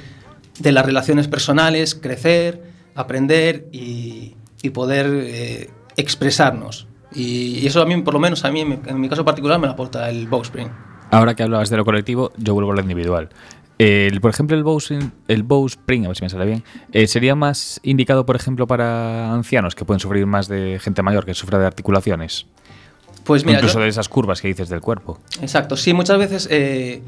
de 0.59 0.73
las 0.73 0.87
relaciones 0.87 1.29
personales, 1.29 1.95
crecer, 1.95 2.63
aprender 2.95 3.69
y, 3.73 4.37
y 4.63 4.71
poder 4.71 5.07
eh, 5.11 5.71
expresarnos. 5.97 6.87
Y, 7.15 7.59
y 7.61 7.67
eso 7.67 7.81
a 7.81 7.87
mí, 7.87 8.01
por 8.03 8.15
lo 8.15 8.21
menos 8.21 8.45
a 8.45 8.51
mí, 8.51 8.61
en 8.61 9.01
mi, 9.01 9.09
caso 9.09 9.25
particular, 9.25 9.59
me 9.61 9.67
lo 9.67 9.73
aporta 9.75 10.09
el 10.11 10.27
Bowspring. 10.29 10.69
Ahora 11.11 11.35
que 11.35 11.43
hablabas 11.45 11.71
de 11.71 11.77
lo 11.77 11.85
colectivo, 11.85 12.33
yo 12.37 12.55
vuelvo 12.55 12.73
a 12.73 12.75
lo 12.75 12.81
individual. 12.81 13.29
El- 13.79 14.21
por 14.21 14.31
ejemplo, 14.31 14.57
el 14.57 14.62
bowspring, 14.62 15.12
el 15.29 15.43
bowspring, 15.43 16.05
a 16.05 16.09
ver 16.09 16.17
si 16.17 16.23
me 16.23 16.29
sale 16.31 16.45
bien, 16.47 16.65
eh, 16.93 17.07
sería 17.09 17.35
más 17.35 17.81
indicado, 17.83 18.25
por 18.25 18.37
ejemplo, 18.37 18.67
para 18.69 19.33
ancianos 19.33 19.75
que 19.75 19.85
pueden 19.85 19.99
sufrir 20.01 20.27
más 20.27 20.47
de 20.49 20.79
gente 20.81 21.03
mayor 21.03 21.25
que 21.25 21.35
sufra 21.35 21.59
de 21.59 21.67
articulaciones. 21.67 22.47
Pues 23.25 23.45
mira, 23.45 23.59
incluso 23.59 23.79
yo- 23.79 23.83
de 23.85 23.89
esas 23.89 24.09
curvas 24.09 24.41
que 24.41 24.49
dices 24.49 24.69
del 24.69 24.81
cuerpo. 24.81 25.19
Exacto, 25.41 25.77
sí, 25.77 25.93
muchas 25.93 26.19
veces 26.19 26.49
eh, 26.51 27.03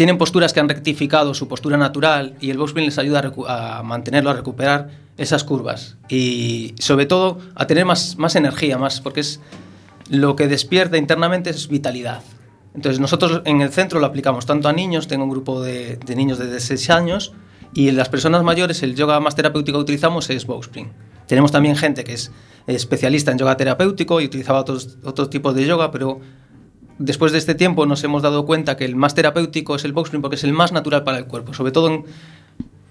tienen 0.00 0.16
posturas 0.16 0.54
que 0.54 0.60
han 0.60 0.68
rectificado 0.70 1.34
su 1.34 1.46
postura 1.46 1.76
natural 1.76 2.34
y 2.40 2.48
el 2.48 2.56
Bowspring 2.56 2.86
les 2.86 2.96
ayuda 2.96 3.34
a, 3.48 3.82
mantenerlo, 3.82 4.30
a 4.30 4.32
recuperar 4.32 4.88
esas 5.18 5.44
curvas 5.44 5.98
y 6.08 6.74
sobre 6.78 7.04
todo 7.04 7.38
a 7.54 7.66
tener 7.66 7.84
más, 7.84 8.16
más 8.16 8.34
energía, 8.34 8.78
más 8.78 9.02
porque 9.02 9.20
es 9.20 9.42
lo 10.08 10.36
que 10.36 10.48
despierta 10.48 10.96
internamente 10.96 11.50
es 11.50 11.68
vitalidad. 11.68 12.22
Entonces 12.74 12.98
nosotros 12.98 13.42
en 13.44 13.60
el 13.60 13.68
centro 13.68 14.00
lo 14.00 14.06
aplicamos 14.06 14.46
tanto 14.46 14.70
a 14.70 14.72
niños, 14.72 15.06
tengo 15.06 15.24
un 15.24 15.30
grupo 15.30 15.60
de, 15.60 15.96
de 15.96 16.16
niños 16.16 16.38
de 16.38 16.58
6 16.58 16.88
años 16.88 17.34
y 17.74 17.88
en 17.88 17.98
las 17.98 18.08
personas 18.08 18.42
mayores 18.42 18.82
el 18.82 18.96
yoga 18.96 19.20
más 19.20 19.34
terapéutico 19.34 19.76
que 19.76 19.82
utilizamos 19.82 20.30
es 20.30 20.46
Bowspring. 20.46 20.90
Tenemos 21.26 21.52
también 21.52 21.76
gente 21.76 22.04
que 22.04 22.14
es 22.14 22.32
especialista 22.66 23.32
en 23.32 23.36
yoga 23.36 23.58
terapéutico 23.58 24.18
y 24.22 24.24
utilizaba 24.24 24.60
otros, 24.60 24.96
otros 25.04 25.28
tipos 25.28 25.54
de 25.54 25.66
yoga, 25.66 25.90
pero 25.90 26.20
después 27.00 27.32
de 27.32 27.38
este 27.38 27.54
tiempo 27.56 27.86
nos 27.86 28.04
hemos 28.04 28.22
dado 28.22 28.44
cuenta 28.46 28.76
que 28.76 28.84
el 28.84 28.94
más 28.94 29.14
terapéutico 29.16 29.74
es 29.74 29.84
el 29.84 29.92
Bowspring 29.92 30.20
porque 30.22 30.36
es 30.36 30.44
el 30.44 30.52
más 30.52 30.70
natural 30.70 31.02
para 31.02 31.16
el 31.18 31.24
cuerpo, 31.24 31.54
sobre 31.54 31.72
todo 31.72 31.88
en, 31.88 32.04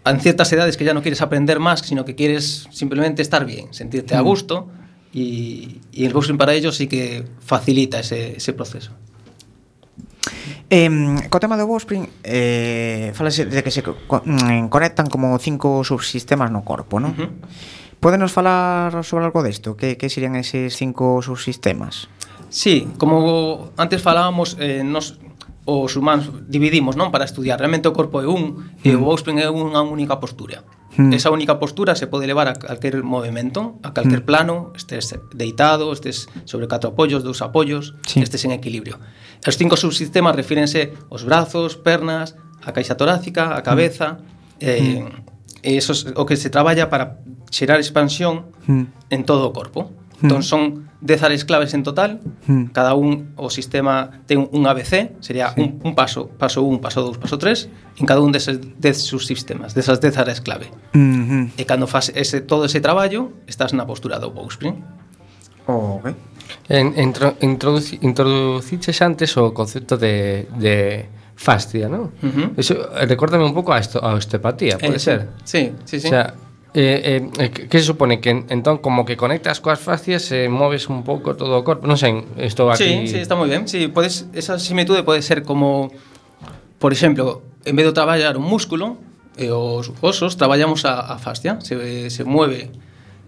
en 0.05 0.19
ciertas 0.19 0.51
edades 0.51 0.75
que 0.77 0.83
ya 0.83 0.93
no 0.93 1.01
quieres 1.01 1.21
aprender 1.21 1.59
más, 1.59 1.81
sino 1.81 2.03
que 2.03 2.15
quieres 2.15 2.67
simplemente 2.71 3.21
estar 3.21 3.45
bien, 3.45 3.71
sentirte 3.71 4.15
a 4.15 4.21
Mm. 4.21 4.25
gusto 4.25 4.67
y, 5.13 5.79
y 5.93 6.05
el 6.05 6.13
Bowspring 6.13 6.37
para 6.37 6.53
ellos 6.53 6.75
sí 6.75 6.87
que 6.87 7.23
facilita 7.39 7.99
ese, 7.99 8.37
ese 8.37 8.51
proceso. 8.53 8.91
Eh, 10.69 10.89
co 11.29 11.39
tema 11.41 11.57
do 11.57 11.65
Bowspring 11.65 12.05
eh, 12.21 13.09
falase 13.17 13.45
de 13.49 13.61
que 13.65 13.71
se 13.73 13.81
co- 13.81 13.97
mm, 14.25 14.69
conectan 14.69 15.07
como 15.09 15.33
cinco 15.41 15.81
subsistemas 15.81 16.53
no 16.53 16.61
corpo, 16.61 17.01
non? 17.01 17.13
Ujú. 17.17 17.25
Podenos 17.99 18.31
falar 18.31 18.93
sobre 19.03 19.25
algo 19.25 19.41
desto? 19.41 19.73
Que, 19.75 19.97
que 19.97 20.07
serían 20.13 20.37
eses 20.37 20.77
cinco 20.77 21.19
subsistemas? 21.25 22.05
Sí, 22.49 22.89
como 22.97 23.71
antes 23.77 24.01
falábamos, 24.01 24.57
eh, 24.59 24.83
nos 24.83 25.17
os 25.69 25.95
humanos 25.95 26.31
dividimos, 26.49 26.97
non, 26.97 27.13
para 27.13 27.29
estudiar. 27.29 27.61
Realmente 27.61 27.85
o 27.85 27.93
corpo 27.93 28.25
é 28.25 28.27
un 28.27 28.81
mm. 28.81 28.89
e 28.89 28.97
o 28.97 28.99
mm. 28.99 29.05
Bowspring 29.05 29.37
é 29.37 29.49
unha 29.53 29.85
única 29.85 30.17
postura. 30.17 30.65
Mm. 30.97 31.13
Esa 31.13 31.29
única 31.29 31.61
postura 31.61 31.93
se 31.93 32.09
pode 32.09 32.25
levar 32.25 32.49
a 32.49 32.57
calquer 32.57 32.97
movimento, 33.05 33.77
a 33.85 33.93
calquer 33.93 34.25
mm. 34.25 34.27
plano, 34.27 34.55
estes 34.73 35.13
deitado, 35.29 35.93
estes 35.93 36.25
sobre 36.49 36.65
catro 36.65 36.97
apoios, 36.97 37.21
dous 37.21 37.45
apoios, 37.45 37.93
sí. 38.09 38.17
estes 38.17 38.41
en 38.49 38.51
equilibrio. 38.57 38.97
Os 39.45 39.55
cinco 39.61 39.77
subsistemas 39.77 40.33
refírense 40.33 40.97
aos 41.13 41.21
brazos, 41.21 41.77
pernas, 41.77 42.33
a 42.65 42.73
caixa 42.73 42.97
torácica, 42.97 43.53
a 43.53 43.61
cabeza, 43.61 44.25
mm. 44.57 44.65
eh, 44.65 45.05
mm. 45.05 45.69
eso 45.77 45.93
é 45.93 46.17
o 46.17 46.25
que 46.25 46.33
se 46.33 46.49
traballa 46.49 46.89
para 46.89 47.21
xerar 47.53 47.77
expansión 47.77 48.49
mm. 48.65 49.13
en 49.13 49.21
todo 49.21 49.45
o 49.45 49.53
corpo. 49.53 49.93
Hmm. 50.21 50.25
Entón 50.25 50.43
son 50.43 50.89
10 51.01 51.23
áreas 51.23 51.45
claves 51.45 51.73
en 51.73 51.83
total. 51.83 52.19
Mm. 52.47 52.65
Cada 52.65 52.93
un 52.93 53.31
o 53.35 53.49
sistema 53.49 54.11
ten 54.27 54.49
un 54.51 54.67
ABC, 54.67 55.15
sería 55.21 55.53
sí. 55.55 55.61
un, 55.61 55.79
un 55.83 55.95
paso, 55.95 56.27
paso 56.27 56.61
1, 56.61 56.81
paso 56.81 57.01
2, 57.01 57.17
paso 57.17 57.37
3, 57.37 57.69
en 57.97 58.05
cada 58.05 58.19
un 58.19 58.31
deses 58.31 58.59
10 58.59 58.97
subsistemas, 58.97 59.73
desas 59.73 60.01
10 60.01 60.17
áreas 60.17 60.41
clave. 60.41 60.67
Mm. 60.93 61.55
E 61.55 61.63
cando 61.63 61.87
faz 61.87 62.11
ese 62.15 62.41
todo 62.41 62.65
ese 62.67 62.83
traballo, 62.83 63.31
estás 63.47 63.71
na 63.71 63.87
postura 63.87 64.19
do 64.19 64.31
Bowspring. 64.31 64.75
Ok. 65.71 66.11
En, 66.67 66.97
entro, 66.97 67.37
introduci, 67.41 67.99
introduciches 68.01 68.99
antes 69.01 69.37
o 69.37 69.53
concepto 69.53 69.95
de, 69.95 70.49
de 70.57 71.07
fascia, 71.35 71.87
¿no? 71.87 72.11
Uh 72.19 72.27
-huh. 72.27 72.47
Eso 72.57 72.75
recórdame 73.07 73.45
un 73.45 73.53
pouco 73.53 73.71
a, 73.71 73.79
esto, 73.79 74.03
a 74.03 74.19
osteopatía, 74.19 74.75
pode 74.75 74.97
eh, 74.97 74.99
ser? 74.99 75.19
Sí, 75.45 75.71
sí, 75.85 76.01
sí. 76.01 76.07
O 76.07 76.09
sea, 76.09 76.33
Eh, 76.73 77.25
eh, 77.25 77.49
eh 77.49 77.49
que 77.49 77.79
se 77.79 77.85
supone 77.85 78.21
que 78.21 78.29
entón 78.29 78.77
como 78.77 79.01
que 79.01 79.17
conectas 79.17 79.57
coas 79.57 79.81
fascias 79.81 80.29
e 80.29 80.45
eh, 80.45 80.49
moves 80.53 80.85
un 80.85 81.01
pouco 81.01 81.33
todo 81.33 81.57
o 81.57 81.65
corpo, 81.65 81.89
non 81.89 81.97
sei, 81.97 82.21
isto 82.37 82.69
aquí. 82.69 83.09
Sí, 83.09 83.17
sí, 83.17 83.17
está 83.17 83.33
moi 83.33 83.49
ben. 83.49 83.65
Sí, 83.65 83.89
podes 83.89 84.29
esa 84.37 84.61
similitude 84.61 85.01
pode 85.01 85.25
ser 85.25 85.41
como 85.41 85.89
por 86.77 86.93
exemplo, 86.93 87.41
en 87.65 87.75
vez 87.75 87.89
de 87.89 87.93
traballar 87.93 88.37
un 88.37 88.45
músculo, 88.45 89.01
eh, 89.41 89.49
os 89.49 89.89
osos 90.01 90.37
traballamos 90.37 90.85
a, 90.85 91.09
a 91.09 91.17
fascia, 91.17 91.57
se 91.65 91.73
se 92.13 92.23
mueve 92.23 92.69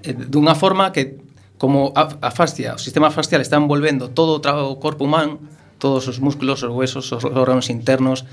eh, 0.05 0.13
dunha 0.13 0.53
forma 0.53 0.93
que 0.93 1.17
como 1.57 1.93
a, 1.97 2.13
a 2.21 2.29
fascia, 2.29 2.73
o 2.73 2.81
sistema 2.81 3.09
fascial 3.09 3.41
está 3.41 3.57
envolvendo 3.57 4.09
todo 4.09 4.37
o, 4.37 4.41
tra 4.41 4.57
o 4.65 4.77
corpo 4.77 5.05
humano, 5.05 5.41
todos 5.81 6.05
os 6.05 6.21
músculos, 6.21 6.61
os 6.61 6.69
huesos, 6.69 7.09
os 7.09 7.25
órganos 7.25 7.69
internos, 7.69 8.25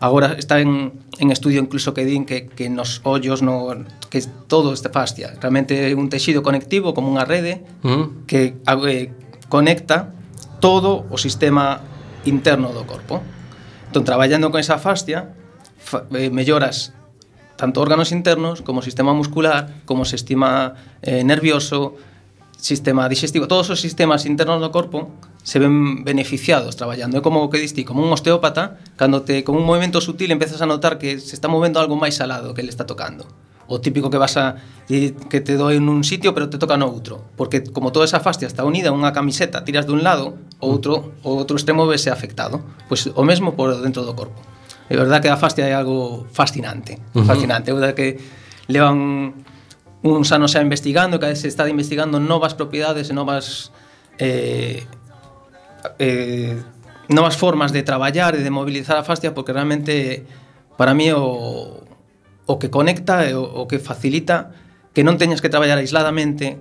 Agora 0.00 0.36
está 0.38 0.60
en, 0.60 0.92
en 1.18 1.30
estudio 1.30 1.60
incluso 1.60 1.94
que 1.94 2.04
din 2.04 2.26
que, 2.26 2.46
que 2.46 2.68
nos 2.68 3.00
ollos, 3.04 3.42
no, 3.42 3.72
que 4.10 4.22
todo 4.46 4.72
este 4.72 4.88
fascia. 4.88 5.32
Realmente 5.40 5.88
é 5.88 5.94
un 5.96 6.08
tecido 6.12 6.44
conectivo 6.44 6.92
como 6.92 7.08
unha 7.08 7.24
rede 7.24 7.64
mm. 7.80 8.28
que 8.28 8.60
eh, 8.60 9.08
conecta 9.48 10.12
todo 10.60 11.08
o 11.08 11.16
sistema 11.16 11.80
interno 12.28 12.76
do 12.76 12.84
corpo. 12.84 13.24
Entón, 13.88 14.04
traballando 14.04 14.52
con 14.52 14.60
esa 14.60 14.76
fascia, 14.76 15.32
fa, 15.80 16.04
eh, 16.12 16.28
melloras 16.28 16.92
tanto 17.56 17.80
órganos 17.80 18.12
internos 18.12 18.60
como 18.60 18.82
sistema 18.82 19.16
muscular, 19.16 19.80
como 19.88 20.04
sistema 20.04 20.74
eh, 21.00 21.24
nervioso, 21.24 21.96
sistema 22.58 23.08
digestivo, 23.08 23.48
todos 23.48 23.70
os 23.70 23.80
sistemas 23.80 24.28
internos 24.28 24.60
do 24.60 24.68
corpo 24.68 25.08
se 25.46 25.60
ven 25.60 26.02
beneficiados 26.02 26.74
traballando. 26.74 27.14
É 27.18 27.22
como 27.22 27.38
o 27.38 27.46
que 27.46 27.62
diste, 27.62 27.86
como 27.86 28.02
un 28.02 28.10
osteópata, 28.10 28.82
cando 28.98 29.22
te, 29.22 29.46
con 29.46 29.54
un 29.54 29.62
movimento 29.62 30.02
sutil 30.02 30.34
empezas 30.34 30.58
a 30.58 30.66
notar 30.66 30.98
que 30.98 31.22
se 31.22 31.38
está 31.38 31.46
movendo 31.46 31.78
algo 31.78 31.94
máis 31.94 32.18
alado 32.18 32.50
que 32.50 32.66
le 32.66 32.68
está 32.74 32.82
tocando. 32.82 33.22
O 33.70 33.78
típico 33.78 34.10
que 34.10 34.18
vas 34.18 34.34
a 34.34 34.58
que 34.90 35.38
te 35.38 35.54
doi 35.54 35.78
nun 35.78 36.02
sitio 36.02 36.34
pero 36.34 36.50
te 36.50 36.58
toca 36.58 36.74
no 36.74 36.90
outro, 36.90 37.22
porque 37.38 37.62
como 37.62 37.94
toda 37.94 38.10
esa 38.10 38.18
fascia 38.18 38.50
está 38.50 38.66
unida 38.66 38.90
a 38.90 38.94
unha 38.98 39.14
camiseta, 39.14 39.62
tiras 39.62 39.86
dun 39.86 40.02
lado, 40.02 40.34
outro, 40.58 41.14
o 41.22 41.38
outro 41.38 41.54
extremo 41.54 41.86
vese 41.86 42.10
afectado. 42.10 42.66
Pois 42.90 43.06
o 43.06 43.22
mesmo 43.22 43.54
por 43.54 43.70
dentro 43.78 44.02
do 44.02 44.18
corpo. 44.18 44.42
É 44.90 44.98
verdad 44.98 45.22
que 45.22 45.30
a 45.30 45.38
fascia 45.38 45.62
é 45.62 45.78
algo 45.78 46.26
fascinante, 46.34 46.98
fascinante, 47.22 47.70
é 47.70 47.74
verdad 47.74 47.94
que 47.94 48.18
levan 48.66 49.46
uns 50.02 50.26
anos 50.34 50.58
xa 50.58 50.58
investigando, 50.58 51.22
que 51.22 51.30
se 51.38 51.46
está 51.46 51.70
investigando 51.70 52.18
novas 52.18 52.58
propiedades 52.58 53.10
e 53.10 53.14
novas 53.14 53.70
eh, 54.18 54.82
eh, 55.98 56.56
novas 57.08 57.36
formas 57.36 57.70
de 57.70 57.82
traballar 57.82 58.34
e 58.34 58.42
de 58.42 58.50
mobilizar 58.50 58.98
a 58.98 59.04
fascia 59.06 59.34
porque 59.34 59.54
realmente 59.54 60.26
para 60.76 60.94
mí 60.94 61.12
o, 61.12 61.86
o 62.46 62.54
que 62.58 62.70
conecta 62.70 63.26
e 63.26 63.34
o, 63.34 63.42
o 63.42 63.66
que 63.70 63.78
facilita 63.78 64.50
que 64.96 65.04
non 65.04 65.20
teñas 65.20 65.44
que 65.44 65.52
traballar 65.52 65.76
aisladamente 65.76 66.56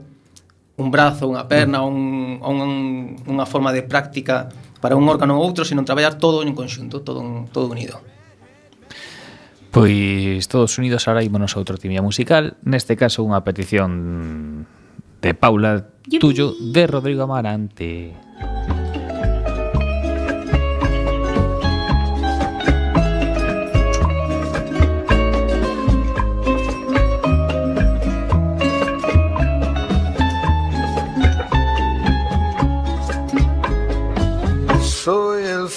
un 0.75 0.91
brazo, 0.91 1.31
unha 1.31 1.47
perna, 1.47 1.87
un, 1.87 2.43
un, 2.43 3.15
unha 3.15 3.45
forma 3.47 3.71
de 3.71 3.87
práctica 3.87 4.51
para 4.83 4.99
un 4.99 5.07
órgano 5.07 5.39
ou 5.39 5.41
outro, 5.41 5.63
sino 5.63 5.87
traballar 5.87 6.19
todo 6.19 6.43
en 6.43 6.51
conxunto, 6.51 6.99
todo, 6.99 7.23
un, 7.23 7.47
todo 7.47 7.71
unido. 7.71 8.03
Pois 9.71 10.47
todos 10.51 10.75
unidos 10.75 11.07
ahora 11.07 11.23
ímonos 11.23 11.55
a 11.55 11.63
outro 11.63 11.79
timia 11.79 12.03
musical, 12.03 12.59
neste 12.67 12.99
caso 12.99 13.23
unha 13.23 13.39
petición 13.47 14.67
de 15.23 15.31
Paula 15.31 15.87
Yupi. 16.11 16.19
tuyo 16.19 16.51
de 16.59 16.83
Rodrigo 16.91 17.23
Amarante. 17.23 18.11
Yupi. 18.11 18.74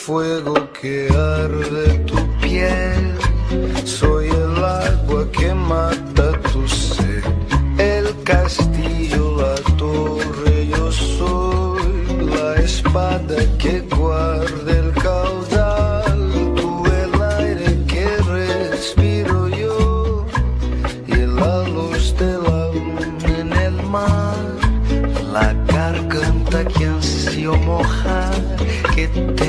Fuego 0.08 0.54
que 0.80 1.06
arde 1.12 1.98
tu 2.06 2.16
piel, 2.40 3.14
soy 3.84 4.28
el 4.28 4.64
agua 4.64 5.30
que 5.32 5.52
mata 5.52 6.32
tu 6.50 6.66
sed, 6.66 7.24
el 7.76 8.06
castillo, 8.24 9.36
la 9.42 9.54
torre, 9.76 10.66
yo 10.66 10.90
soy 10.90 11.82
la 12.24 12.54
espada 12.54 13.36
que 13.58 13.80
guarda 13.80 14.72
el 14.82 14.92
caudal, 14.94 16.20
tú 16.56 16.86
el 17.02 17.12
aire 17.40 17.70
que 17.92 18.06
respiro 18.38 19.46
yo 19.48 20.26
y 21.06 21.16
la 21.38 21.68
luz 21.74 22.16
de 22.16 22.32
la 22.46 22.60
luna 22.72 23.34
en 23.40 23.52
el 23.52 23.76
mar, 23.82 24.46
la 25.34 25.52
garganta 25.66 26.64
que 26.64 26.86
ansio 26.86 27.54
mojar, 27.56 28.40
que 28.94 29.06
temo 29.08 29.47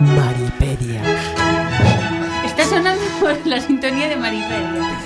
Maripedia. 0.00 1.02
Está 2.44 2.64
sonando 2.64 3.02
la 3.44 3.60
sintonía 3.60 4.08
de 4.08 4.16
Maripedia. 4.16 5.00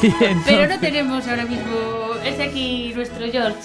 Pero 0.46 0.68
no 0.68 0.78
tenemos 0.80 1.26
ahora 1.28 1.44
mismo. 1.44 2.14
Es 2.24 2.40
aquí 2.40 2.92
nuestro 2.94 3.30
George. 3.30 3.58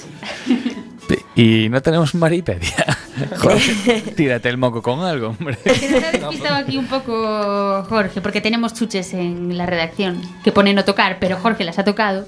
Y 1.36 1.70
no 1.70 1.82
tenemos 1.82 2.14
Maripedia 2.14 2.98
Joder, 3.38 3.62
tírate 4.16 4.50
el 4.50 4.58
moco 4.58 4.82
con 4.82 5.00
algo, 5.00 5.30
hombre. 5.30 5.58
Que 5.64 5.90
nos 5.90 6.04
ha 6.04 6.12
despistado 6.12 6.56
aquí 6.56 6.78
un 6.78 6.88
poco 6.88 7.84
Jorge, 7.88 8.22
porque 8.22 8.42
tenemos 8.42 8.74
chuches 8.74 9.14
en 9.14 9.58
la 9.58 9.66
redacción 9.66 10.22
que 10.44 10.52
pone 10.52 10.74
no 10.74 10.84
tocar, 10.84 11.18
pero 11.20 11.38
Jorge 11.38 11.64
las 11.64 11.80
ha 11.80 11.86
tocado. 11.86 12.28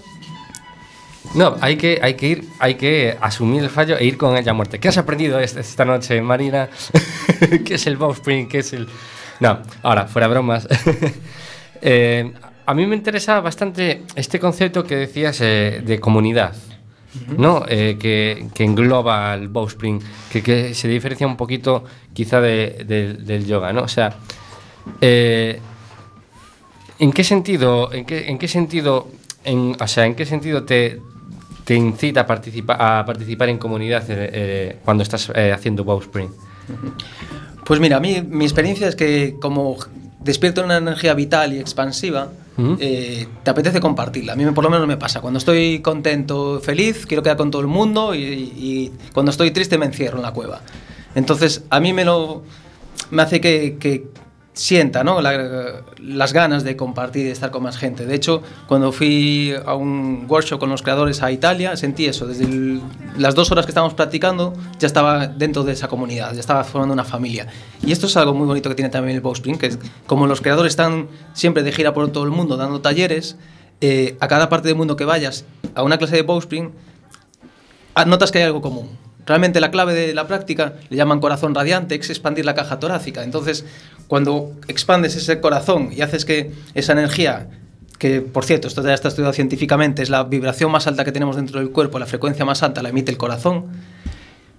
No, 1.35 1.55
hay 1.61 1.77
que, 1.77 1.99
hay 2.01 2.13
que 2.13 2.27
ir, 2.27 2.47
hay 2.59 2.75
que 2.75 3.17
asumir 3.19 3.63
el 3.63 3.69
fallo 3.69 3.97
e 3.97 4.05
ir 4.05 4.17
con 4.17 4.37
ella 4.37 4.51
a 4.51 4.53
muerte. 4.53 4.79
¿Qué 4.79 4.87
has 4.89 4.97
aprendido 4.97 5.39
esta, 5.39 5.61
esta 5.61 5.83
noche, 5.83 6.21
Marina? 6.21 6.69
¿Qué 7.65 7.75
es 7.75 7.87
el 7.87 7.97
bowspring? 7.97 8.47
¿Qué 8.47 8.59
es 8.59 8.73
el...? 8.73 8.87
No, 9.39 9.59
ahora, 9.83 10.05
fuera 10.07 10.27
bromas. 10.27 10.67
Eh, 11.85 12.31
a 12.65 12.73
mí 12.73 12.85
me 12.85 12.95
interesa 12.95 13.41
bastante 13.41 14.03
este 14.15 14.39
concepto 14.39 14.85
que 14.85 14.95
decías 14.95 15.41
eh, 15.41 15.81
de 15.85 15.99
comunidad, 15.99 16.55
¿no? 17.37 17.65
Eh, 17.67 17.97
que, 17.99 18.47
que 18.53 18.63
engloba 18.63 19.33
el 19.33 19.49
bowspring, 19.49 19.99
que, 20.31 20.41
que 20.41 20.73
se 20.73 20.87
diferencia 20.87 21.27
un 21.27 21.35
poquito 21.35 21.83
quizá 22.13 22.39
de- 22.39 22.85
de- 22.87 23.15
del 23.15 23.45
yoga, 23.45 23.73
¿no? 23.73 23.81
O 23.81 23.89
sea, 23.89 24.15
¿En 26.99 27.11
qué 27.11 27.23
sentido, 27.25 27.91
en 27.91 28.05
qué, 28.05 28.29
en 28.29 28.37
qué 28.37 28.47
sentido, 28.47 29.09
en, 29.43 29.75
o 29.77 29.87
sea, 29.87 30.05
en 30.05 30.15
qué 30.15 30.25
sentido 30.25 30.63
te, 30.63 31.01
te 31.65 31.75
incita 31.75 32.21
a, 32.21 32.27
participa- 32.27 32.77
a 32.99 33.05
participar 33.05 33.49
en 33.49 33.57
comunidad 33.57 34.05
cuando 34.85 35.03
estás 35.03 35.29
haciendo 35.53 35.83
Bowspring? 35.83 36.29
Pues 37.65 37.79
mira, 37.79 37.97
a 37.97 37.99
mí 37.99 38.21
mi 38.27 38.45
experiencia 38.45 38.87
es 38.87 38.95
que 38.95 39.37
como 39.41 39.77
despierta 40.19 40.63
una 40.63 40.77
energía 40.77 41.13
vital 41.13 41.53
y 41.53 41.59
expansiva, 41.59 42.29
eh, 42.79 43.27
te 43.43 43.49
apetece 43.49 43.79
compartirla. 43.79 44.33
A 44.33 44.35
mí 44.35 44.45
por 44.51 44.63
lo 44.63 44.69
menos 44.69 44.87
me 44.87 44.97
pasa. 44.97 45.21
Cuando 45.21 45.37
estoy 45.37 45.79
contento, 45.79 46.59
feliz, 46.59 47.05
quiero 47.05 47.23
quedar 47.23 47.37
con 47.37 47.51
todo 47.51 47.61
el 47.61 47.67
mundo 47.67 48.13
y, 48.13 48.21
y 48.21 48.91
cuando 49.13 49.31
estoy 49.31 49.51
triste 49.51 49.77
me 49.77 49.85
encierro 49.85 50.17
en 50.17 50.23
la 50.23 50.31
cueva. 50.31 50.61
Entonces, 51.15 51.63
a 51.69 51.79
mí 51.79 51.93
me 51.93 52.05
lo 52.05 52.43
me 53.11 53.21
hace 53.21 53.39
que, 53.39 53.77
que 53.79 54.07
sienta 54.53 55.03
¿no? 55.03 55.19
La- 55.21 55.81
las 55.99 56.31
ganas 56.33 56.63
de 56.63 56.75
compartir 56.77 57.25
y 57.25 57.29
estar 57.29 57.49
con 57.51 57.63
más 57.63 57.77
gente. 57.77 58.05
De 58.05 58.13
hecho, 58.15 58.41
cuando 58.67 58.91
fui 58.91 59.53
a 59.65 59.73
un 59.73 60.25
workshop 60.29 60.59
con 60.59 60.69
los 60.69 60.81
creadores 60.83 61.21
a 61.23 61.31
Italia, 61.31 61.75
sentí 61.75 62.05
eso. 62.05 62.27
Desde 62.27 62.79
las 63.17 63.33
dos 63.35 63.51
horas 63.51 63.65
que 63.65 63.71
estábamos 63.71 63.93
practicando, 63.95 64.53
ya 64.79 64.85
estaba 64.87 65.27
dentro 65.27 65.63
de 65.63 65.73
esa 65.73 65.87
comunidad, 65.87 66.33
ya 66.33 66.39
estaba 66.39 66.63
formando 66.63 66.93
una 66.93 67.03
familia. 67.03 67.47
Y 67.85 67.91
esto 67.91 68.05
es 68.07 68.15
algo 68.15 68.33
muy 68.33 68.45
bonito 68.47 68.69
que 68.69 68.75
tiene 68.75 68.89
también 68.89 69.15
el 69.15 69.21
Bowspring, 69.21 69.57
que 69.57 69.67
es 69.67 69.79
como 70.05 70.27
los 70.27 70.39
creadores 70.41 70.71
están 70.73 71.07
siempre 71.33 71.63
de 71.63 71.71
gira 71.71 71.93
por 71.93 72.11
todo 72.11 72.23
el 72.23 72.31
mundo 72.31 72.55
dando 72.57 72.79
talleres, 72.81 73.37
eh, 73.81 74.17
a 74.19 74.27
cada 74.27 74.49
parte 74.49 74.67
del 74.67 74.77
mundo 74.77 74.95
que 74.95 75.03
vayas 75.05 75.45
a 75.75 75.83
una 75.83 75.97
clase 75.97 76.15
de 76.15 76.21
Bowspring, 76.21 76.71
notas 78.07 78.31
que 78.31 78.37
hay 78.39 78.45
algo 78.45 78.61
común. 78.61 78.89
Realmente 79.25 79.61
la 79.61 79.71
clave 79.71 79.93
de 79.93 80.13
la 80.13 80.27
práctica 80.27 80.73
le 80.89 80.97
llaman 80.97 81.19
corazón 81.19 81.55
radiante, 81.55 81.95
es 81.95 82.09
expandir 82.09 82.45
la 82.45 82.55
caja 82.55 82.79
torácica. 82.79 83.23
Entonces, 83.23 83.65
cuando 84.07 84.53
expandes 84.67 85.15
ese 85.15 85.39
corazón 85.39 85.91
y 85.93 86.01
haces 86.01 86.25
que 86.25 86.51
esa 86.73 86.91
energía, 86.93 87.47
que 87.99 88.21
por 88.21 88.43
cierto, 88.43 88.67
esto 88.67 88.83
ya 88.83 88.93
está 88.93 89.07
estudiado 89.07 89.33
científicamente, 89.33 90.03
es 90.03 90.09
la 90.09 90.23
vibración 90.23 90.71
más 90.71 90.87
alta 90.87 91.05
que 91.05 91.11
tenemos 91.11 91.35
dentro 91.37 91.59
del 91.59 91.69
cuerpo, 91.69 91.99
la 91.99 92.05
frecuencia 92.05 92.43
más 92.43 92.63
alta 92.63 92.83
la 92.83 92.89
emite 92.89 93.11
el 93.11 93.17
corazón, 93.17 93.67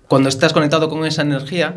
cuando 0.08 0.28
estás 0.28 0.52
conectado 0.52 0.88
con 0.88 1.04
esa 1.04 1.22
energía, 1.22 1.76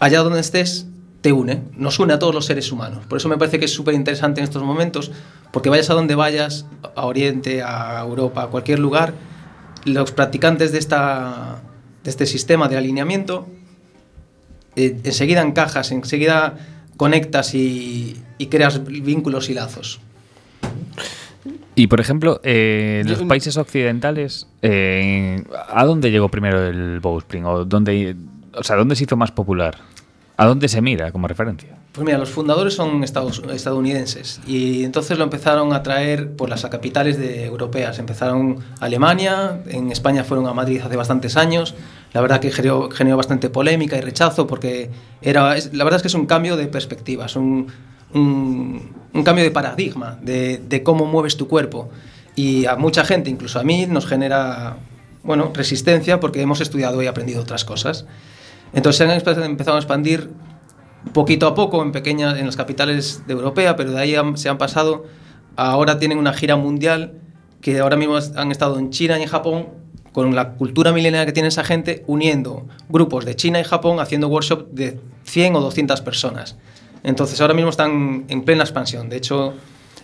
allá 0.00 0.20
donde 0.20 0.40
estés, 0.40 0.86
te 1.20 1.32
une, 1.32 1.62
nos 1.76 1.98
une 1.98 2.14
a 2.14 2.18
todos 2.18 2.34
los 2.34 2.46
seres 2.46 2.72
humanos. 2.72 3.04
Por 3.06 3.18
eso 3.18 3.28
me 3.28 3.36
parece 3.36 3.58
que 3.58 3.66
es 3.66 3.72
súper 3.72 3.94
interesante 3.94 4.40
en 4.40 4.44
estos 4.44 4.62
momentos, 4.62 5.12
porque 5.52 5.68
vayas 5.68 5.90
a 5.90 5.94
donde 5.94 6.14
vayas, 6.14 6.66
a 6.96 7.06
Oriente, 7.06 7.62
a 7.62 8.00
Europa, 8.00 8.44
a 8.44 8.46
cualquier 8.46 8.78
lugar, 8.78 9.12
los 9.84 10.12
practicantes 10.12 10.72
de, 10.72 10.78
esta, 10.78 11.60
de 12.04 12.10
este 12.10 12.26
sistema 12.26 12.68
de 12.68 12.76
alineamiento, 12.76 13.48
eh, 14.76 14.98
enseguida 15.04 15.42
encajas, 15.42 15.90
enseguida 15.92 16.56
conectas 16.96 17.54
y, 17.54 18.16
y 18.38 18.46
creas 18.46 18.84
vínculos 18.84 19.50
y 19.50 19.54
lazos. 19.54 20.00
Y 21.74 21.86
por 21.86 22.00
ejemplo, 22.00 22.40
eh, 22.44 23.00
en 23.02 23.10
los 23.10 23.22
países 23.22 23.56
occidentales, 23.56 24.46
eh, 24.60 25.42
¿a 25.68 25.84
dónde 25.84 26.10
llegó 26.10 26.28
primero 26.28 26.66
el 26.66 27.00
bowspring? 27.00 27.44
¿O, 27.46 27.64
dónde, 27.64 28.16
o 28.52 28.62
sea, 28.62 28.76
¿dónde 28.76 28.96
se 28.96 29.04
hizo 29.04 29.16
más 29.16 29.30
popular? 29.30 29.78
¿A 30.36 30.46
dónde 30.46 30.68
se 30.68 30.82
mira 30.82 31.10
como 31.12 31.26
referencia? 31.26 31.79
Pues 31.92 32.06
mira, 32.06 32.18
los 32.18 32.30
fundadores 32.30 32.74
son 32.74 33.02
estados- 33.02 33.42
estadounidenses 33.52 34.40
y 34.46 34.84
entonces 34.84 35.18
lo 35.18 35.24
empezaron 35.24 35.72
a 35.72 35.82
traer 35.82 36.30
por 36.36 36.48
las 36.48 36.62
capitales 36.66 37.18
de 37.18 37.44
europeas. 37.46 37.98
Empezaron 37.98 38.58
a 38.78 38.84
Alemania, 38.84 39.60
en 39.66 39.90
España 39.90 40.22
fueron 40.22 40.46
a 40.46 40.54
Madrid 40.54 40.80
hace 40.84 40.94
bastantes 40.94 41.36
años. 41.36 41.74
La 42.12 42.20
verdad 42.20 42.38
que 42.38 42.52
generó, 42.52 42.90
generó 42.90 43.16
bastante 43.16 43.50
polémica 43.50 43.96
y 43.96 44.02
rechazo 44.02 44.46
porque 44.46 44.88
era, 45.20 45.56
es- 45.56 45.74
la 45.74 45.82
verdad 45.82 45.96
es 45.96 46.02
que 46.02 46.08
es 46.08 46.14
un 46.14 46.26
cambio 46.26 46.56
de 46.56 46.68
perspectiva, 46.68 47.26
es 47.26 47.34
un, 47.34 47.66
un- 48.14 48.92
un 49.12 49.22
cambio 49.24 49.42
de 49.42 49.50
paradigma 49.50 50.16
de, 50.22 50.58
de 50.58 50.82
cómo 50.84 51.06
mueves 51.06 51.36
tu 51.36 51.48
cuerpo. 51.48 51.90
Y 52.36 52.66
a 52.66 52.76
mucha 52.76 53.04
gente, 53.04 53.30
incluso 53.30 53.58
a 53.58 53.64
mí, 53.64 53.86
nos 53.86 54.06
genera 54.06 54.76
bueno, 55.24 55.50
resistencia 55.52 56.20
porque 56.20 56.40
hemos 56.40 56.60
estudiado 56.60 57.02
y 57.02 57.08
aprendido 57.08 57.42
otras 57.42 57.64
cosas. 57.64 58.06
Entonces 58.72 58.98
se 58.98 59.04
han 59.12 59.20
empe- 59.20 59.44
empezado 59.44 59.76
a 59.76 59.80
expandir 59.80 60.30
poquito 61.12 61.46
a 61.46 61.54
poco 61.54 61.82
en 61.82 61.92
pequeñas 61.92 62.38
en 62.38 62.46
las 62.46 62.56
capitales 62.56 63.26
de 63.26 63.32
Europea, 63.32 63.76
pero 63.76 63.92
de 63.92 64.00
ahí 64.00 64.14
se 64.34 64.48
han 64.48 64.58
pasado 64.58 65.04
ahora 65.56 65.98
tienen 65.98 66.18
una 66.18 66.32
gira 66.32 66.56
mundial 66.56 67.14
que 67.60 67.78
ahora 67.78 67.96
mismo 67.96 68.18
han 68.36 68.50
estado 68.50 68.78
en 68.78 68.90
China 68.90 69.18
y 69.18 69.22
en 69.22 69.28
Japón 69.28 69.68
con 70.12 70.34
la 70.34 70.54
cultura 70.54 70.92
milenaria 70.92 71.26
que 71.26 71.32
tiene 71.32 71.48
esa 71.48 71.64
gente 71.64 72.04
uniendo 72.06 72.66
grupos 72.88 73.24
de 73.24 73.36
China 73.36 73.60
y 73.60 73.64
Japón 73.64 74.00
haciendo 74.00 74.28
workshop 74.28 74.70
de 74.70 74.98
100 75.24 75.56
o 75.56 75.60
200 75.60 76.00
personas. 76.00 76.56
Entonces 77.02 77.40
ahora 77.40 77.54
mismo 77.54 77.70
están 77.70 78.24
en 78.28 78.42
plena 78.42 78.62
expansión. 78.62 79.08
De 79.08 79.16
hecho, 79.16 79.54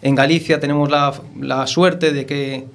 en 0.02 0.14
Galicia 0.14 0.60
tenemos 0.60 0.90
la, 0.90 1.12
la 1.40 1.66
suerte 1.66 2.12
de 2.12 2.26
que 2.26 2.66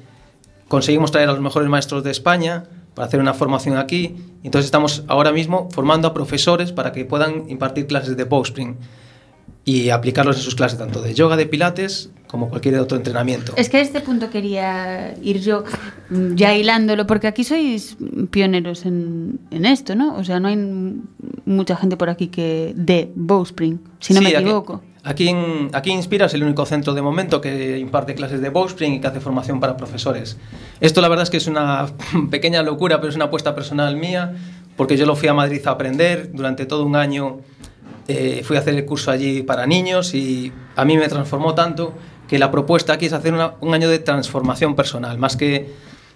conseguimos 0.67 1.11
traer 1.11 1.29
a 1.29 1.31
los 1.31 1.41
mejores 1.41 1.69
maestros 1.69 2.03
de 2.03 2.11
España 2.11 2.63
para 2.93 3.07
hacer 3.07 3.19
una 3.19 3.33
formación 3.33 3.77
aquí. 3.77 4.15
Entonces 4.43 4.65
estamos 4.65 5.03
ahora 5.07 5.31
mismo 5.31 5.69
formando 5.71 6.07
a 6.07 6.13
profesores 6.13 6.71
para 6.71 6.91
que 6.91 7.05
puedan 7.05 7.49
impartir 7.49 7.87
clases 7.87 8.17
de 8.17 8.23
Bowspring 8.23 8.77
y 9.63 9.89
aplicarlos 9.89 10.37
en 10.37 10.41
sus 10.41 10.55
clases 10.55 10.79
tanto 10.79 11.01
de 11.01 11.13
yoga, 11.13 11.37
de 11.37 11.45
pilates, 11.45 12.09
como 12.27 12.49
cualquier 12.49 12.79
otro 12.79 12.97
entrenamiento. 12.97 13.53
Es 13.57 13.69
que 13.69 13.77
a 13.77 13.81
este 13.81 14.01
punto 14.01 14.29
quería 14.29 15.15
ir 15.21 15.39
yo 15.39 15.63
mm, 16.09 16.35
ya 16.35 16.55
hilándolo, 16.55 17.05
porque 17.05 17.27
aquí 17.27 17.43
sois 17.43 17.97
pioneros 18.31 18.85
en, 18.85 19.39
en 19.51 19.65
esto, 19.65 19.95
¿no? 19.95 20.15
O 20.15 20.23
sea, 20.23 20.39
no 20.39 20.47
hay 20.47 20.57
mucha 21.45 21.75
gente 21.75 21.97
por 21.97 22.09
aquí 22.09 22.27
que 22.27 22.73
dé 22.75 23.11
Bowspring, 23.15 23.79
si 23.99 24.13
no 24.13 24.19
Sí, 24.19 24.25
me 24.25 24.31
equivoco. 24.31 24.75
Aquí, 24.75 24.90
en, 25.03 25.69
aquí 25.73 25.91
Inspira 25.91 26.27
es 26.27 26.33
el 26.33 26.43
único 26.43 26.65
centro 26.65 26.93
de 26.93 27.01
momento 27.01 27.41
que 27.41 27.77
imparte 27.79 28.13
clases 28.13 28.41
de 28.41 28.49
Bowspring 28.49 28.93
y 28.93 29.01
que 29.01 29.07
hace 29.07 29.19
formación 29.19 29.59
para 29.59 29.77
profesores. 29.77 30.37
Esto 30.79 31.01
la 31.01 31.09
verdad 31.09 31.23
es 31.23 31.29
que 31.29 31.37
es 31.37 31.47
una 31.47 31.87
pequeña 32.29 32.61
locura, 32.61 32.99
pero 32.99 33.09
es 33.09 33.15
una 33.15 33.25
apuesta 33.25 33.55
personal 33.55 33.95
mía, 33.95 34.35
porque 34.77 34.97
yo 34.97 35.05
lo 35.05 35.15
fui 35.15 35.27
a 35.27 35.33
Madrid 35.33 35.61
a 35.65 35.71
aprender 35.71 36.31
durante 36.31 36.65
todo 36.65 36.85
un 36.85 36.95
año. 36.95 37.39
eh, 38.07 38.41
fui 38.43 38.57
a 38.57 38.59
hacer 38.59 38.75
el 38.75 38.85
curso 38.85 39.11
allí 39.11 39.43
para 39.43 39.65
niños 39.65 40.13
y 40.13 40.51
a 40.75 40.85
mí 40.85 40.97
me 40.97 41.07
transformó 41.07 41.53
tanto 41.53 41.93
que 42.27 42.39
la 42.39 42.49
propuesta 42.49 42.93
aquí 42.93 43.07
es 43.07 43.13
hacer 43.13 43.33
un 43.33 43.73
año 43.73 43.89
de 43.89 43.99
transformación 43.99 44.75
personal, 44.75 45.17
más 45.17 45.35
que 45.35 45.73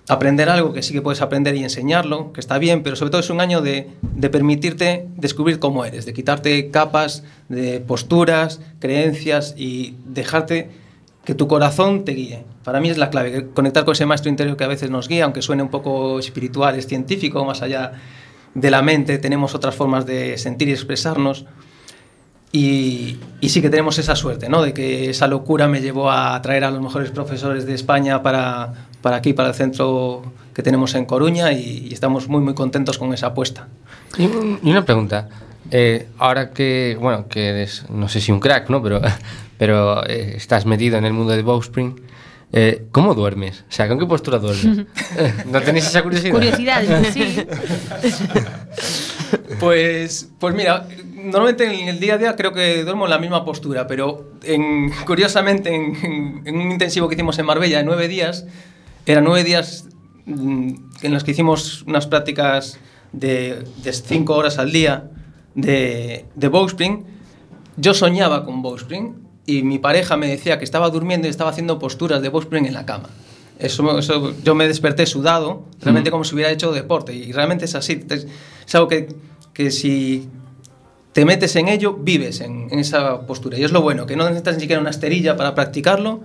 aprender 0.07 0.49
algo 0.49 0.73
que 0.73 0.83
sí 0.83 0.93
que 0.93 1.01
puedes 1.01 1.21
aprender 1.21 1.55
y 1.55 1.63
enseñarlo, 1.63 2.31
que 2.31 2.39
está 2.39 2.57
bien, 2.57 2.83
pero 2.83 2.95
sobre 2.95 3.11
todo 3.11 3.21
es 3.21 3.29
un 3.29 3.41
año 3.41 3.61
de, 3.61 3.89
de 4.01 4.29
permitirte 4.29 5.07
descubrir 5.15 5.59
cómo 5.59 5.83
eres, 5.83 6.05
de 6.05 6.13
quitarte 6.13 6.69
capas 6.69 7.23
de 7.49 7.79
posturas, 7.79 8.61
creencias 8.79 9.55
y 9.57 9.95
dejarte 10.05 10.69
que 11.23 11.33
tu 11.33 11.47
corazón 11.47 12.05
te 12.05 12.11
guíe. 12.11 12.43
Para 12.63 12.79
mí 12.79 12.89
es 12.89 12.97
la 12.97 13.09
clave, 13.09 13.47
conectar 13.53 13.83
con 13.83 13.93
ese 13.93 14.05
maestro 14.05 14.29
interior 14.29 14.55
que 14.57 14.63
a 14.63 14.67
veces 14.67 14.91
nos 14.91 15.07
guía, 15.07 15.25
aunque 15.25 15.41
suene 15.41 15.63
un 15.63 15.69
poco 15.69 16.19
espiritual, 16.19 16.75
es 16.75 16.85
científico, 16.85 17.43
más 17.43 17.63
allá 17.63 17.93
de 18.53 18.71
la 18.71 18.81
mente, 18.81 19.17
tenemos 19.17 19.55
otras 19.55 19.75
formas 19.75 20.05
de 20.05 20.37
sentir 20.37 20.69
y 20.69 20.71
expresarnos. 20.71 21.45
Y, 22.51 23.17
y 23.41 23.49
sí 23.49 23.61
que 23.61 23.69
tenemos 23.69 23.97
esa 23.97 24.15
suerte, 24.15 24.47
¿no? 24.47 24.61
De 24.61 24.73
que 24.73 25.09
esa 25.09 25.27
locura 25.27 25.67
me 25.67 25.81
llevó 25.81 26.09
a 26.09 26.41
traer 26.41 26.63
a 26.63 26.71
los 26.71 26.81
mejores 26.81 27.11
profesores 27.11 27.65
de 27.65 27.73
España 27.73 28.23
para, 28.23 28.87
para 29.05 29.17
aquí, 29.17 29.33
para 29.33 29.49
el 29.49 29.53
centro 29.53 30.23
que 30.51 30.63
tenemos 30.63 30.95
en 30.95 31.05
Coruña 31.05 31.51
y, 31.51 31.89
y 31.89 31.93
estamos 31.93 32.27
muy, 32.27 32.41
muy 32.41 32.55
contentos 32.55 32.97
con 32.97 33.13
esa 33.13 33.27
apuesta. 33.27 33.67
Y, 34.17 34.23
y 34.23 34.71
una 34.71 34.83
pregunta. 34.83 35.29
Eh, 35.69 36.07
ahora 36.17 36.49
que, 36.49 36.97
bueno, 36.99 37.27
que 37.27 37.49
eres, 37.49 37.85
no 37.91 38.09
sé 38.09 38.19
si 38.19 38.31
un 38.31 38.39
crack, 38.39 38.67
¿no? 38.71 38.81
Pero, 38.81 38.99
pero 39.59 40.03
eh, 40.07 40.33
estás 40.37 40.65
metido 40.65 40.97
en 40.97 41.05
el 41.05 41.13
mundo 41.13 41.33
de 41.33 41.43
Bowspring, 41.43 42.01
eh, 42.51 42.85
¿cómo 42.91 43.13
duermes? 43.13 43.63
O 43.69 43.71
sea, 43.71 43.87
¿con 43.87 43.99
qué 43.99 44.07
postura 44.07 44.39
duermes? 44.39 44.87
¿No 45.51 45.61
tenéis 45.61 45.85
esa 45.85 46.01
curiosidad? 46.01 46.33
Curiosidad, 46.33 47.03
sí. 47.13 47.45
Pues, 49.59 50.29
pues 50.39 50.55
mira, 50.55 50.87
normalmente 51.15 51.65
en 51.65 51.89
el 51.89 51.99
día 51.99 52.15
a 52.15 52.17
día 52.17 52.35
creo 52.35 52.53
que 52.53 52.83
duermo 52.83 53.05
en 53.05 53.11
la 53.11 53.19
misma 53.19 53.45
postura, 53.45 53.85
pero 53.85 54.31
en- 54.43 54.89
curiosamente 55.05 55.75
en, 55.75 55.95
en- 56.03 56.41
en 56.45 56.55
un 56.55 56.71
intensivo 56.71 57.07
que 57.07 57.13
hicimos 57.13 57.37
en 57.37 57.45
Marbella 57.45 57.77
de 57.77 57.83
nueve 57.83 58.07
días, 58.07 58.45
eran 59.13 59.23
nueve 59.23 59.43
días 59.43 59.87
mm, 60.25 60.73
en 61.01 61.13
los 61.13 61.23
que 61.23 61.31
hicimos 61.31 61.83
unas 61.83 62.07
prácticas 62.07 62.79
de 63.11 63.63
5 63.83 64.33
horas 64.35 64.57
al 64.57 64.71
día 64.71 65.09
de, 65.53 66.25
de 66.35 66.47
bowspring, 66.49 67.05
yo 67.77 67.93
soñaba 67.93 68.43
con 68.45 68.61
bowspring 68.61 69.15
y 69.45 69.63
mi 69.63 69.79
pareja 69.79 70.17
me 70.17 70.27
decía 70.27 70.57
que 70.57 70.65
estaba 70.65 70.89
durmiendo 70.89 71.27
y 71.27 71.29
estaba 71.29 71.49
haciendo 71.51 71.79
posturas 71.79 72.21
de 72.21 72.29
bowspring 72.29 72.65
en 72.65 72.73
la 72.73 72.85
cama. 72.85 73.09
Eso, 73.59 73.97
eso- 73.99 74.33
yo 74.43 74.53
me 74.55 74.67
desperté 74.67 75.05
sudado, 75.05 75.63
realmente 75.81 76.11
como 76.11 76.23
si 76.25 76.35
hubiera 76.35 76.51
hecho 76.51 76.73
deporte 76.73 77.13
y 77.13 77.31
realmente 77.31 77.65
es 77.65 77.75
así. 77.75 78.03
Es, 78.09 78.27
es 78.67 78.75
algo 78.75 78.87
que, 78.89 79.15
que 79.53 79.71
si 79.71 80.27
te 81.13 81.23
metes 81.23 81.55
en 81.55 81.69
ello, 81.69 81.93
vives 81.93 82.41
en, 82.41 82.67
en 82.69 82.79
esa 82.79 83.21
postura. 83.21 83.57
Y 83.57 83.63
es 83.63 83.71
lo 83.71 83.81
bueno, 83.81 84.05
que 84.05 84.17
no 84.17 84.25
necesitas 84.25 84.55
ni 84.55 84.61
siquiera 84.61 84.81
una 84.81 84.89
esterilla 84.89 85.37
para 85.37 85.55
practicarlo, 85.55 86.19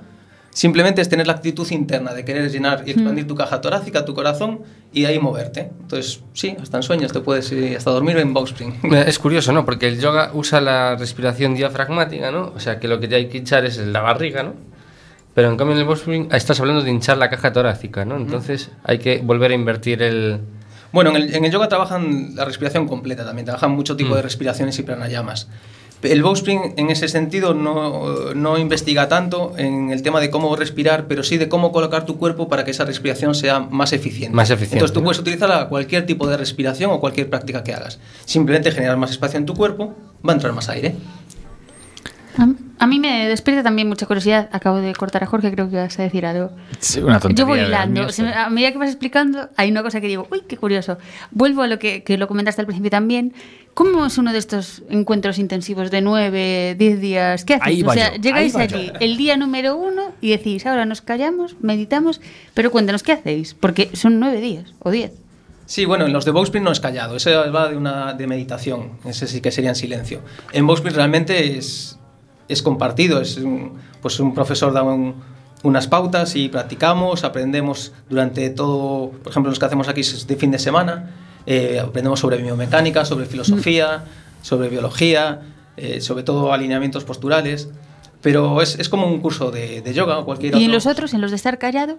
simplemente 0.50 1.00
es 1.00 1.08
tener 1.08 1.26
la 1.26 1.34
actitud 1.34 1.68
interna 1.70 2.12
de 2.12 2.24
querer 2.24 2.50
llenar 2.50 2.82
y 2.86 2.90
expandir 2.90 3.26
tu 3.26 3.34
caja 3.34 3.60
torácica, 3.60 4.04
tu 4.04 4.14
corazón 4.14 4.60
y 4.92 5.04
ahí 5.04 5.18
moverte. 5.18 5.70
Entonces, 5.80 6.22
sí, 6.32 6.56
hasta 6.60 6.76
en 6.78 6.82
sueños 6.82 7.12
te 7.12 7.20
puedes 7.20 7.50
ir 7.52 7.76
hasta 7.76 7.90
dormir 7.90 8.18
en 8.18 8.34
bowspring. 8.34 8.80
Eh, 8.92 9.04
Es 9.06 9.18
curioso, 9.18 9.52
¿no? 9.52 9.64
Porque 9.64 9.88
el 9.88 10.00
yoga 10.00 10.30
usa 10.34 10.60
la 10.60 10.96
respiración 10.96 11.54
diafragmática, 11.54 12.30
¿no? 12.30 12.52
O 12.54 12.60
sea, 12.60 12.78
que 12.78 12.88
lo 12.88 13.00
que 13.00 13.08
te 13.08 13.14
hay 13.16 13.28
que 13.28 13.38
hinchar 13.38 13.64
es 13.64 13.78
la 13.78 14.00
barriga, 14.00 14.42
¿no? 14.42 14.54
Pero 15.34 15.48
en 15.48 15.56
cambio 15.56 15.74
en 15.74 15.80
el 15.82 15.86
bowspring 15.86 16.28
estás 16.32 16.58
hablando 16.58 16.82
de 16.82 16.90
hinchar 16.90 17.16
la 17.16 17.30
caja 17.30 17.52
torácica, 17.52 18.04
¿no? 18.04 18.16
Entonces 18.16 18.70
hay 18.82 18.98
que 18.98 19.18
volver 19.18 19.52
a 19.52 19.54
invertir 19.54 20.02
el... 20.02 20.40
Bueno, 20.92 21.10
en 21.10 21.16
el, 21.16 21.34
en 21.34 21.44
el 21.44 21.52
yoga 21.52 21.68
trabajan 21.68 22.34
la 22.34 22.44
respiración 22.44 22.88
completa 22.88 23.24
también, 23.24 23.44
trabajan 23.46 23.70
mucho 23.70 23.96
tipo 23.96 24.16
de 24.16 24.22
respiraciones 24.22 24.76
y 24.80 24.82
pranayamas. 24.82 25.48
El 26.02 26.22
bowspring 26.22 26.74
en 26.76 26.90
ese 26.90 27.08
sentido 27.08 27.52
no, 27.52 28.34
no 28.34 28.58
investiga 28.58 29.08
tanto 29.08 29.52
en 29.58 29.90
el 29.90 30.02
tema 30.02 30.20
de 30.20 30.30
cómo 30.30 30.56
respirar, 30.56 31.06
pero 31.06 31.22
sí 31.22 31.36
de 31.36 31.48
cómo 31.48 31.72
colocar 31.72 32.06
tu 32.06 32.16
cuerpo 32.16 32.48
para 32.48 32.64
que 32.64 32.70
esa 32.70 32.86
respiración 32.86 33.34
sea 33.34 33.60
más 33.60 33.92
eficiente. 33.92 34.34
Más 34.34 34.48
eficiente, 34.50 34.76
Entonces 34.76 34.94
tú 34.94 35.02
puedes 35.02 35.18
utilizar 35.18 35.68
cualquier 35.68 36.06
tipo 36.06 36.26
de 36.26 36.36
respiración 36.36 36.90
o 36.90 37.00
cualquier 37.00 37.28
práctica 37.28 37.62
que 37.62 37.74
hagas. 37.74 37.98
Simplemente 38.24 38.70
generar 38.70 38.96
más 38.96 39.10
espacio 39.10 39.38
en 39.38 39.46
tu 39.46 39.54
cuerpo, 39.54 39.94
va 40.26 40.32
a 40.32 40.36
entrar 40.36 40.52
más 40.54 40.68
aire. 40.70 40.94
A, 42.78 42.86
mí 42.86 42.98
me 42.98 43.28
despierta 43.28 43.62
también 43.62 43.88
mucha 43.88 44.06
curiosidad. 44.06 44.48
Acabo 44.52 44.78
de 44.78 44.94
cortar 44.94 45.22
a 45.22 45.26
Jorge, 45.26 45.50
creo 45.50 45.68
que 45.68 45.76
vas 45.76 45.98
a 45.98 46.02
decir 46.02 46.24
algo. 46.24 46.50
Sí, 46.78 47.00
una 47.00 47.20
tontería 47.20 47.42
Yo 47.42 47.46
voy 47.46 47.60
hilando. 47.60 48.06
A 48.34 48.48
medida 48.48 48.72
que 48.72 48.78
vas 48.78 48.88
explicando, 48.88 49.50
hay 49.56 49.70
una 49.70 49.82
cosa 49.82 50.00
que 50.00 50.06
digo, 50.06 50.26
uy, 50.30 50.42
qué 50.48 50.56
curioso. 50.56 50.96
Vuelvo 51.32 51.62
a 51.62 51.66
lo 51.66 51.78
que, 51.78 52.02
que 52.02 52.16
lo 52.16 52.28
comentaste 52.28 52.62
al 52.62 52.66
principio 52.66 52.90
también. 52.90 53.34
¿Cómo 53.74 54.04
es 54.04 54.18
uno 54.18 54.32
de 54.32 54.38
estos 54.38 54.82
encuentros 54.90 55.38
intensivos 55.38 55.90
de 55.90 56.00
nueve, 56.02 56.74
diez 56.78 57.00
días? 57.00 57.44
¿Qué 57.44 57.54
hacéis? 57.54 57.84
O 57.86 57.92
sea, 57.92 58.14
yo, 58.16 58.20
llegáis 58.20 58.54
allí 58.56 58.92
el 59.00 59.16
día 59.16 59.36
número 59.36 59.76
uno 59.76 60.12
y 60.20 60.30
decís, 60.30 60.66
ahora 60.66 60.84
nos 60.84 61.00
callamos, 61.00 61.56
meditamos, 61.60 62.20
pero 62.52 62.70
cuéntanos, 62.70 63.02
¿qué 63.02 63.12
hacéis? 63.12 63.54
Porque 63.54 63.88
son 63.94 64.20
nueve 64.20 64.40
días 64.40 64.74
o 64.80 64.90
diez. 64.90 65.12
Sí, 65.66 65.84
bueno, 65.84 66.04
en 66.04 66.12
los 66.12 66.24
de 66.24 66.32
Bowspring 66.32 66.64
no 66.64 66.72
es 66.72 66.80
callado, 66.80 67.16
ese 67.16 67.32
va 67.34 67.68
de 67.68 67.76
una 67.76 68.12
de 68.12 68.26
meditación, 68.26 68.90
ese 69.04 69.28
sí 69.28 69.40
que 69.40 69.52
sería 69.52 69.70
en 69.70 69.76
silencio. 69.76 70.20
En 70.52 70.66
Bowspring 70.66 70.94
realmente 70.94 71.56
es, 71.56 71.96
es 72.48 72.62
compartido, 72.62 73.20
es 73.20 73.36
un, 73.38 73.74
pues 74.02 74.18
un 74.20 74.34
profesor 74.34 74.72
da 74.72 74.82
un- 74.82 75.14
unas 75.62 75.86
pautas 75.86 76.34
y 76.36 76.48
practicamos, 76.48 77.22
aprendemos 77.22 77.92
durante 78.08 78.50
todo, 78.50 79.10
por 79.10 79.30
ejemplo, 79.30 79.50
los 79.50 79.58
que 79.58 79.66
hacemos 79.66 79.88
aquí 79.88 80.00
es 80.00 80.26
de 80.26 80.34
fin 80.36 80.50
de 80.50 80.58
semana, 80.58 81.10
eh, 81.46 81.80
aprendemos 81.80 82.20
sobre 82.20 82.38
biomecánica, 82.38 83.04
sobre 83.04 83.26
filosofía, 83.26 84.04
sobre 84.42 84.68
biología, 84.68 85.40
eh, 85.76 86.00
sobre 86.00 86.22
todo 86.22 86.52
alineamientos 86.52 87.04
posturales, 87.04 87.68
pero 88.22 88.60
es, 88.60 88.78
es 88.78 88.88
como 88.88 89.06
un 89.06 89.20
curso 89.20 89.50
de, 89.50 89.80
de 89.80 89.94
yoga 89.94 90.18
o 90.18 90.24
cualquier 90.24 90.52
¿Y 90.52 90.56
otro. 90.56 90.64
en 90.64 90.72
los 90.72 90.86
otros, 90.86 91.14
en 91.14 91.20
los 91.20 91.30
de 91.30 91.36
estar 91.36 91.58
callado? 91.58 91.98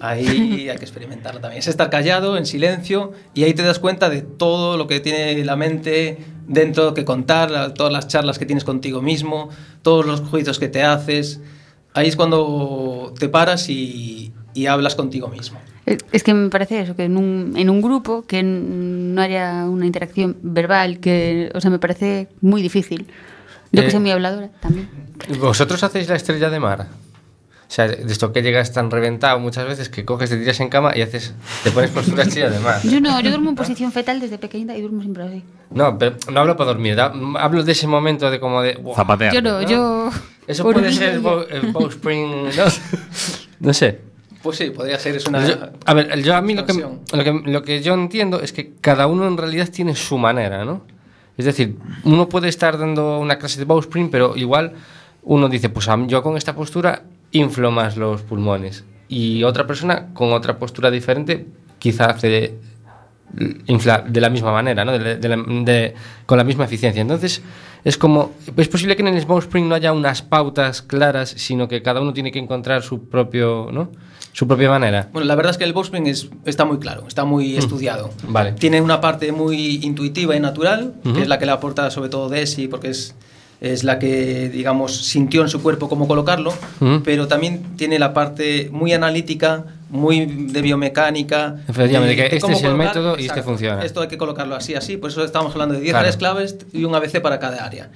Ahí 0.00 0.26
hay 0.70 0.76
que 0.76 0.84
experimentarlo 0.84 1.40
también. 1.40 1.58
Es 1.58 1.68
estar 1.68 1.90
callado, 1.90 2.36
en 2.36 2.46
silencio, 2.46 3.12
y 3.34 3.44
ahí 3.44 3.54
te 3.54 3.62
das 3.62 3.78
cuenta 3.78 4.08
de 4.08 4.22
todo 4.22 4.76
lo 4.76 4.86
que 4.86 5.00
tiene 5.00 5.44
la 5.44 5.56
mente 5.56 6.18
dentro 6.46 6.94
que 6.94 7.04
contar, 7.04 7.74
todas 7.74 7.92
las 7.92 8.08
charlas 8.08 8.38
que 8.38 8.46
tienes 8.46 8.64
contigo 8.64 9.02
mismo, 9.02 9.48
todos 9.82 10.06
los 10.06 10.20
juicios 10.20 10.58
que 10.58 10.68
te 10.68 10.82
haces. 10.82 11.40
Ahí 11.92 12.08
es 12.08 12.16
cuando 12.16 13.14
te 13.18 13.28
paras 13.28 13.68
y, 13.68 14.32
y 14.54 14.66
hablas 14.66 14.94
contigo 14.94 15.28
mismo. 15.28 15.58
Eh, 15.86 15.98
Es 16.12 16.22
que 16.22 16.32
me 16.32 16.48
parece 16.48 16.80
eso, 16.80 16.96
que 16.96 17.04
en 17.04 17.16
un, 17.16 17.52
en 17.56 17.68
un 17.68 17.82
grupo 17.82 18.24
que 18.26 18.42
no 18.42 19.20
haya 19.20 19.64
una 19.66 19.84
interacción 19.86 20.36
verbal, 20.42 20.98
que, 21.00 21.50
o 21.54 21.60
sea, 21.60 21.70
me 21.70 21.78
parece 21.78 22.28
muy 22.40 22.62
difícil. 22.62 23.06
Yo 23.72 23.82
que 23.82 23.88
Eh, 23.88 23.90
soy 23.90 24.00
muy 24.00 24.10
habladora 24.12 24.48
también. 24.60 24.88
¿Vosotros 25.40 25.82
hacéis 25.82 26.08
la 26.08 26.14
estrella 26.16 26.48
de 26.50 26.60
mar? 26.60 26.86
O 27.66 27.70
sea, 27.74 27.88
de 27.88 28.12
esto 28.12 28.32
que 28.32 28.42
llegas 28.42 28.72
tan 28.72 28.90
reventado 28.90 29.40
muchas 29.40 29.66
veces 29.66 29.88
que 29.88 30.04
coges, 30.04 30.30
te 30.30 30.36
tiras 30.36 30.60
en 30.60 30.68
cama 30.68 30.92
y 30.96 31.02
haces, 31.02 31.34
te 31.64 31.72
pones 31.72 31.90
postura 31.90 32.22
estrella 32.22 32.50
de 32.50 32.60
mar. 32.60 32.80
Yo 32.84 33.00
no, 33.00 33.20
yo 33.20 33.30
duermo 33.30 33.50
en 33.50 33.56
posición 33.56 33.90
fetal 33.90 34.20
desde 34.20 34.38
pequeñita 34.38 34.76
y 34.76 34.80
duermo 34.80 35.00
siempre 35.00 35.24
así. 35.24 35.42
No, 35.70 35.98
pero 35.98 36.14
no 36.30 36.40
hablo 36.40 36.56
para 36.56 36.68
dormir, 36.68 36.94
da- 36.94 37.12
hablo 37.40 37.64
de 37.64 37.72
ese 37.72 37.88
momento 37.88 38.30
de 38.30 38.38
como 38.38 38.62
de... 38.62 38.74
"Buah". 38.76 38.94
Zapatear. 38.96 39.34
Yo 39.34 39.42
no, 39.42 39.62
yo... 39.62 40.10
Eso 40.46 40.62
puede 40.62 40.92
ser 40.92 41.20
bow- 41.20 41.46
eh, 41.50 41.62
bowspring, 41.72 42.44
¿no? 42.44 42.64
no 43.60 43.72
sé. 43.74 43.98
Pues 44.44 44.58
sí, 44.58 44.68
podría 44.70 44.98
ser, 44.98 45.16
es 45.16 45.26
una... 45.26 45.44
Yo- 45.48 45.56
a 45.86 45.94
ver, 45.94 46.22
yo 46.22 46.36
a 46.36 46.42
mí 46.42 46.54
lo 46.54 46.66
que, 46.66 46.74
lo, 46.74 47.24
que, 47.24 47.50
lo 47.50 47.62
que 47.62 47.80
yo 47.82 47.94
entiendo 47.94 48.40
es 48.42 48.52
que 48.52 48.74
cada 48.80 49.06
uno 49.06 49.26
en 49.26 49.38
realidad 49.38 49.70
tiene 49.70 49.96
su 49.96 50.18
manera, 50.18 50.66
¿no? 50.66 50.82
Es 51.38 51.46
decir, 51.46 51.78
uno 52.04 52.28
puede 52.28 52.48
estar 52.50 52.76
dando 52.78 53.18
una 53.18 53.38
clase 53.38 53.58
de 53.58 53.64
bowspring, 53.64 54.10
pero 54.10 54.36
igual 54.36 54.74
uno 55.22 55.48
dice, 55.48 55.70
pues 55.70 55.88
yo 56.08 56.22
con 56.22 56.36
esta 56.36 56.54
postura 56.54 57.04
inflo 57.32 57.70
más 57.70 57.96
los 57.96 58.20
pulmones. 58.20 58.84
Y 59.08 59.42
otra 59.44 59.66
persona 59.66 60.08
con 60.12 60.32
otra 60.34 60.58
postura 60.58 60.90
diferente 60.90 61.46
quizá 61.78 62.10
hace 62.10 62.54
infla 63.66 64.04
de 64.06 64.20
la 64.20 64.28
misma 64.28 64.52
manera, 64.52 64.84
¿no? 64.84 64.92
De 64.92 65.94
con 66.26 66.38
la 66.38 66.44
misma 66.44 66.66
eficiencia. 66.66 67.00
Entonces, 67.00 67.42
es 67.82 67.98
como, 67.98 68.32
es 68.56 68.68
posible 68.68 68.94
que 68.94 69.02
en 69.02 69.08
el 69.08 69.24
bowspring 69.24 69.68
no 69.68 69.74
haya 69.74 69.92
unas 69.92 70.22
pautas 70.22 70.82
claras, 70.82 71.30
sino 71.30 71.66
que 71.66 71.82
cada 71.82 72.00
uno 72.00 72.12
tiene 72.12 72.30
que 72.30 72.38
encontrar 72.38 72.82
su 72.82 73.08
propio, 73.08 73.70
¿no? 73.72 73.90
Su 74.34 74.48
propia 74.48 74.68
manera. 74.68 75.08
Bueno, 75.12 75.26
la 75.28 75.36
verdad 75.36 75.52
es 75.52 75.58
que 75.58 75.64
el 75.64 75.72
bowspring 75.72 76.08
es, 76.08 76.28
está 76.44 76.64
muy 76.64 76.78
claro, 76.80 77.04
está 77.06 77.24
muy 77.24 77.56
estudiado. 77.56 78.10
Vale. 78.26 78.52
Tiene 78.52 78.80
una 78.80 79.00
parte 79.00 79.30
muy 79.30 79.76
intuitiva 79.84 80.34
y 80.34 80.40
natural, 80.40 80.92
que 81.14 81.22
es 81.22 81.28
la 81.28 81.38
que 81.38 81.46
le 81.46 81.52
aporta 81.52 81.88
sobre 81.92 82.08
todo 82.10 82.28
Desi, 82.28 82.66
porque 82.66 82.88
es, 82.90 83.14
es 83.60 83.84
la 83.84 84.00
que, 84.00 84.48
digamos, 84.50 84.94
sintió 85.06 85.40
en 85.42 85.48
su 85.48 85.62
cuerpo 85.62 85.88
cómo 85.88 86.08
colocarlo, 86.08 86.52
pero 87.04 87.28
también 87.28 87.76
tiene 87.76 88.00
la 88.00 88.12
parte 88.12 88.68
muy 88.72 88.92
analítica, 88.92 89.66
muy 89.88 90.26
de 90.26 90.62
biomecánica. 90.62 91.54
Efectivamente, 91.68 92.20
de- 92.20 92.28
que 92.30 92.36
este 92.36 92.52
es 92.52 92.62
el 92.64 92.74
método 92.74 93.16
y 93.16 93.26
este 93.26 93.42
funciona. 93.44 93.84
Esto 93.84 94.00
hay 94.00 94.08
que 94.08 94.18
colocarlo 94.18 94.56
así, 94.56 94.74
así, 94.74 94.96
por 94.96 95.10
eso 95.10 95.24
estamos 95.24 95.52
hablando 95.52 95.74
de 95.76 95.80
10 95.80 95.92
Claro. 95.92 96.00
áreas 96.00 96.16
claves 96.16 96.56
y 96.72 96.82
un 96.82 96.92
ABC 96.96 97.20
para 97.20 97.38
cada 97.38 97.64
área. 97.64 97.90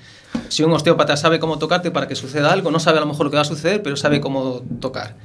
Si 0.50 0.62
un 0.62 0.72
osteópata 0.72 1.16
sabe 1.16 1.40
cómo 1.40 1.58
tocarte 1.58 1.90
para 1.90 2.06
que 2.06 2.14
suceda 2.14 2.52
algo, 2.52 2.70
no 2.70 2.78
sabe 2.78 2.98
a 2.98 3.00
lo 3.00 3.06
mejor 3.08 3.26
lo 3.26 3.30
que 3.32 3.36
va 3.36 3.42
a 3.42 3.44
suceder, 3.44 3.82
pero 3.82 3.96
sabe 3.96 4.20
cómo 4.20 4.62
tocar. 4.80 5.16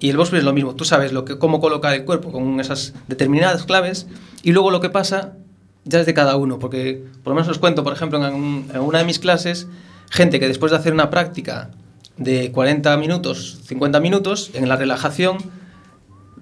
Y 0.00 0.10
el 0.10 0.16
Bowspring 0.16 0.38
es 0.40 0.44
lo 0.44 0.52
mismo, 0.52 0.74
tú 0.76 0.84
sabes 0.84 1.12
cómo 1.38 1.60
colocar 1.60 1.92
el 1.94 2.04
cuerpo 2.04 2.30
con 2.30 2.60
esas 2.60 2.94
determinadas 3.08 3.64
claves 3.64 4.06
y 4.42 4.52
luego 4.52 4.70
lo 4.70 4.80
que 4.80 4.90
pasa 4.90 5.34
ya 5.84 6.00
es 6.00 6.06
de 6.06 6.14
cada 6.14 6.36
uno, 6.36 6.58
porque 6.58 7.02
por 7.24 7.32
lo 7.32 7.34
menos 7.34 7.48
os 7.48 7.58
cuento, 7.58 7.82
por 7.82 7.92
ejemplo, 7.92 8.24
en, 8.26 8.34
un- 8.34 8.70
una 8.80 8.98
de 8.98 9.04
mis 9.04 9.18
clases, 9.18 9.66
gente 10.10 10.38
que 10.38 10.46
después 10.46 10.70
de 10.70 10.78
hacer 10.78 10.92
una 10.92 11.10
práctica 11.10 11.70
de 12.16 12.52
40 12.52 12.96
minutos, 12.96 13.58
50 13.64 13.98
minutos, 14.00 14.50
en 14.54 14.68
la 14.68 14.76
relajación, 14.76 15.38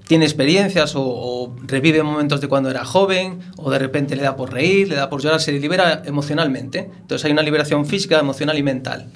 tiene 0.06 0.24
experiencias 0.24 0.94
o, 0.94 1.02
o 1.04 1.56
revive 1.66 2.02
momentos 2.02 2.40
de 2.40 2.48
cuando 2.48 2.70
era 2.70 2.84
joven 2.84 3.40
o 3.56 3.70
de 3.70 3.78
repente 3.78 4.14
le 4.16 4.22
da 4.22 4.36
por 4.36 4.52
reír, 4.52 4.88
le 4.88 4.94
da 4.96 5.08
por 5.10 5.20
llorar, 5.20 5.40
se 5.40 5.52
libera 5.52 6.02
emocionalmente. 6.04 6.90
Entonces 7.00 7.24
hay 7.24 7.32
una 7.32 7.42
liberación 7.42 7.86
física, 7.86 8.18
emocional 8.20 8.56
y 8.56 8.62
mental. 8.62 9.06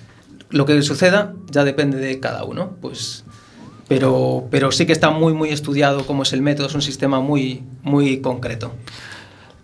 Lo 0.50 0.66
que 0.66 0.80
suceda 0.82 1.34
ya 1.50 1.64
depende 1.64 1.98
de 1.98 2.18
cada 2.18 2.42
uno, 2.44 2.76
pues 2.80 3.24
pero, 3.90 4.44
pero 4.52 4.70
sí 4.70 4.86
que 4.86 4.92
está 4.92 5.10
muy 5.10 5.32
muy 5.34 5.48
estudiado 5.48 6.06
cómo 6.06 6.22
es 6.22 6.32
el 6.32 6.42
método, 6.42 6.68
es 6.68 6.74
un 6.76 6.80
sistema 6.82 7.20
muy 7.20 7.64
muy 7.82 8.20
concreto. 8.20 8.72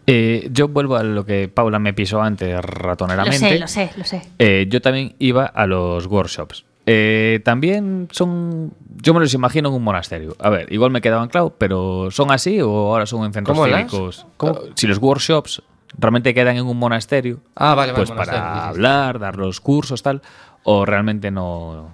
Eh, 0.09 0.49
yo 0.53 0.67
vuelvo 0.69 0.97
a 0.97 1.05
lo 1.05 1.25
que 1.25 1.47
Paula 1.49 1.79
me 1.79 1.93
pisó 1.95 2.21
antes 2.23 2.53
Lo 2.55 2.61
ratoneramente. 2.61 3.39
sé, 3.39 3.59
lo 3.61 3.69
sé, 3.69 3.91
lo 3.97 4.05
sé. 4.05 4.23
Eh, 4.41 4.67
yo 4.69 4.81
también 4.83 5.15
iba 5.21 5.47
a 5.47 5.67
los 5.67 6.07
workshops. 6.07 6.65
Eh, 6.87 7.41
también 7.45 8.09
son. 8.11 8.73
Yo 9.01 9.15
me 9.15 9.21
los 9.21 9.33
imagino 9.35 9.69
en 9.69 9.75
un 9.77 9.83
monasterio. 9.85 10.35
A 10.41 10.51
ver, 10.51 10.73
igual 10.73 10.91
me 10.91 11.01
quedaban 11.01 11.29
claro, 11.29 11.55
pero 11.57 12.11
¿son 12.11 12.31
así 12.33 12.61
o 12.61 12.69
ahora 12.93 13.07
son 13.07 13.25
en 13.27 13.33
centros 13.33 13.57
¿Cómo 13.57 13.67
cívicos? 13.69 14.27
¿Cómo? 14.37 14.55
Eh, 14.55 14.73
Si 14.75 14.87
los 14.89 14.99
workshops 14.99 15.63
realmente 15.99 16.35
quedan 16.35 16.57
en 16.57 16.67
un 16.67 16.79
monasterio, 16.79 17.39
Ah, 17.55 17.75
vale, 17.77 17.93
vale, 17.93 17.95
pues 18.05 18.11
monasterio, 18.11 18.41
para 18.43 18.55
sí, 18.55 18.61
sí. 18.63 18.69
hablar, 18.71 19.19
dar 19.21 19.37
los 19.37 19.61
cursos, 19.61 20.03
tal, 20.03 20.21
o 20.65 20.85
realmente 20.85 21.31
no, 21.31 21.91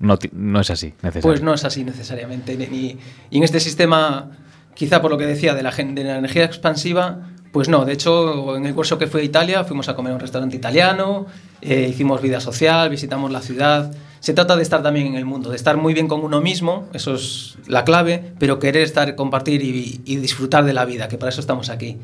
no, 0.00 0.18
no 0.32 0.60
es 0.60 0.70
así 0.70 0.94
necesario. 1.02 1.22
Pues 1.22 1.42
no 1.42 1.54
es 1.54 1.64
así 1.64 1.84
necesariamente. 1.84 2.56
ni- 2.56 2.98
y 3.30 3.36
en 3.38 3.42
este 3.44 3.60
sistema, 3.60 4.30
quizá 4.74 5.00
por 5.00 5.10
lo 5.10 5.18
que 5.18 5.26
decía 5.26 5.54
de 5.54 5.62
la, 5.62 5.70
de 5.70 6.04
la 6.04 6.16
energía 6.18 6.44
expansiva, 6.44 7.28
pues 7.52 7.68
no. 7.68 7.84
De 7.84 7.92
hecho, 7.92 8.56
en 8.56 8.66
el 8.66 8.74
curso 8.74 8.96
que 8.98 9.06
fue 9.06 9.20
a 9.22 9.24
Italia, 9.24 9.64
fuimos 9.64 9.88
a 9.88 9.94
comer 9.96 10.12
a 10.12 10.14
un 10.16 10.20
restaurante 10.20 10.56
italiano, 10.56 11.26
eh, 11.60 11.88
hicimos 11.90 12.20
vida 12.22 12.40
social, 12.40 12.88
visitamos 12.90 13.30
la 13.30 13.40
ciudad. 13.42 13.92
Se 14.20 14.34
trata 14.34 14.54
de 14.54 14.62
estar 14.62 14.82
también 14.82 15.06
en 15.06 15.14
el 15.16 15.24
mundo, 15.24 15.50
de 15.50 15.56
estar 15.56 15.76
muy 15.78 15.94
bien 15.94 16.06
con 16.06 16.22
uno 16.22 16.40
mismo, 16.40 16.88
eso 16.92 17.14
es 17.14 17.56
la 17.66 17.84
clave, 17.84 18.32
pero 18.38 18.58
querer 18.58 18.82
estar, 18.82 19.14
compartir 19.16 19.62
y, 19.62 20.00
y 20.04 20.16
disfrutar 20.16 20.64
de 20.64 20.74
la 20.74 20.84
vida, 20.84 21.08
que 21.08 21.16
para 21.18 21.30
eso 21.30 21.40
estamos 21.40 21.70
aquí. 21.70 21.96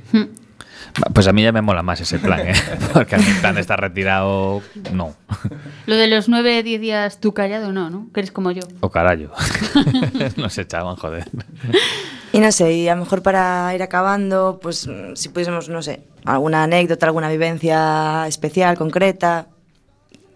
Pues 1.12 1.26
a 1.26 1.32
mí 1.32 1.42
ya 1.42 1.53
me 1.53 1.62
mola 1.62 1.82
más 1.82 2.01
ese 2.01 2.18
plan, 2.18 2.40
¿eh? 2.40 2.55
Porque 2.92 3.16
a 3.16 3.18
mí 3.18 3.24
el 3.28 3.36
plan 3.36 3.55
de 3.55 3.61
estar 3.61 3.80
retirado, 3.80 4.62
no. 4.92 5.14
Lo 5.86 5.97
de 5.97 6.07
los 6.09 6.28
9, 6.28 6.62
10 6.62 6.80
días 6.80 7.20
tú 7.20 7.34
callado, 7.34 7.72
no, 7.72 7.90
¿no? 7.90 8.09
Que 8.14 8.20
eres 8.20 8.32
como 8.32 8.51
yo. 8.51 8.62
O 8.80 8.90
carajo. 8.90 9.32
Nos 10.36 10.57
echaban, 10.59 10.97
joder. 10.97 11.28
Y 12.32 12.40
no 12.40 12.51
sé, 12.53 12.72
y 12.72 12.88
a 12.88 12.94
lo 12.94 13.03
mejor 13.03 13.22
para 13.22 13.74
ir 13.74 13.82
acabando, 13.82 14.59
pues 14.62 14.86
mm, 14.86 15.14
si 15.14 15.28
pudiésemos, 15.28 15.68
no 15.68 15.82
sé, 15.82 16.03
alguna 16.24 16.64
anécdota, 16.64 17.07
alguna 17.07 17.28
vivencia 17.28 18.26
especial, 18.26 18.76
concreta, 18.76 19.49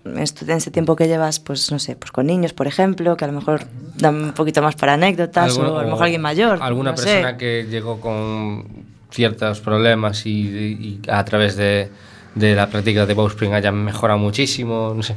en 0.05 0.19
ese 0.19 0.71
tiempo 0.71 0.97
que 0.97 1.09
llevas, 1.09 1.41
pues 1.41 1.71
no 1.71 1.79
sé, 1.79 1.97
pues 1.97 2.11
con 2.11 2.27
niños, 2.27 2.53
por 2.53 2.67
ejemplo, 2.67 3.17
que 3.17 3.25
a 3.25 3.29
lo 3.29 3.35
mejor 3.35 3.67
dan 3.97 4.25
un 4.25 4.33
poquito 4.33 4.63
más 4.63 4.77
para 4.77 4.95
anécdotas, 4.95 5.57
o 5.59 5.79
a 5.79 5.83
lo 5.83 5.89
mejor 5.89 6.05
alguien 6.05 6.23
mayor. 6.23 6.59
Alguna 6.63 6.93
no 6.93 6.97
sé. 6.97 7.05
persona 7.05 7.37
que 7.37 7.67
llegó 7.69 8.01
con 8.01 8.90
ciertos 9.11 9.61
problemas 9.61 10.27
y, 10.27 10.31
y 10.31 11.01
a 11.09 11.25
través 11.25 11.57
de, 11.57 11.91
de 12.35 12.55
la 12.55 12.69
práctica 12.69 13.07
de 13.07 13.15
Bowspring 13.15 13.55
haya 13.55 13.73
mejorado 13.73 14.19
muchísimo, 14.19 14.93
no 14.95 15.03
sé. 15.03 15.15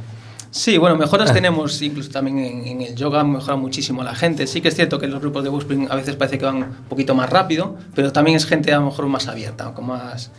Sí, 0.50 0.78
bueno, 0.78 0.96
mejoras 0.96 1.32
tenemos 1.32 1.82
incluso 1.82 2.10
también 2.10 2.38
en, 2.38 2.66
en 2.66 2.80
el 2.82 2.94
yoga, 2.94 3.24
mejora 3.24 3.56
muchísimo 3.56 4.04
la 4.04 4.14
gente. 4.14 4.46
Sí 4.46 4.60
que 4.60 4.68
es 4.68 4.76
cierto 4.76 5.00
que 5.00 5.08
los 5.08 5.20
grupos 5.20 5.42
de 5.42 5.50
Bullspring 5.50 5.88
a 5.90 5.96
veces 5.96 6.14
parece 6.14 6.38
que 6.38 6.44
van 6.44 6.56
un 6.56 6.74
poquito 6.88 7.12
más 7.16 7.28
rápido, 7.28 7.76
pero 7.92 8.12
también 8.12 8.36
es 8.36 8.46
gente 8.46 8.72
a 8.72 8.78
lo 8.78 8.86
mejor 8.86 9.08
más 9.08 9.26
abierta, 9.26 9.74
con 9.74 9.86
más 9.86 10.30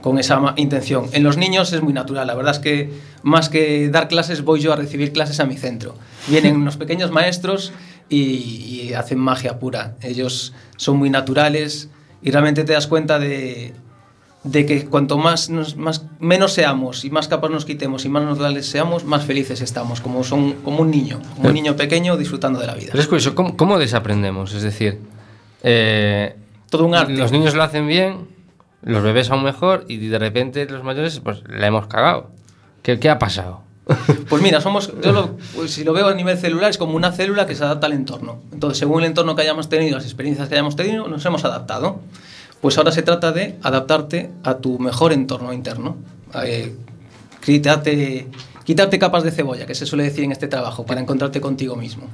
con 0.00 0.18
esa 0.18 0.54
intención. 0.56 1.10
En 1.12 1.22
los 1.22 1.36
niños 1.36 1.74
es 1.74 1.82
muy 1.82 1.92
natural, 1.92 2.26
la 2.26 2.34
verdad 2.34 2.54
es 2.54 2.58
que 2.58 2.90
más 3.22 3.50
que 3.50 3.90
dar 3.90 4.08
clases 4.08 4.42
voy 4.44 4.60
yo 4.60 4.72
a 4.72 4.76
recibir 4.76 5.12
clases 5.12 5.40
a 5.40 5.44
mi 5.44 5.58
centro. 5.58 5.94
Vienen 6.28 6.56
unos 6.56 6.78
pequeños 6.78 7.10
maestros 7.10 7.74
y, 8.08 8.16
y 8.16 8.94
hacen 8.94 9.18
magia 9.18 9.58
pura. 9.58 9.96
Ellos 10.00 10.54
son 10.78 10.96
muy 10.96 11.10
naturales 11.10 11.90
y 12.22 12.30
realmente 12.30 12.64
te 12.64 12.72
das 12.72 12.86
cuenta 12.86 13.18
de, 13.18 13.72
de 14.44 14.66
que 14.66 14.86
cuanto 14.86 15.18
más, 15.18 15.50
nos- 15.50 15.76
más 15.76 16.06
menos 16.18 16.52
seamos 16.52 17.04
y 17.04 17.10
más 17.10 17.28
capas 17.28 17.50
nos 17.50 17.64
quitemos 17.64 18.04
y 18.04 18.08
más 18.08 18.24
naturales 18.24 18.66
seamos, 18.66 19.04
más 19.04 19.24
felices 19.24 19.60
estamos, 19.60 20.00
como 20.00 20.22
son 20.24 20.52
como 20.64 20.80
un 20.80 20.90
niño, 20.90 21.20
como 21.36 21.48
un 21.48 21.54
niño 21.54 21.76
pequeño 21.76 22.16
disfrutando 22.16 22.58
de 22.60 22.66
la 22.66 22.74
vida. 22.74 22.88
Pero 22.90 23.00
es 23.02 23.06
curioso, 23.08 23.34
¿cómo, 23.34 23.56
cómo 23.56 23.78
desaprendemos? 23.78 24.52
Es 24.54 24.62
decir, 24.62 24.98
eh, 25.62 26.36
Todo 26.70 26.84
un 26.86 26.94
arte. 26.94 27.14
Los 27.16 27.32
niños 27.32 27.54
lo 27.54 27.62
hacen 27.62 27.86
bien, 27.86 28.28
los 28.82 29.02
bebés 29.02 29.30
aún 29.30 29.42
mejor 29.44 29.84
y 29.88 29.96
de 29.98 30.18
repente 30.18 30.64
los 30.66 30.84
mayores 30.84 31.20
pues 31.20 31.42
la 31.48 31.66
hemos 31.66 31.86
cagado. 31.86 32.30
¿Qué, 32.82 32.98
qué 32.98 33.10
ha 33.10 33.18
pasado? 33.18 33.62
Pues 34.28 34.42
mira, 34.42 34.60
somos, 34.60 34.92
yo 35.02 35.12
lo- 35.12 35.36
pues 35.54 35.72
si 35.72 35.82
lo 35.84 35.92
veo 35.92 36.08
a 36.08 36.14
nivel 36.14 36.38
celular, 36.38 36.70
es 36.70 36.78
como 36.78 36.94
una 36.94 37.10
célula 37.12 37.46
que 37.46 37.54
se 37.54 37.64
adapta 37.64 37.86
al 37.86 37.92
entorno. 37.94 38.38
Entonces, 38.52 38.78
según 38.78 39.00
el 39.02 39.06
entorno 39.08 39.34
que 39.34 39.42
hayamos 39.42 39.68
tenido, 39.68 39.96
las 39.96 40.04
experiencias 40.04 40.48
que 40.48 40.54
hayamos 40.54 40.76
tenido, 40.76 41.08
nos 41.08 41.24
hemos 41.26 41.44
adaptado. 41.44 42.00
Pues 42.60 42.76
ahora 42.78 42.92
se 42.92 43.02
trata 43.02 43.32
de 43.32 43.56
adaptarte 43.62 44.30
a 44.44 44.58
tu 44.58 44.78
mejor 44.78 45.12
entorno 45.12 45.52
interno. 45.52 45.96
Eh, 46.44 46.74
quitarte, 47.44 48.28
quitarte 48.64 48.98
capas 48.98 49.22
de 49.24 49.30
cebolla, 49.30 49.66
que 49.66 49.74
se 49.74 49.86
suele 49.86 50.04
decir 50.04 50.24
en 50.24 50.32
este 50.32 50.46
trabajo, 50.46 50.84
para 50.84 51.00
encontrarte 51.00 51.40
contigo 51.40 51.74
mismo. 51.76 52.06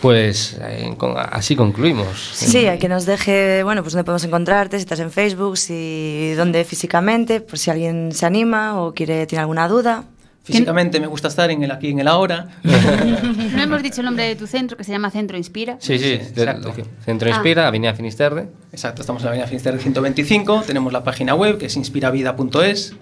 Pues 0.00 0.56
eh, 0.60 0.94
con- 0.96 1.14
así 1.16 1.54
concluimos. 1.56 2.06
Sí, 2.32 2.66
a 2.66 2.78
que 2.78 2.88
nos 2.88 3.06
deje, 3.06 3.62
bueno, 3.62 3.82
pues 3.82 3.92
dónde 3.94 4.04
podemos 4.04 4.24
encontrarte, 4.24 4.76
si 4.78 4.82
estás 4.82 5.00
en 5.00 5.10
Facebook, 5.10 5.56
si 5.58 6.32
dónde 6.36 6.64
físicamente, 6.64 7.40
por 7.40 7.58
si 7.58 7.70
alguien 7.70 8.12
se 8.12 8.26
anima 8.26 8.80
o 8.80 8.94
quiere, 8.94 9.26
tiene 9.26 9.40
alguna 9.42 9.68
duda. 9.68 10.04
Físicamente 10.44 10.98
me 10.98 11.06
gusta 11.06 11.28
estar 11.28 11.50
en 11.50 11.62
el 11.62 11.70
aquí 11.70 11.88
y 11.88 11.90
en 11.92 12.00
el 12.00 12.08
ahora. 12.08 12.48
No 12.64 13.62
hemos 13.62 13.82
dicho 13.82 14.00
el 14.00 14.06
nombre 14.06 14.24
de 14.26 14.34
tu 14.34 14.46
centro, 14.46 14.76
que 14.76 14.82
se 14.84 14.90
llama 14.90 15.10
Centro 15.10 15.36
Inspira. 15.36 15.76
Sí, 15.78 15.98
sí, 15.98 16.12
exacto. 16.14 16.72
Centro 17.04 17.28
Ah. 17.28 17.34
Inspira, 17.34 17.68
Avenida 17.68 17.94
Finisterre. 17.94 18.48
Exacto, 18.72 19.02
estamos 19.02 19.22
en 19.22 19.26
la 19.26 19.30
Avenida 19.30 19.46
Finisterre 19.46 19.78
125, 19.78 20.64
tenemos 20.66 20.92
la 20.92 21.04
página 21.04 21.34
web 21.34 21.58
que 21.58 21.66
es 21.66 21.76
inspiravida.es, 21.76 22.94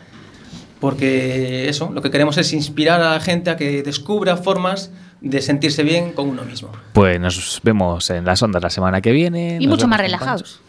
porque 0.80 1.68
eso, 1.68 1.91
lo 1.93 2.03
que 2.03 2.11
queremos 2.11 2.36
es 2.38 2.53
inspirar 2.53 3.01
a 3.01 3.12
la 3.12 3.20
gente 3.20 3.51
a 3.51 3.57
que 3.57 3.82
descubra 3.82 4.36
formas 4.36 4.91
de 5.20 5.41
sentirse 5.43 5.82
bien 5.82 6.12
con 6.12 6.28
uno 6.28 6.43
mismo. 6.45 6.70
Pues 6.93 7.20
nos 7.20 7.61
vemos 7.62 8.09
en 8.11 8.24
las 8.24 8.43
ondas 8.43 8.62
la 8.62 8.70
semana 8.70 9.01
que 9.01 9.12
viene. 9.12 9.57
Y 9.61 9.66
Nos 9.66 9.76
mucho 9.76 9.88
más 9.88 10.01
relajados. 10.01 10.61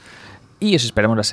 Y 0.59 0.75
os 0.75 0.83
esperamos 0.83 1.17
la 1.17 1.23
semana 1.23 1.29